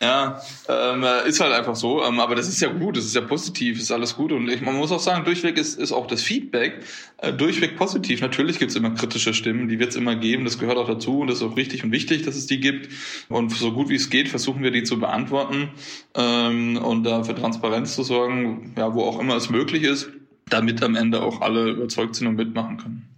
ja, 0.00 0.40
ähm, 0.68 1.04
ist 1.26 1.40
halt 1.40 1.52
einfach 1.52 1.74
so. 1.74 2.04
Ähm, 2.04 2.20
aber 2.20 2.36
das 2.36 2.48
ist 2.48 2.60
ja 2.60 2.68
gut, 2.68 2.96
das 2.96 3.04
ist 3.04 3.16
ja 3.16 3.20
positiv, 3.20 3.80
ist 3.80 3.90
alles 3.90 4.14
gut. 4.14 4.30
Und 4.30 4.48
ich, 4.48 4.60
man 4.60 4.76
muss 4.76 4.92
auch 4.92 5.00
sagen, 5.00 5.24
durchweg 5.24 5.58
ist, 5.58 5.76
ist 5.76 5.90
auch 5.90 6.06
das 6.06 6.22
Feedback 6.22 6.84
äh, 7.16 7.32
durchweg 7.32 7.76
positiv. 7.76 8.20
Natürlich 8.20 8.60
gibt 8.60 8.70
es 8.70 8.76
immer 8.76 8.90
kritische 8.90 9.34
Stimmen, 9.34 9.68
die 9.68 9.80
wird 9.80 9.90
es 9.90 9.96
immer 9.96 10.14
geben. 10.14 10.44
Das 10.44 10.60
gehört 10.60 10.78
auch 10.78 10.86
dazu 10.86 11.20
und 11.20 11.26
das 11.26 11.38
ist 11.38 11.42
auch 11.42 11.56
richtig 11.56 11.82
und 11.82 11.90
wichtig, 11.90 12.22
dass 12.22 12.36
es 12.36 12.46
die 12.46 12.60
gibt. 12.60 12.92
Und 13.28 13.50
so 13.50 13.72
gut 13.72 13.88
wie 13.88 13.96
es 13.96 14.08
geht, 14.08 14.28
versuchen 14.28 14.62
wir 14.62 14.70
die 14.70 14.84
zu 14.84 15.00
beantworten 15.00 15.70
ähm, 16.14 16.76
und 16.76 17.02
da 17.02 17.24
für 17.24 17.34
Transparenz 17.34 17.96
zu 17.96 18.04
sorgen, 18.04 18.74
ja, 18.78 18.94
wo 18.94 19.02
auch 19.02 19.18
immer 19.18 19.34
es 19.34 19.50
möglich 19.50 19.82
ist, 19.82 20.10
damit 20.48 20.80
am 20.80 20.94
Ende 20.94 21.22
auch 21.22 21.40
alle 21.40 21.70
überzeugt 21.70 22.14
sind 22.14 22.28
und 22.28 22.36
mitmachen 22.36 22.76
können. 22.76 23.08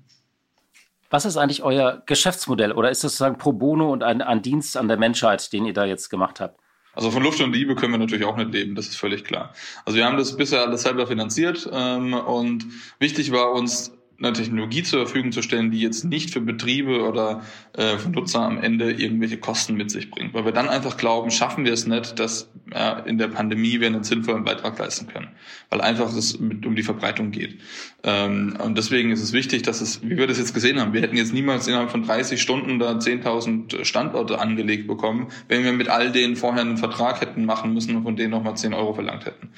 Was 1.10 1.24
ist 1.24 1.36
eigentlich 1.36 1.62
euer 1.62 2.02
Geschäftsmodell 2.06 2.72
oder 2.72 2.88
ist 2.90 3.04
das 3.04 3.12
sozusagen 3.12 3.36
pro 3.36 3.52
bono 3.52 3.92
und 3.92 4.02
ein, 4.02 4.22
ein 4.22 4.40
Dienst 4.42 4.76
an 4.76 4.88
der 4.88 4.96
Menschheit, 4.96 5.52
den 5.52 5.66
ihr 5.66 5.74
da 5.74 5.84
jetzt 5.84 6.08
gemacht 6.08 6.40
habt? 6.40 6.59
Also 6.94 7.10
von 7.10 7.22
Luft 7.22 7.40
und 7.40 7.52
Liebe 7.52 7.74
können 7.74 7.92
wir 7.92 7.98
natürlich 7.98 8.24
auch 8.24 8.36
nicht 8.36 8.52
leben, 8.52 8.74
das 8.74 8.88
ist 8.88 8.96
völlig 8.96 9.24
klar. 9.24 9.54
Also 9.84 9.96
wir 9.96 10.04
haben 10.04 10.16
das 10.16 10.36
bisher 10.36 10.62
alles 10.62 10.82
selber 10.82 11.06
finanziert 11.06 11.68
ähm, 11.72 12.14
und 12.14 12.66
wichtig 12.98 13.30
war 13.32 13.52
uns 13.52 13.92
eine 14.22 14.32
Technologie 14.34 14.82
zur 14.82 15.06
Verfügung 15.06 15.32
zu 15.32 15.40
stellen, 15.40 15.70
die 15.70 15.80
jetzt 15.80 16.04
nicht 16.04 16.30
für 16.30 16.40
Betriebe 16.40 17.08
oder 17.08 17.42
äh, 17.72 17.96
für 17.96 18.10
Nutzer 18.10 18.40
am 18.40 18.58
Ende 18.62 18.92
irgendwelche 18.92 19.38
Kosten 19.38 19.74
mit 19.74 19.90
sich 19.90 20.10
bringt. 20.10 20.34
Weil 20.34 20.44
wir 20.44 20.52
dann 20.52 20.68
einfach 20.68 20.98
glauben, 20.98 21.30
schaffen 21.30 21.64
wir 21.64 21.72
es 21.72 21.86
nicht, 21.86 22.18
dass 22.18 22.50
ja, 22.72 22.98
in 22.98 23.16
der 23.16 23.28
Pandemie 23.28 23.80
wir 23.80 23.86
einen 23.86 24.04
sinnvollen 24.04 24.44
Beitrag 24.44 24.78
leisten 24.78 25.06
können. 25.06 25.28
Weil 25.70 25.80
einfach 25.80 26.14
es 26.14 26.34
um 26.34 26.76
die 26.76 26.82
Verbreitung 26.82 27.30
geht. 27.30 27.60
Ähm, 28.02 28.56
und 28.62 28.78
deswegen 28.78 29.10
ist 29.10 29.22
es 29.22 29.32
wichtig, 29.32 29.62
dass 29.62 29.80
es, 29.80 30.02
wie 30.02 30.16
wir 30.16 30.26
das 30.26 30.38
jetzt 30.38 30.54
gesehen 30.54 30.80
haben, 30.80 30.92
wir 30.92 31.02
hätten 31.02 31.16
jetzt 31.16 31.34
niemals 31.34 31.66
innerhalb 31.68 31.90
von 31.90 32.02
30 32.02 32.40
Stunden 32.40 32.78
da 32.78 32.92
10.000 32.92 33.84
Standorte 33.84 34.38
angelegt 34.38 34.86
bekommen, 34.86 35.28
wenn 35.48 35.64
wir 35.64 35.72
mit 35.72 35.88
all 35.88 36.10
denen 36.10 36.36
vorher 36.36 36.62
einen 36.62 36.78
Vertrag 36.78 37.20
hätten 37.20 37.44
machen 37.44 37.74
müssen 37.74 37.96
und 37.96 38.02
von 38.04 38.16
denen 38.16 38.30
nochmal 38.30 38.56
10 38.56 38.72
Euro 38.72 38.94
verlangt 38.94 39.26
hätten. 39.26 39.50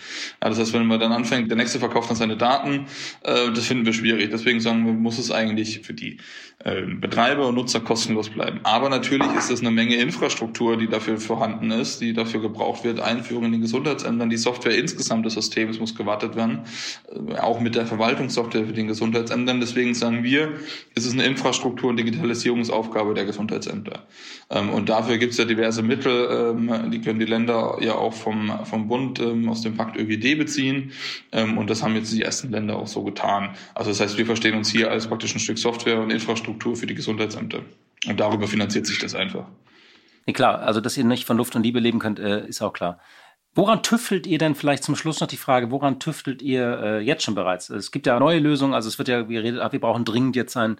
Ja, 0.42 0.48
das 0.48 0.58
heißt, 0.58 0.72
wenn 0.72 0.86
man 0.86 0.98
dann 0.98 1.12
anfängt, 1.12 1.50
der 1.50 1.56
nächste 1.56 1.78
verkauft 1.78 2.10
dann 2.10 2.16
seine 2.16 2.36
Daten, 2.36 2.86
äh, 3.22 3.52
das 3.52 3.66
finden 3.66 3.86
wir 3.86 3.92
schwierig. 3.92 4.30
Deswegen 4.30 4.60
sagen 4.60 4.86
wir, 4.86 4.92
muss 4.92 5.18
es 5.18 5.30
eigentlich 5.30 5.80
für 5.80 5.94
die 5.94 6.18
äh, 6.64 6.82
Betreiber 6.82 7.48
und 7.48 7.56
Nutzer 7.56 7.80
kostenlos 7.80 8.30
bleiben. 8.30 8.60
Aber 8.62 8.88
natürlich 8.88 9.32
ist 9.34 9.50
es 9.50 9.60
eine 9.60 9.70
Menge 9.70 9.96
Infrastruktur, 9.96 10.76
die 10.76 10.88
dafür 10.88 11.18
vorhanden 11.18 11.70
ist, 11.70 12.00
die 12.00 12.12
dafür 12.12 12.40
gebraucht 12.40 12.84
wird. 12.84 13.00
Einführung 13.00 13.46
in 13.46 13.52
den 13.52 13.60
Gesundheitsämtern, 13.60 14.30
die 14.30 14.36
Software 14.36 14.76
insgesamt 14.76 15.26
des 15.26 15.34
Systems 15.34 15.80
muss 15.80 15.94
gewartet 15.94 16.36
werden, 16.36 16.60
äh, 17.10 17.38
auch 17.38 17.60
mit 17.60 17.74
der 17.74 17.86
Verwaltungssoftware 18.32 18.66
für 18.66 18.72
den 18.72 18.88
Gesundheitsämtern. 18.88 19.60
Deswegen 19.60 19.94
sagen 19.94 20.24
wir, 20.24 20.52
es 20.94 21.04
ist 21.04 21.12
eine 21.12 21.24
Infrastruktur- 21.24 21.90
und 21.90 21.96
Digitalisierungsaufgabe 21.96 23.14
der 23.14 23.24
Gesundheitsämter. 23.24 24.06
Ähm, 24.50 24.70
und 24.70 24.88
dafür 24.88 25.18
gibt 25.18 25.32
es 25.32 25.38
ja 25.38 25.44
diverse 25.44 25.82
Mittel, 25.82 26.28
ähm, 26.30 26.90
die 26.90 27.00
können 27.00 27.18
die 27.18 27.26
Länder 27.26 27.78
ja 27.80 27.94
auch 27.94 28.14
vom, 28.14 28.52
vom 28.64 28.88
Bund 28.88 29.20
ähm, 29.20 29.48
aus 29.48 29.62
dem 29.62 29.76
Pakt 29.76 29.96
ÖGD 29.96 30.38
beziehen. 30.38 30.92
Und 31.32 31.70
das 31.70 31.82
haben 31.82 31.94
jetzt 31.94 32.12
die 32.12 32.22
ersten 32.22 32.50
Länder 32.50 32.76
auch 32.76 32.86
so 32.86 33.02
getan. 33.02 33.54
Also 33.74 33.90
das 33.90 34.00
heißt, 34.00 34.18
wir 34.18 34.26
verstehen 34.26 34.54
uns 34.54 34.70
hier 34.70 34.90
als 34.90 35.06
praktisch 35.06 35.34
ein 35.34 35.40
Stück 35.40 35.58
Software 35.58 36.00
und 36.00 36.10
Infrastruktur 36.10 36.76
für 36.76 36.86
die 36.86 36.94
Gesundheitsämter. 36.94 37.60
Und 38.06 38.20
darüber 38.20 38.46
finanziert 38.46 38.86
sich 38.86 38.98
das 38.98 39.14
einfach. 39.14 39.46
Nee, 40.26 40.32
klar, 40.32 40.60
also 40.60 40.80
dass 40.80 40.96
ihr 40.96 41.04
nicht 41.04 41.24
von 41.24 41.36
Luft 41.36 41.56
und 41.56 41.62
Liebe 41.62 41.80
leben 41.80 41.98
könnt, 41.98 42.18
äh, 42.18 42.46
ist 42.46 42.62
auch 42.62 42.72
klar. 42.72 43.00
Woran 43.54 43.82
tüftelt 43.82 44.26
ihr 44.26 44.38
denn 44.38 44.54
vielleicht 44.54 44.82
zum 44.82 44.96
Schluss 44.96 45.20
noch 45.20 45.28
die 45.28 45.36
Frage, 45.36 45.70
woran 45.70 46.00
tüftelt 46.00 46.40
ihr 46.40 46.80
äh, 46.82 47.00
jetzt 47.00 47.22
schon 47.22 47.34
bereits? 47.34 47.68
Es 47.68 47.90
gibt 47.90 48.06
ja 48.06 48.18
neue 48.18 48.38
Lösungen, 48.38 48.72
also 48.72 48.88
es 48.88 48.96
wird 48.96 49.08
ja 49.08 49.22
geredet, 49.22 49.60
ach, 49.60 49.72
wir 49.72 49.80
brauchen 49.80 50.06
dringend 50.06 50.36
jetzt 50.36 50.56
einen 50.56 50.78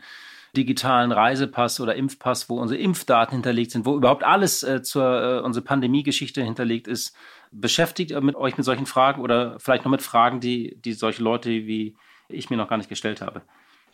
digitalen 0.57 1.13
Reisepass 1.13 1.81
oder 1.81 1.95
Impfpass, 1.95 2.49
wo 2.49 2.59
unsere 2.59 2.81
Impfdaten 2.81 3.35
hinterlegt 3.35 3.73
sind, 3.73 3.85
wo 3.85 3.97
überhaupt 3.97 4.25
alles 4.25 4.63
äh, 4.63 4.83
zur 4.83 5.05
äh, 5.23 5.41
unsere 5.41 5.65
Pandemiegeschichte 5.65 6.43
hinterlegt 6.43 6.89
ist. 6.89 7.15
Beschäftigt 7.51 8.11
ihr 8.11 8.21
mit 8.23 8.37
euch 8.37 8.57
mit 8.57 8.65
solchen 8.65 8.87
Fragen 8.87 9.21
oder 9.21 9.59
vielleicht 9.61 9.85
noch 9.85 9.91
mit 9.91 10.03
Fragen, 10.03 10.41
die, 10.41 10.77
die 10.83 10.95
solche 10.95 11.23
Leute 11.23 11.51
wie 11.51 11.95
ich 12.29 12.49
mir 12.49 12.57
noch 12.57 12.69
gar 12.69 12.79
nicht 12.79 12.89
gestellt 12.89 13.21
habe? 13.21 13.43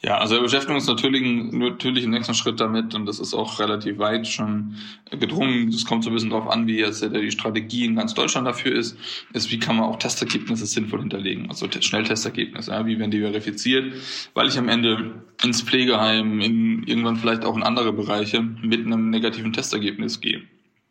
Ja, 0.01 0.19
also 0.19 0.37
wir 0.37 0.43
beschäftigen 0.43 0.77
uns 0.77 0.87
natürlich, 0.87 1.23
natürlich 1.53 2.05
im 2.05 2.11
nächsten 2.11 2.35
Schritt 2.35 2.61
damit 2.61 2.95
und 2.95 3.07
das 3.07 3.19
ist 3.19 3.35
auch 3.35 3.59
relativ 3.59 3.99
weit 3.99 4.29
schon 4.29 4.77
gedrungen. 5.11 5.73
Das 5.73 5.85
kommt 5.85 6.05
so 6.05 6.11
ein 6.11 6.15
bisschen 6.15 6.31
darauf 6.31 6.49
an, 6.49 6.69
wie 6.69 6.79
jetzt 6.79 7.03
die 7.03 7.31
Strategie 7.33 7.85
in 7.85 7.97
ganz 7.97 8.15
Deutschland 8.15 8.47
dafür 8.47 8.77
ist, 8.77 8.97
ist, 9.33 9.51
wie 9.51 9.59
kann 9.59 9.75
man 9.75 9.87
auch 9.87 9.99
Testergebnisse 9.99 10.67
sinnvoll 10.67 11.01
hinterlegen, 11.01 11.49
also 11.49 11.67
Schnelltestergebnisse, 11.69 12.71
ja, 12.71 12.87
wie 12.87 12.97
werden 13.01 13.11
die 13.11 13.21
verifiziert, 13.21 13.93
weil 14.35 14.47
ich 14.47 14.57
am 14.57 14.69
Ende 14.69 15.25
ins 15.43 15.63
Pflegeheim, 15.63 16.41
in 16.41 16.85
irgendwann 16.85 17.17
vielleicht 17.17 17.45
auch 17.45 17.57
in 17.57 17.65
andere 17.65 17.93
Bereiche 17.93 18.41
mit 18.41 18.87
einem 18.87 19.11
negativen 19.11 19.53
Testergebnis 19.53 20.21
gehe. 20.21 20.43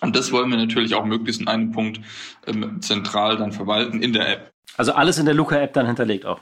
Und 0.02 0.18
das 0.18 0.34
wollen 0.34 0.50
wir 0.50 0.58
natürlich 0.58 0.96
auch 0.96 1.06
möglichst 1.06 1.40
in 1.40 1.48
einem 1.48 1.72
Punkt 1.72 2.02
ähm, 2.46 2.82
zentral 2.82 3.38
dann 3.38 3.54
verwalten 3.54 4.02
in 4.02 4.12
der 4.12 4.30
App. 4.30 4.52
Also 4.76 4.92
alles 4.92 5.18
in 5.18 5.26
der 5.26 5.34
Luca-App 5.34 5.72
dann 5.74 5.88
hinterlegt 5.88 6.26
auch. 6.26 6.42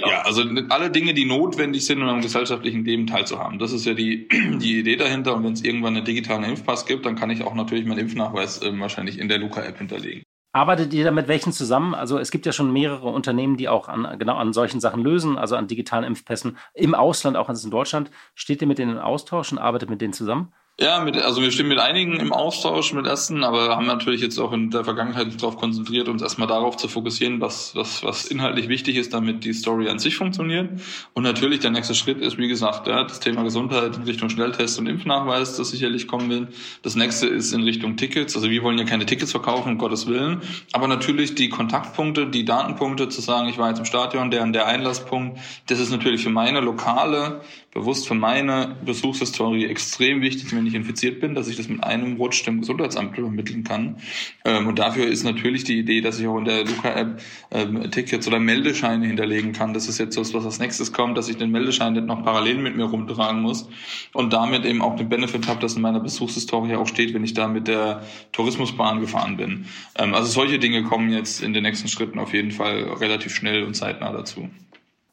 Ja, 0.00 0.22
also 0.22 0.44
alle 0.68 0.90
Dinge, 0.90 1.12
die 1.12 1.24
notwendig 1.24 1.84
sind, 1.84 2.00
um 2.00 2.08
am 2.08 2.20
gesellschaftlichen 2.20 2.84
Leben 2.84 3.08
teilzuhaben. 3.08 3.58
Das 3.58 3.72
ist 3.72 3.84
ja 3.84 3.94
die, 3.94 4.28
die 4.58 4.78
Idee 4.78 4.96
dahinter. 4.96 5.34
Und 5.34 5.44
wenn 5.44 5.52
es 5.54 5.64
irgendwann 5.64 5.96
einen 5.96 6.04
digitalen 6.04 6.44
Impfpass 6.44 6.86
gibt, 6.86 7.04
dann 7.04 7.16
kann 7.16 7.30
ich 7.30 7.42
auch 7.42 7.54
natürlich 7.54 7.84
meinen 7.84 7.98
Impfnachweis 7.98 8.62
äh, 8.62 8.78
wahrscheinlich 8.78 9.18
in 9.18 9.28
der 9.28 9.38
Luca-App 9.38 9.78
hinterlegen. 9.78 10.22
Arbeitet 10.52 10.94
ihr 10.94 11.04
da 11.04 11.10
mit 11.10 11.28
welchen 11.28 11.52
zusammen? 11.52 11.94
Also 11.94 12.18
es 12.18 12.30
gibt 12.30 12.46
ja 12.46 12.52
schon 12.52 12.72
mehrere 12.72 13.08
Unternehmen, 13.08 13.56
die 13.56 13.68
auch 13.68 13.88
an, 13.88 14.18
genau 14.18 14.36
an 14.36 14.52
solchen 14.52 14.80
Sachen 14.80 15.02
lösen, 15.02 15.36
also 15.36 15.56
an 15.56 15.68
digitalen 15.68 16.04
Impfpässen 16.04 16.56
im 16.74 16.94
Ausland, 16.94 17.36
auch 17.36 17.50
in 17.50 17.70
Deutschland. 17.70 18.10
Steht 18.34 18.62
ihr 18.62 18.68
mit 18.68 18.78
denen 18.78 18.92
in 18.92 18.98
Austausch 18.98 19.52
und 19.52 19.58
arbeitet 19.58 19.90
mit 19.90 20.00
denen 20.00 20.14
zusammen? 20.14 20.52
Ja, 20.80 21.00
mit, 21.00 21.16
also 21.16 21.42
wir 21.42 21.50
stehen 21.50 21.66
mit 21.66 21.80
einigen 21.80 22.20
im 22.20 22.32
Austausch 22.32 22.92
mit 22.92 23.04
Essen, 23.04 23.42
aber 23.42 23.74
haben 23.74 23.86
natürlich 23.86 24.20
jetzt 24.20 24.38
auch 24.38 24.52
in 24.52 24.70
der 24.70 24.84
Vergangenheit 24.84 25.26
darauf 25.42 25.56
konzentriert, 25.56 26.06
uns 26.06 26.22
erstmal 26.22 26.46
darauf 26.46 26.76
zu 26.76 26.86
fokussieren, 26.86 27.40
was, 27.40 27.74
was, 27.74 28.04
was 28.04 28.26
inhaltlich 28.26 28.68
wichtig 28.68 28.94
ist, 28.94 29.12
damit 29.12 29.42
die 29.42 29.54
Story 29.54 29.88
an 29.88 29.98
sich 29.98 30.14
funktioniert. 30.14 30.70
Und 31.14 31.24
natürlich 31.24 31.58
der 31.58 31.72
nächste 31.72 31.96
Schritt 31.96 32.20
ist, 32.20 32.38
wie 32.38 32.46
gesagt, 32.46 32.86
ja, 32.86 33.02
das 33.02 33.18
Thema 33.18 33.42
Gesundheit 33.42 33.96
in 33.96 34.04
Richtung 34.04 34.30
Schnelltest 34.30 34.78
und 34.78 34.86
Impfnachweis, 34.86 35.56
das 35.56 35.70
sicherlich 35.70 36.06
kommen 36.06 36.30
will. 36.30 36.46
Das 36.82 36.94
nächste 36.94 37.26
ist 37.26 37.52
in 37.52 37.64
Richtung 37.64 37.96
Tickets. 37.96 38.36
Also 38.36 38.48
wir 38.48 38.62
wollen 38.62 38.78
ja 38.78 38.84
keine 38.84 39.04
Tickets 39.04 39.32
verkaufen, 39.32 39.72
um 39.72 39.78
Gottes 39.78 40.06
Willen. 40.06 40.42
Aber 40.70 40.86
natürlich 40.86 41.34
die 41.34 41.48
Kontaktpunkte, 41.48 42.28
die 42.28 42.44
Datenpunkte, 42.44 43.08
zu 43.08 43.20
sagen, 43.20 43.48
ich 43.48 43.58
war 43.58 43.68
jetzt 43.68 43.80
im 43.80 43.84
Stadion, 43.84 44.30
der 44.30 44.44
und 44.44 44.52
der 44.52 44.66
Einlasspunkt, 44.66 45.40
das 45.66 45.80
ist 45.80 45.90
natürlich 45.90 46.22
für 46.22 46.30
meine 46.30 46.60
lokale 46.60 47.40
bewusst 47.78 48.08
für 48.08 48.14
meine 48.14 48.76
Besuchshistorie 48.84 49.66
extrem 49.66 50.20
wichtig, 50.20 50.54
wenn 50.54 50.66
ich 50.66 50.74
infiziert 50.74 51.20
bin, 51.20 51.34
dass 51.34 51.46
ich 51.46 51.56
das 51.56 51.68
mit 51.68 51.84
einem 51.84 52.16
Rutsch 52.16 52.44
dem 52.44 52.60
Gesundheitsamt 52.60 53.16
übermitteln 53.16 53.62
kann. 53.62 53.98
Ähm, 54.44 54.66
und 54.66 54.78
dafür 54.78 55.06
ist 55.06 55.22
natürlich 55.22 55.64
die 55.64 55.78
Idee, 55.78 56.00
dass 56.00 56.18
ich 56.18 56.26
auch 56.26 56.38
in 56.38 56.44
der 56.44 56.64
Luca-App 56.64 57.20
ähm, 57.52 57.90
Tickets 57.90 58.26
oder 58.26 58.40
Meldescheine 58.40 59.06
hinterlegen 59.06 59.52
kann. 59.52 59.74
Das 59.74 59.88
ist 59.88 59.98
jetzt 59.98 60.16
das, 60.18 60.34
was 60.34 60.44
als 60.44 60.58
nächstes 60.58 60.92
kommt, 60.92 61.16
dass 61.16 61.28
ich 61.28 61.36
den 61.36 61.50
Meldeschein 61.50 61.92
nicht 61.92 62.06
noch 62.06 62.24
parallel 62.24 62.58
mit 62.58 62.76
mir 62.76 62.84
rumtragen 62.84 63.42
muss 63.42 63.68
und 64.12 64.32
damit 64.32 64.64
eben 64.64 64.82
auch 64.82 64.96
den 64.96 65.08
Benefit 65.08 65.46
habe, 65.46 65.60
dass 65.60 65.76
in 65.76 65.82
meiner 65.82 66.00
Besuchshistorie 66.00 66.74
auch 66.74 66.88
steht, 66.88 67.14
wenn 67.14 67.22
ich 67.22 67.34
da 67.34 67.46
mit 67.46 67.68
der 67.68 68.02
Tourismusbahn 68.32 69.00
gefahren 69.00 69.36
bin. 69.36 69.66
Ähm, 69.96 70.14
also 70.14 70.28
solche 70.28 70.58
Dinge 70.58 70.82
kommen 70.82 71.10
jetzt 71.10 71.42
in 71.42 71.52
den 71.52 71.62
nächsten 71.62 71.88
Schritten 71.88 72.18
auf 72.18 72.34
jeden 72.34 72.50
Fall 72.50 72.82
relativ 73.00 73.34
schnell 73.34 73.62
und 73.62 73.74
zeitnah 73.74 74.12
dazu. 74.12 74.48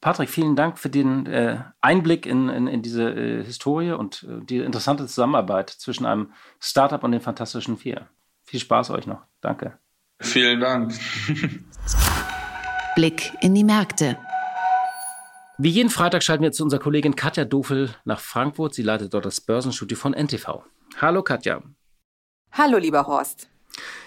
Patrick, 0.02 0.30
vielen 0.30 0.56
Dank 0.56 0.78
für 0.78 0.90
den 0.90 1.26
äh, 1.26 1.58
Einblick 1.82 2.26
in, 2.26 2.50
in, 2.50 2.68
in 2.68 2.82
diese 2.82 3.10
äh, 3.10 3.44
Historie 3.44 3.92
und 3.92 4.24
äh, 4.24 4.46
die 4.46 4.58
interessante 4.60 5.08
Zusammenarbeit 5.08 5.70
zwischen 5.70 6.06
einem 6.06 6.32
Startup 6.60 7.04
und 7.04 7.12
den 7.12 7.22
Fantastischen 7.22 7.78
Vier. 7.78 8.08
Viel 8.44 8.60
Spaß 8.60 8.92
euch 8.92 9.08
noch. 9.08 9.24
Danke. 9.42 9.80
Vielen 10.22 10.60
Dank. 10.60 10.94
Blick 12.96 13.34
in 13.42 13.56
die 13.56 13.64
Märkte. 13.64 14.18
Wie 15.58 15.70
jeden 15.70 15.90
Freitag 15.90 16.22
schalten 16.22 16.44
wir 16.44 16.52
zu 16.52 16.64
unserer 16.64 16.82
Kollegin 16.82 17.16
Katja 17.16 17.46
Dofel 17.46 17.90
nach 18.04 18.20
Frankfurt. 18.20 18.74
Sie 18.74 18.84
leitet 18.84 19.14
dort 19.14 19.26
das 19.26 19.42
Börsenstudio 19.42 19.98
von 19.98 20.14
NTV. 20.14 20.64
Hallo 21.02 21.24
Katja. 21.24 21.62
Hallo 22.52 22.78
lieber 22.78 23.08
Horst. 23.08 23.50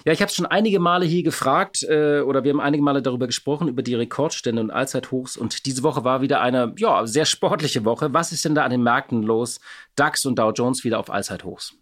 Ja, 0.04 0.12
ich 0.12 0.20
habe 0.20 0.30
es 0.30 0.34
schon 0.34 0.46
einige 0.46 0.80
Male 0.80 1.04
hier 1.04 1.22
gefragt 1.22 1.82
äh, 1.82 2.20
oder 2.20 2.44
wir 2.44 2.52
haben 2.52 2.60
einige 2.60 2.82
Male 2.82 3.02
darüber 3.02 3.26
gesprochen, 3.26 3.68
über 3.68 3.82
die 3.82 3.94
Rekordstände 3.94 4.62
und 4.62 4.70
Allzeithochs. 4.70 5.36
Und 5.36 5.66
diese 5.66 5.82
Woche 5.82 6.04
war 6.04 6.20
wieder 6.20 6.40
eine 6.40 6.74
ja, 6.76 7.06
sehr 7.06 7.24
sportliche 7.24 7.84
Woche. 7.84 8.12
Was 8.12 8.32
ist 8.32 8.44
denn 8.44 8.54
da 8.54 8.64
an 8.64 8.70
den 8.70 8.82
Märkten 8.82 9.22
los? 9.22 9.60
DAX 9.96 10.26
und 10.26 10.38
Dow 10.38 10.52
Jones 10.52 10.84
wieder 10.84 10.98
auf 10.98 11.10
Allzeithochs. 11.10 11.74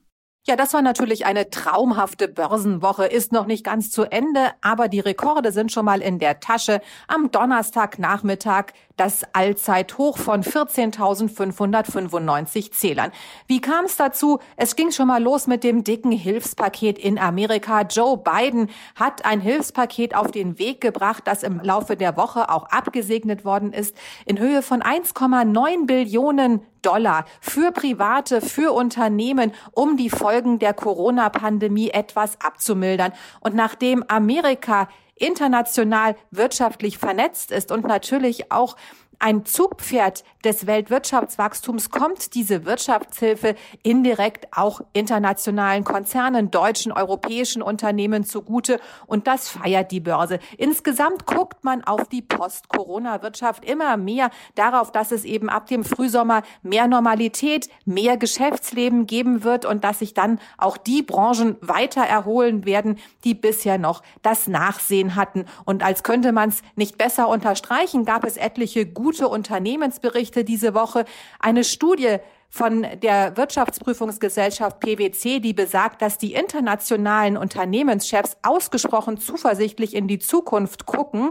Ja, 0.48 0.54
das 0.54 0.72
war 0.74 0.82
natürlich 0.82 1.26
eine 1.26 1.50
traumhafte 1.50 2.28
Börsenwoche, 2.28 3.06
ist 3.06 3.32
noch 3.32 3.46
nicht 3.46 3.64
ganz 3.64 3.90
zu 3.90 4.04
Ende, 4.04 4.52
aber 4.60 4.86
die 4.86 5.00
Rekorde 5.00 5.50
sind 5.50 5.72
schon 5.72 5.84
mal 5.84 6.00
in 6.00 6.20
der 6.20 6.38
Tasche. 6.38 6.80
Am 7.08 7.32
Donnerstagnachmittag 7.32 8.66
das 8.96 9.22
Allzeithoch 9.32 10.18
von 10.18 10.42
14.595 10.42 12.72
Zählern. 12.72 13.12
Wie 13.46 13.60
kam 13.60 13.84
es 13.84 13.96
dazu? 13.96 14.40
Es 14.56 14.74
ging 14.76 14.90
schon 14.90 15.06
mal 15.08 15.22
los 15.22 15.46
mit 15.46 15.62
dem 15.64 15.84
dicken 15.84 16.12
Hilfspaket 16.12 16.98
in 16.98 17.18
Amerika. 17.18 17.82
Joe 17.82 18.16
Biden 18.16 18.70
hat 18.94 19.26
ein 19.26 19.40
Hilfspaket 19.40 20.14
auf 20.14 20.30
den 20.30 20.58
Weg 20.58 20.80
gebracht, 20.80 21.24
das 21.26 21.42
im 21.42 21.60
Laufe 21.60 21.96
der 21.96 22.16
Woche 22.16 22.48
auch 22.48 22.70
abgesegnet 22.70 23.44
worden 23.44 23.72
ist, 23.72 23.94
in 24.24 24.38
Höhe 24.38 24.62
von 24.62 24.80
1,9 24.82 25.86
Billionen 25.86 26.60
Dollar 26.82 27.24
für 27.40 27.72
Private, 27.72 28.40
für 28.40 28.72
Unternehmen, 28.72 29.50
um 29.72 29.96
die 29.96 30.08
Folgen 30.08 30.60
der 30.60 30.72
Corona-Pandemie 30.72 31.90
etwas 31.90 32.40
abzumildern. 32.40 33.12
Und 33.40 33.56
nachdem 33.56 34.04
Amerika 34.06 34.88
international 35.16 36.16
wirtschaftlich 36.30 36.98
vernetzt 36.98 37.50
ist 37.50 37.72
und 37.72 37.84
natürlich 37.84 38.52
auch 38.52 38.76
ein 39.18 39.44
Zugpferd 39.44 40.24
des 40.44 40.66
Weltwirtschaftswachstums 40.66 41.90
kommt 41.90 42.34
diese 42.34 42.64
Wirtschaftshilfe 42.64 43.56
indirekt 43.82 44.46
auch 44.52 44.80
internationalen 44.92 45.84
Konzernen, 45.84 46.50
deutschen, 46.50 46.92
europäischen 46.92 47.62
Unternehmen 47.62 48.24
zugute 48.24 48.78
und 49.06 49.26
das 49.26 49.48
feiert 49.48 49.90
die 49.90 50.00
Börse. 50.00 50.38
Insgesamt 50.58 51.26
guckt 51.26 51.64
man 51.64 51.82
auf 51.82 52.08
die 52.08 52.22
Post-Corona-Wirtschaft 52.22 53.64
immer 53.64 53.96
mehr 53.96 54.30
darauf, 54.54 54.92
dass 54.92 55.10
es 55.10 55.24
eben 55.24 55.48
ab 55.48 55.66
dem 55.66 55.84
Frühsommer 55.84 56.42
mehr 56.62 56.86
Normalität, 56.86 57.68
mehr 57.84 58.16
Geschäftsleben 58.16 59.06
geben 59.06 59.42
wird 59.42 59.64
und 59.64 59.82
dass 59.82 60.00
sich 60.00 60.14
dann 60.14 60.38
auch 60.58 60.76
die 60.76 61.02
Branchen 61.02 61.56
weiter 61.60 62.02
erholen 62.02 62.64
werden, 62.64 62.98
die 63.24 63.34
bisher 63.34 63.78
noch 63.78 64.02
das 64.22 64.46
Nachsehen 64.46 65.16
hatten. 65.16 65.46
Und 65.64 65.82
als 65.82 66.02
könnte 66.02 66.32
man 66.32 66.50
es 66.50 66.62
nicht 66.76 66.98
besser 66.98 67.28
unterstreichen, 67.28 68.04
gab 68.04 68.24
es 68.24 68.36
etliche 68.36 68.86
gute 68.86 69.05
gute 69.06 69.28
Unternehmensberichte 69.28 70.42
diese 70.42 70.74
Woche. 70.74 71.04
Eine 71.38 71.62
Studie 71.62 72.16
von 72.48 72.84
der 73.04 73.36
Wirtschaftsprüfungsgesellschaft 73.36 74.80
PwC, 74.80 75.38
die 75.38 75.52
besagt, 75.52 76.02
dass 76.02 76.18
die 76.18 76.34
internationalen 76.34 77.36
Unternehmenschefs 77.36 78.36
ausgesprochen 78.42 79.16
zuversichtlich 79.16 79.94
in 79.94 80.08
die 80.08 80.18
Zukunft 80.18 80.86
gucken. 80.86 81.30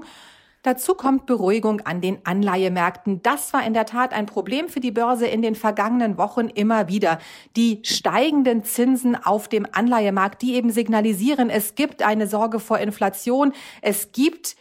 Dazu 0.64 0.96
kommt 0.96 1.26
Beruhigung 1.26 1.82
an 1.82 2.00
den 2.00 2.20
Anleihemärkten. 2.24 3.22
Das 3.24 3.52
war 3.52 3.68
in 3.68 3.74
der 3.74 3.86
Tat 3.86 4.14
ein 4.14 4.26
Problem 4.26 4.70
für 4.70 4.80
die 4.80 4.92
Börse 4.92 5.28
in 5.28 5.42
den 5.42 5.56
vergangenen 5.56 6.18
Wochen 6.18 6.48
immer 6.48 6.88
wieder. 6.88 7.20
Die 7.58 7.82
steigenden 7.84 8.64
Zinsen 8.64 9.18
auf 9.22 9.50
dem 9.50 9.68
Anleihemarkt, 9.70 10.42
die 10.42 10.54
eben 10.54 10.70
signalisieren, 10.70 11.50
es 11.50 11.76
gibt 11.76 12.04
eine 12.04 12.28
Sorge 12.28 12.62
vor 12.62 12.80
Inflation, 12.80 13.52
es 13.82 14.14
gibt 14.14 14.56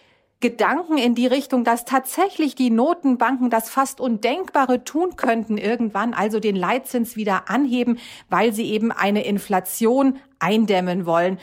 Gedanken 0.44 0.98
in 0.98 1.14
die 1.14 1.26
Richtung, 1.26 1.64
dass 1.64 1.86
tatsächlich 1.86 2.54
die 2.54 2.68
Notenbanken 2.68 3.48
das 3.48 3.70
fast 3.70 3.98
Undenkbare 3.98 4.84
tun 4.84 5.16
könnten, 5.16 5.56
irgendwann 5.56 6.12
also 6.12 6.38
den 6.38 6.54
Leitzins 6.54 7.16
wieder 7.16 7.48
anheben, 7.48 7.98
weil 8.28 8.52
sie 8.52 8.70
eben 8.70 8.92
eine 8.92 9.24
Inflation 9.24 10.18
eindämmen 10.40 11.06
wollen. 11.06 11.38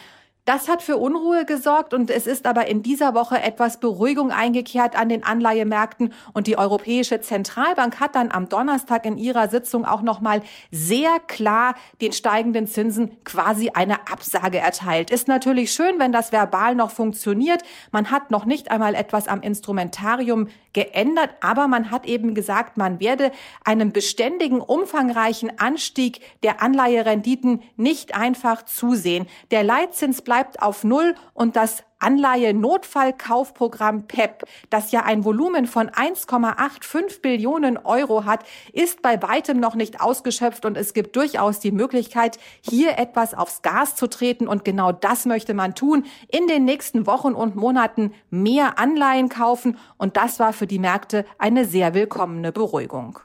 Das 0.45 0.67
hat 0.67 0.81
für 0.81 0.97
Unruhe 0.97 1.45
gesorgt 1.45 1.93
und 1.93 2.09
es 2.09 2.25
ist 2.25 2.47
aber 2.47 2.65
in 2.65 2.81
dieser 2.81 3.13
Woche 3.13 3.39
etwas 3.39 3.79
Beruhigung 3.79 4.31
eingekehrt 4.31 4.95
an 4.95 5.07
den 5.07 5.23
Anleihemärkten 5.23 6.13
und 6.33 6.47
die 6.47 6.57
Europäische 6.57 7.21
Zentralbank 7.21 7.99
hat 7.99 8.15
dann 8.15 8.31
am 8.31 8.49
Donnerstag 8.49 9.05
in 9.05 9.19
ihrer 9.19 9.49
Sitzung 9.49 9.85
auch 9.85 10.01
noch 10.01 10.19
mal 10.19 10.41
sehr 10.71 11.19
klar 11.27 11.75
den 12.01 12.11
steigenden 12.11 12.65
Zinsen 12.65 13.23
quasi 13.23 13.69
eine 13.75 14.07
Absage 14.11 14.57
erteilt. 14.57 15.11
Ist 15.11 15.27
natürlich 15.27 15.71
schön, 15.73 15.99
wenn 15.99 16.11
das 16.11 16.31
verbal 16.31 16.73
noch 16.73 16.89
funktioniert. 16.89 17.61
Man 17.91 18.09
hat 18.09 18.31
noch 18.31 18.45
nicht 18.45 18.71
einmal 18.71 18.95
etwas 18.95 19.27
am 19.27 19.41
Instrumentarium 19.41 20.47
geändert, 20.73 21.29
aber 21.41 21.67
man 21.67 21.91
hat 21.91 22.07
eben 22.07 22.33
gesagt, 22.33 22.77
man 22.77 22.99
werde 22.99 23.31
einem 23.63 23.91
beständigen, 23.91 24.59
umfangreichen 24.59 25.59
Anstieg 25.59 26.21
der 26.41 26.63
Anleiherenditen 26.63 27.61
nicht 27.75 28.15
einfach 28.15 28.63
zusehen. 28.65 29.27
Der 29.51 29.63
Leitzins 29.63 30.23
bleibt 30.31 30.61
auf 30.61 30.85
Null 30.85 31.15
und 31.33 31.57
das 31.57 31.83
Anleihe-Notfallkaufprogramm 31.99 34.07
PEP, 34.07 34.45
das 34.69 34.93
ja 34.93 35.03
ein 35.03 35.25
Volumen 35.25 35.67
von 35.67 35.89
1,85 35.89 37.19
Billionen 37.19 37.77
Euro 37.77 38.23
hat, 38.23 38.45
ist 38.71 39.01
bei 39.01 39.21
weitem 39.21 39.59
noch 39.59 39.75
nicht 39.75 39.99
ausgeschöpft 39.99 40.63
und 40.63 40.77
es 40.77 40.93
gibt 40.93 41.17
durchaus 41.17 41.59
die 41.59 41.73
Möglichkeit, 41.73 42.39
hier 42.61 42.97
etwas 42.97 43.33
aufs 43.33 43.61
Gas 43.61 43.97
zu 43.97 44.07
treten 44.07 44.47
und 44.47 44.63
genau 44.63 44.93
das 44.93 45.25
möchte 45.25 45.53
man 45.53 45.75
tun. 45.75 46.05
In 46.29 46.47
den 46.47 46.63
nächsten 46.63 47.07
Wochen 47.07 47.33
und 47.33 47.57
Monaten 47.57 48.13
mehr 48.29 48.79
Anleihen 48.79 49.27
kaufen 49.27 49.77
und 49.97 50.15
das 50.15 50.39
war 50.39 50.53
für 50.53 50.65
die 50.65 50.79
Märkte 50.79 51.25
eine 51.39 51.65
sehr 51.65 51.93
willkommene 51.93 52.53
Beruhigung. 52.53 53.19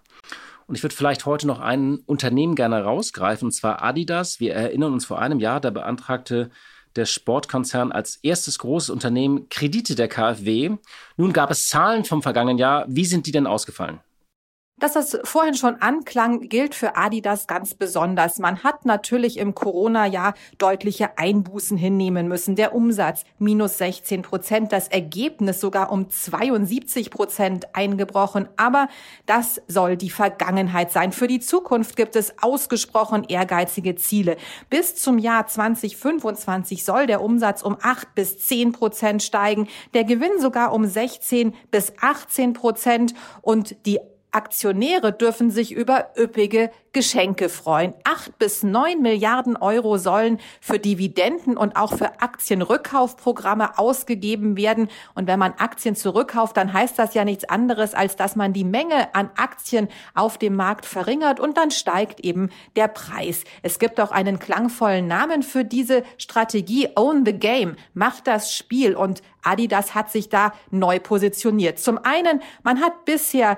Und 0.66 0.74
ich 0.74 0.82
würde 0.82 0.96
vielleicht 0.96 1.24
heute 1.24 1.46
noch 1.46 1.60
ein 1.60 2.00
Unternehmen 2.06 2.56
gerne 2.56 2.82
rausgreifen, 2.82 3.46
und 3.46 3.52
zwar 3.52 3.84
Adidas. 3.84 4.40
Wir 4.40 4.54
erinnern 4.54 4.92
uns 4.92 5.04
vor 5.04 5.20
einem 5.20 5.38
Jahr, 5.38 5.60
da 5.60 5.70
beantragte 5.70 6.50
der 6.96 7.06
Sportkonzern 7.06 7.92
als 7.92 8.16
erstes 8.22 8.58
großes 8.58 8.90
Unternehmen 8.90 9.48
Kredite 9.48 9.94
der 9.94 10.08
KfW. 10.08 10.76
Nun 11.16 11.32
gab 11.32 11.50
es 11.50 11.68
Zahlen 11.68 12.04
vom 12.04 12.22
vergangenen 12.22 12.58
Jahr. 12.58 12.84
Wie 12.88 13.04
sind 13.04 13.26
die 13.26 13.32
denn 13.32 13.46
ausgefallen? 13.46 14.00
Dass 14.78 14.92
das 14.92 15.16
vorhin 15.24 15.54
schon 15.54 15.76
anklang, 15.76 16.50
gilt 16.50 16.74
für 16.74 16.96
Adidas 16.96 17.46
ganz 17.46 17.72
besonders. 17.72 18.38
Man 18.38 18.62
hat 18.62 18.84
natürlich 18.84 19.38
im 19.38 19.54
Corona-Jahr 19.54 20.34
deutliche 20.58 21.16
Einbußen 21.16 21.78
hinnehmen 21.78 22.28
müssen. 22.28 22.56
Der 22.56 22.74
Umsatz 22.74 23.24
minus 23.38 23.78
16 23.78 24.20
Prozent, 24.20 24.72
das 24.72 24.88
Ergebnis 24.88 25.62
sogar 25.62 25.90
um 25.90 26.10
72 26.10 27.08
Prozent 27.08 27.74
eingebrochen. 27.74 28.50
Aber 28.58 28.88
das 29.24 29.62
soll 29.66 29.96
die 29.96 30.10
Vergangenheit 30.10 30.92
sein. 30.92 31.12
Für 31.12 31.26
die 31.26 31.40
Zukunft 31.40 31.96
gibt 31.96 32.14
es 32.14 32.34
ausgesprochen 32.42 33.24
ehrgeizige 33.26 33.94
Ziele. 33.94 34.36
Bis 34.68 34.94
zum 34.94 35.16
Jahr 35.16 35.46
2025 35.46 36.84
soll 36.84 37.06
der 37.06 37.22
Umsatz 37.22 37.62
um 37.62 37.78
8 37.80 38.14
bis 38.14 38.40
10 38.40 38.72
Prozent 38.72 39.22
steigen, 39.22 39.68
der 39.94 40.04
Gewinn 40.04 40.38
sogar 40.38 40.74
um 40.74 40.84
16 40.84 41.54
bis 41.70 41.94
18 41.98 42.52
Prozent 42.52 43.14
und 43.40 43.74
die 43.86 44.00
Aktionäre 44.36 45.14
dürfen 45.14 45.50
sich 45.50 45.72
über 45.72 46.10
üppige 46.18 46.70
Geschenke 46.92 47.48
freuen. 47.48 47.94
Acht 48.04 48.38
bis 48.38 48.62
neun 48.62 49.00
Milliarden 49.00 49.56
Euro 49.56 49.96
sollen 49.96 50.38
für 50.60 50.78
Dividenden 50.78 51.56
und 51.56 51.74
auch 51.76 51.96
für 51.96 52.20
Aktienrückkaufprogramme 52.20 53.78
ausgegeben 53.78 54.58
werden. 54.58 54.88
Und 55.14 55.26
wenn 55.26 55.38
man 55.38 55.54
Aktien 55.54 55.96
zurückkauft, 55.96 56.56
dann 56.56 56.72
heißt 56.72 56.98
das 56.98 57.14
ja 57.14 57.24
nichts 57.24 57.48
anderes, 57.48 57.94
als 57.94 58.16
dass 58.16 58.36
man 58.36 58.52
die 58.52 58.64
Menge 58.64 59.14
an 59.14 59.30
Aktien 59.36 59.88
auf 60.14 60.36
dem 60.36 60.54
Markt 60.54 60.84
verringert 60.84 61.40
und 61.40 61.56
dann 61.56 61.70
steigt 61.70 62.20
eben 62.20 62.50
der 62.76 62.88
Preis. 62.88 63.44
Es 63.62 63.78
gibt 63.78 63.98
auch 64.00 64.10
einen 64.10 64.38
klangvollen 64.38 65.06
Namen 65.06 65.42
für 65.42 65.64
diese 65.64 66.02
Strategie. 66.18 66.90
Own 66.94 67.24
the 67.24 67.32
Game. 67.32 67.76
Macht 67.94 68.26
das 68.26 68.54
Spiel. 68.54 68.96
Und 68.96 69.22
Adidas 69.42 69.94
hat 69.94 70.10
sich 70.10 70.28
da 70.28 70.52
neu 70.70 70.98
positioniert. 70.98 71.78
Zum 71.78 71.98
einen, 71.98 72.42
man 72.62 72.80
hat 72.82 73.04
bisher 73.06 73.56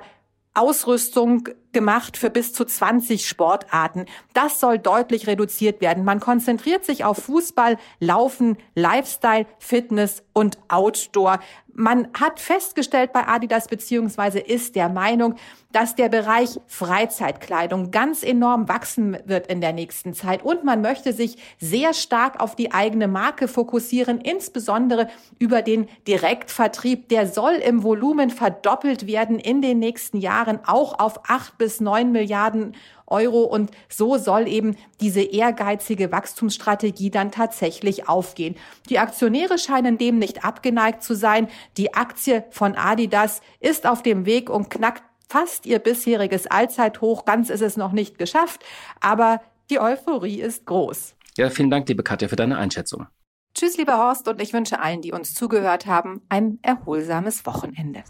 Ausrüstung 0.53 1.47
gemacht 1.73 2.17
für 2.17 2.29
bis 2.29 2.53
zu 2.53 2.65
20 2.65 3.27
Sportarten. 3.27 4.05
Das 4.33 4.59
soll 4.59 4.79
deutlich 4.79 5.27
reduziert 5.27 5.81
werden. 5.81 6.03
Man 6.03 6.19
konzentriert 6.19 6.85
sich 6.85 7.03
auf 7.03 7.17
Fußball, 7.17 7.77
Laufen, 7.99 8.57
Lifestyle, 8.75 9.45
Fitness 9.59 10.23
und 10.33 10.57
Outdoor. 10.67 11.39
Man 11.73 12.09
hat 12.19 12.41
festgestellt 12.41 13.13
bei 13.13 13.27
Adidas 13.27 13.67
beziehungsweise 13.67 14.39
ist 14.39 14.75
der 14.75 14.89
Meinung, 14.89 15.35
dass 15.71 15.95
der 15.95 16.09
Bereich 16.09 16.59
Freizeitkleidung 16.67 17.91
ganz 17.91 18.23
enorm 18.23 18.67
wachsen 18.67 19.17
wird 19.25 19.47
in 19.47 19.61
der 19.61 19.71
nächsten 19.71 20.13
Zeit 20.13 20.43
und 20.43 20.63
man 20.63 20.81
möchte 20.81 21.13
sich 21.13 21.37
sehr 21.59 21.93
stark 21.93 22.41
auf 22.41 22.55
die 22.55 22.73
eigene 22.73 23.07
Marke 23.07 23.47
fokussieren, 23.47 24.19
insbesondere 24.19 25.07
über 25.37 25.61
den 25.61 25.87
Direktvertrieb. 26.07 27.07
Der 27.09 27.27
soll 27.27 27.53
im 27.53 27.83
Volumen 27.83 28.29
verdoppelt 28.29 29.07
werden 29.07 29.39
in 29.39 29.61
den 29.61 29.79
nächsten 29.79 30.17
Jahren, 30.17 30.59
auch 30.65 30.99
auf 30.99 31.29
acht 31.29 31.57
bis 31.59 31.79
neun 31.79 32.11
Milliarden 32.11 32.75
Euro. 33.05 33.43
Und 33.43 33.69
so 33.87 34.17
soll 34.17 34.47
eben 34.47 34.75
diese 34.99 35.21
ehrgeizige 35.21 36.11
Wachstumsstrategie 36.11 37.11
dann 37.11 37.31
tatsächlich 37.31 38.09
aufgehen. 38.09 38.55
Die 38.89 38.97
Aktionäre 38.97 39.59
scheinen 39.59 39.99
dem 39.99 40.17
nicht 40.17 40.43
abgeneigt 40.43 41.03
zu 41.03 41.13
sein. 41.13 41.47
Die 41.77 41.93
Aktie 41.93 42.45
von 42.49 42.73
Adidas 42.75 43.41
ist 43.59 43.85
auf 43.85 44.01
dem 44.01 44.25
Weg 44.25 44.49
und 44.49 44.71
knackt 44.71 45.03
fast 45.27 45.67
ihr 45.67 45.77
bisheriges 45.77 46.47
Allzeithoch. 46.47 47.25
Ganz 47.25 47.51
ist 47.51 47.61
es 47.61 47.77
noch 47.77 47.91
nicht 47.91 48.17
geschafft, 48.17 48.65
aber 48.99 49.41
die 49.69 49.79
Euphorie 49.79 50.41
ist 50.41 50.65
groß. 50.65 51.15
Ja, 51.37 51.51
vielen 51.51 51.69
Dank, 51.69 51.87
liebe 51.87 52.01
Katja, 52.01 52.27
für 52.27 52.35
deine 52.35 52.57
Einschätzung. 52.57 53.05
Tschüss, 53.53 53.77
lieber 53.77 53.97
Horst, 53.97 54.27
und 54.27 54.41
ich 54.41 54.53
wünsche 54.53 54.79
allen, 54.79 55.01
die 55.01 55.11
uns 55.11 55.33
zugehört 55.33 55.85
haben, 55.85 56.21
ein 56.29 56.59
erholsames 56.61 57.45
Wochenende. 57.45 58.03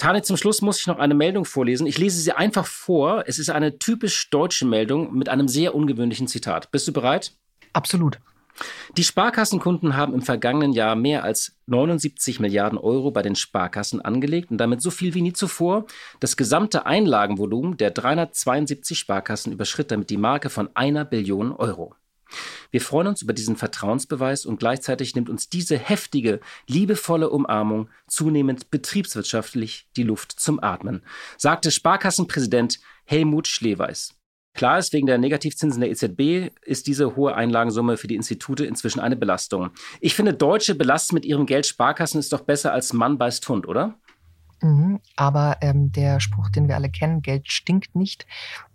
Tani, 0.00 0.22
zum 0.22 0.38
Schluss 0.38 0.62
muss 0.62 0.80
ich 0.80 0.86
noch 0.86 0.98
eine 0.98 1.12
Meldung 1.12 1.44
vorlesen. 1.44 1.86
Ich 1.86 1.98
lese 1.98 2.18
sie 2.20 2.32
einfach 2.32 2.64
vor. 2.64 3.24
Es 3.26 3.38
ist 3.38 3.50
eine 3.50 3.78
typisch 3.78 4.30
deutsche 4.30 4.64
Meldung 4.64 5.12
mit 5.12 5.28
einem 5.28 5.46
sehr 5.46 5.74
ungewöhnlichen 5.74 6.26
Zitat. 6.26 6.70
Bist 6.70 6.88
du 6.88 6.92
bereit? 6.94 7.34
Absolut. 7.74 8.18
Die 8.96 9.04
Sparkassenkunden 9.04 9.98
haben 9.98 10.14
im 10.14 10.22
vergangenen 10.22 10.72
Jahr 10.72 10.96
mehr 10.96 11.22
als 11.22 11.58
79 11.66 12.40
Milliarden 12.40 12.78
Euro 12.78 13.10
bei 13.10 13.20
den 13.20 13.36
Sparkassen 13.36 14.00
angelegt 14.00 14.50
und 14.50 14.56
damit 14.56 14.80
so 14.80 14.90
viel 14.90 15.12
wie 15.12 15.20
nie 15.20 15.34
zuvor. 15.34 15.84
Das 16.18 16.38
gesamte 16.38 16.86
Einlagenvolumen 16.86 17.76
der 17.76 17.90
372 17.90 18.98
Sparkassen 18.98 19.52
überschritt 19.52 19.90
damit 19.90 20.08
die 20.08 20.16
Marke 20.16 20.48
von 20.48 20.70
einer 20.74 21.04
Billion 21.04 21.52
Euro. 21.52 21.94
Wir 22.70 22.80
freuen 22.80 23.08
uns 23.08 23.22
über 23.22 23.32
diesen 23.32 23.56
Vertrauensbeweis 23.56 24.46
und 24.46 24.58
gleichzeitig 24.58 25.14
nimmt 25.14 25.30
uns 25.30 25.48
diese 25.48 25.78
heftige, 25.78 26.40
liebevolle 26.66 27.30
Umarmung 27.30 27.88
zunehmend 28.06 28.70
betriebswirtschaftlich 28.70 29.88
die 29.96 30.02
Luft 30.02 30.32
zum 30.38 30.62
Atmen, 30.62 31.02
sagte 31.36 31.70
Sparkassenpräsident 31.70 32.80
Helmut 33.04 33.48
Schleweis. 33.48 34.14
Klar 34.54 34.78
ist, 34.78 34.92
wegen 34.92 35.06
der 35.06 35.18
Negativzinsen 35.18 35.80
der 35.80 35.90
EZB 35.90 36.52
ist 36.62 36.86
diese 36.86 37.14
hohe 37.14 37.34
Einlagensumme 37.34 37.96
für 37.96 38.08
die 38.08 38.16
Institute 38.16 38.64
inzwischen 38.64 39.00
eine 39.00 39.16
Belastung. 39.16 39.70
Ich 40.00 40.14
finde, 40.14 40.34
Deutsche 40.34 40.74
belasten 40.74 41.14
mit 41.14 41.24
ihrem 41.24 41.46
Geld 41.46 41.66
Sparkassen 41.66 42.18
ist 42.18 42.32
doch 42.32 42.40
besser 42.40 42.72
als 42.72 42.92
Mann 42.92 43.16
beißt 43.16 43.48
Hund, 43.48 43.68
oder? 43.68 43.98
Mhm, 44.62 45.00
aber 45.16 45.56
ähm, 45.60 45.90
der 45.92 46.20
Spruch, 46.20 46.50
den 46.50 46.68
wir 46.68 46.74
alle 46.74 46.90
kennen, 46.90 47.22
Geld 47.22 47.50
stinkt 47.50 47.94
nicht, 47.94 48.26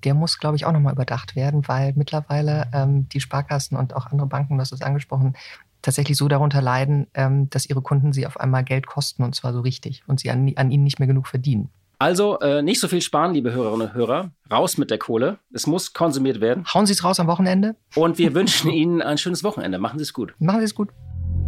der 0.03 0.13
muss, 0.13 0.39
glaube 0.39 0.55
ich, 0.55 0.65
auch 0.65 0.71
nochmal 0.71 0.93
überdacht 0.93 1.35
werden, 1.35 1.67
weil 1.67 1.93
mittlerweile 1.95 2.67
ähm, 2.73 3.07
die 3.09 3.21
Sparkassen 3.21 3.77
und 3.77 3.95
auch 3.95 4.07
andere 4.07 4.27
Banken, 4.27 4.57
das 4.57 4.71
ist 4.71 4.83
angesprochen, 4.83 5.35
tatsächlich 5.81 6.17
so 6.17 6.27
darunter 6.27 6.61
leiden, 6.61 7.07
ähm, 7.13 7.49
dass 7.49 7.69
ihre 7.69 7.81
Kunden 7.81 8.13
sie 8.13 8.25
auf 8.25 8.39
einmal 8.39 8.63
Geld 8.63 8.87
kosten 8.87 9.23
und 9.23 9.35
zwar 9.35 9.53
so 9.53 9.61
richtig 9.61 10.03
und 10.07 10.19
sie 10.19 10.31
an, 10.31 10.51
an 10.55 10.71
ihnen 10.71 10.83
nicht 10.83 10.99
mehr 10.99 11.07
genug 11.07 11.27
verdienen. 11.27 11.69
Also 11.97 12.39
äh, 12.39 12.61
nicht 12.61 12.81
so 12.81 12.87
viel 12.87 13.01
sparen, 13.01 13.33
liebe 13.33 13.53
Hörerinnen 13.53 13.87
und 13.87 13.93
Hörer. 13.93 14.31
Raus 14.51 14.77
mit 14.77 14.91
der 14.91 14.97
Kohle. 14.97 15.37
Es 15.53 15.65
muss 15.65 15.93
konsumiert 15.93 16.41
werden. 16.41 16.65
Hauen 16.73 16.85
Sie 16.85 16.91
es 16.91 17.03
raus 17.03 17.21
am 17.21 17.27
Wochenende. 17.27 17.75
Und 17.95 18.17
wir 18.17 18.33
wünschen 18.33 18.69
Ihnen 18.69 19.01
ein 19.01 19.17
schönes 19.17 19.45
Wochenende. 19.45 19.77
Machen 19.77 19.99
Sie 19.99 20.03
es 20.03 20.11
gut. 20.11 20.35
Machen 20.39 20.59
Sie 20.59 20.65
es 20.65 20.75
gut. 20.75 20.89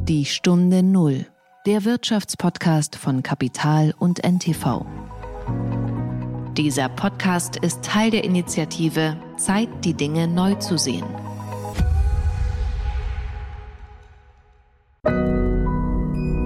Die 0.07 0.23
Stunde 0.23 0.83
Null 0.83 1.25
der 1.67 1.83
Wirtschaftspodcast 1.83 2.95
von 2.95 3.23
Kapital 3.23 3.93
und 3.99 4.23
NTV. 4.23 4.85
Dieser 6.55 6.87
Podcast 6.87 7.57
ist 7.57 7.83
Teil 7.83 8.09
der 8.09 8.23
Initiative 8.23 9.17
Zeit, 9.35 9.67
die 9.83 9.93
Dinge 9.93 10.29
neu 10.29 10.55
zu 10.55 10.77
sehen. 10.77 11.03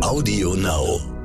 Audio 0.02 0.56
Now. 0.56 1.21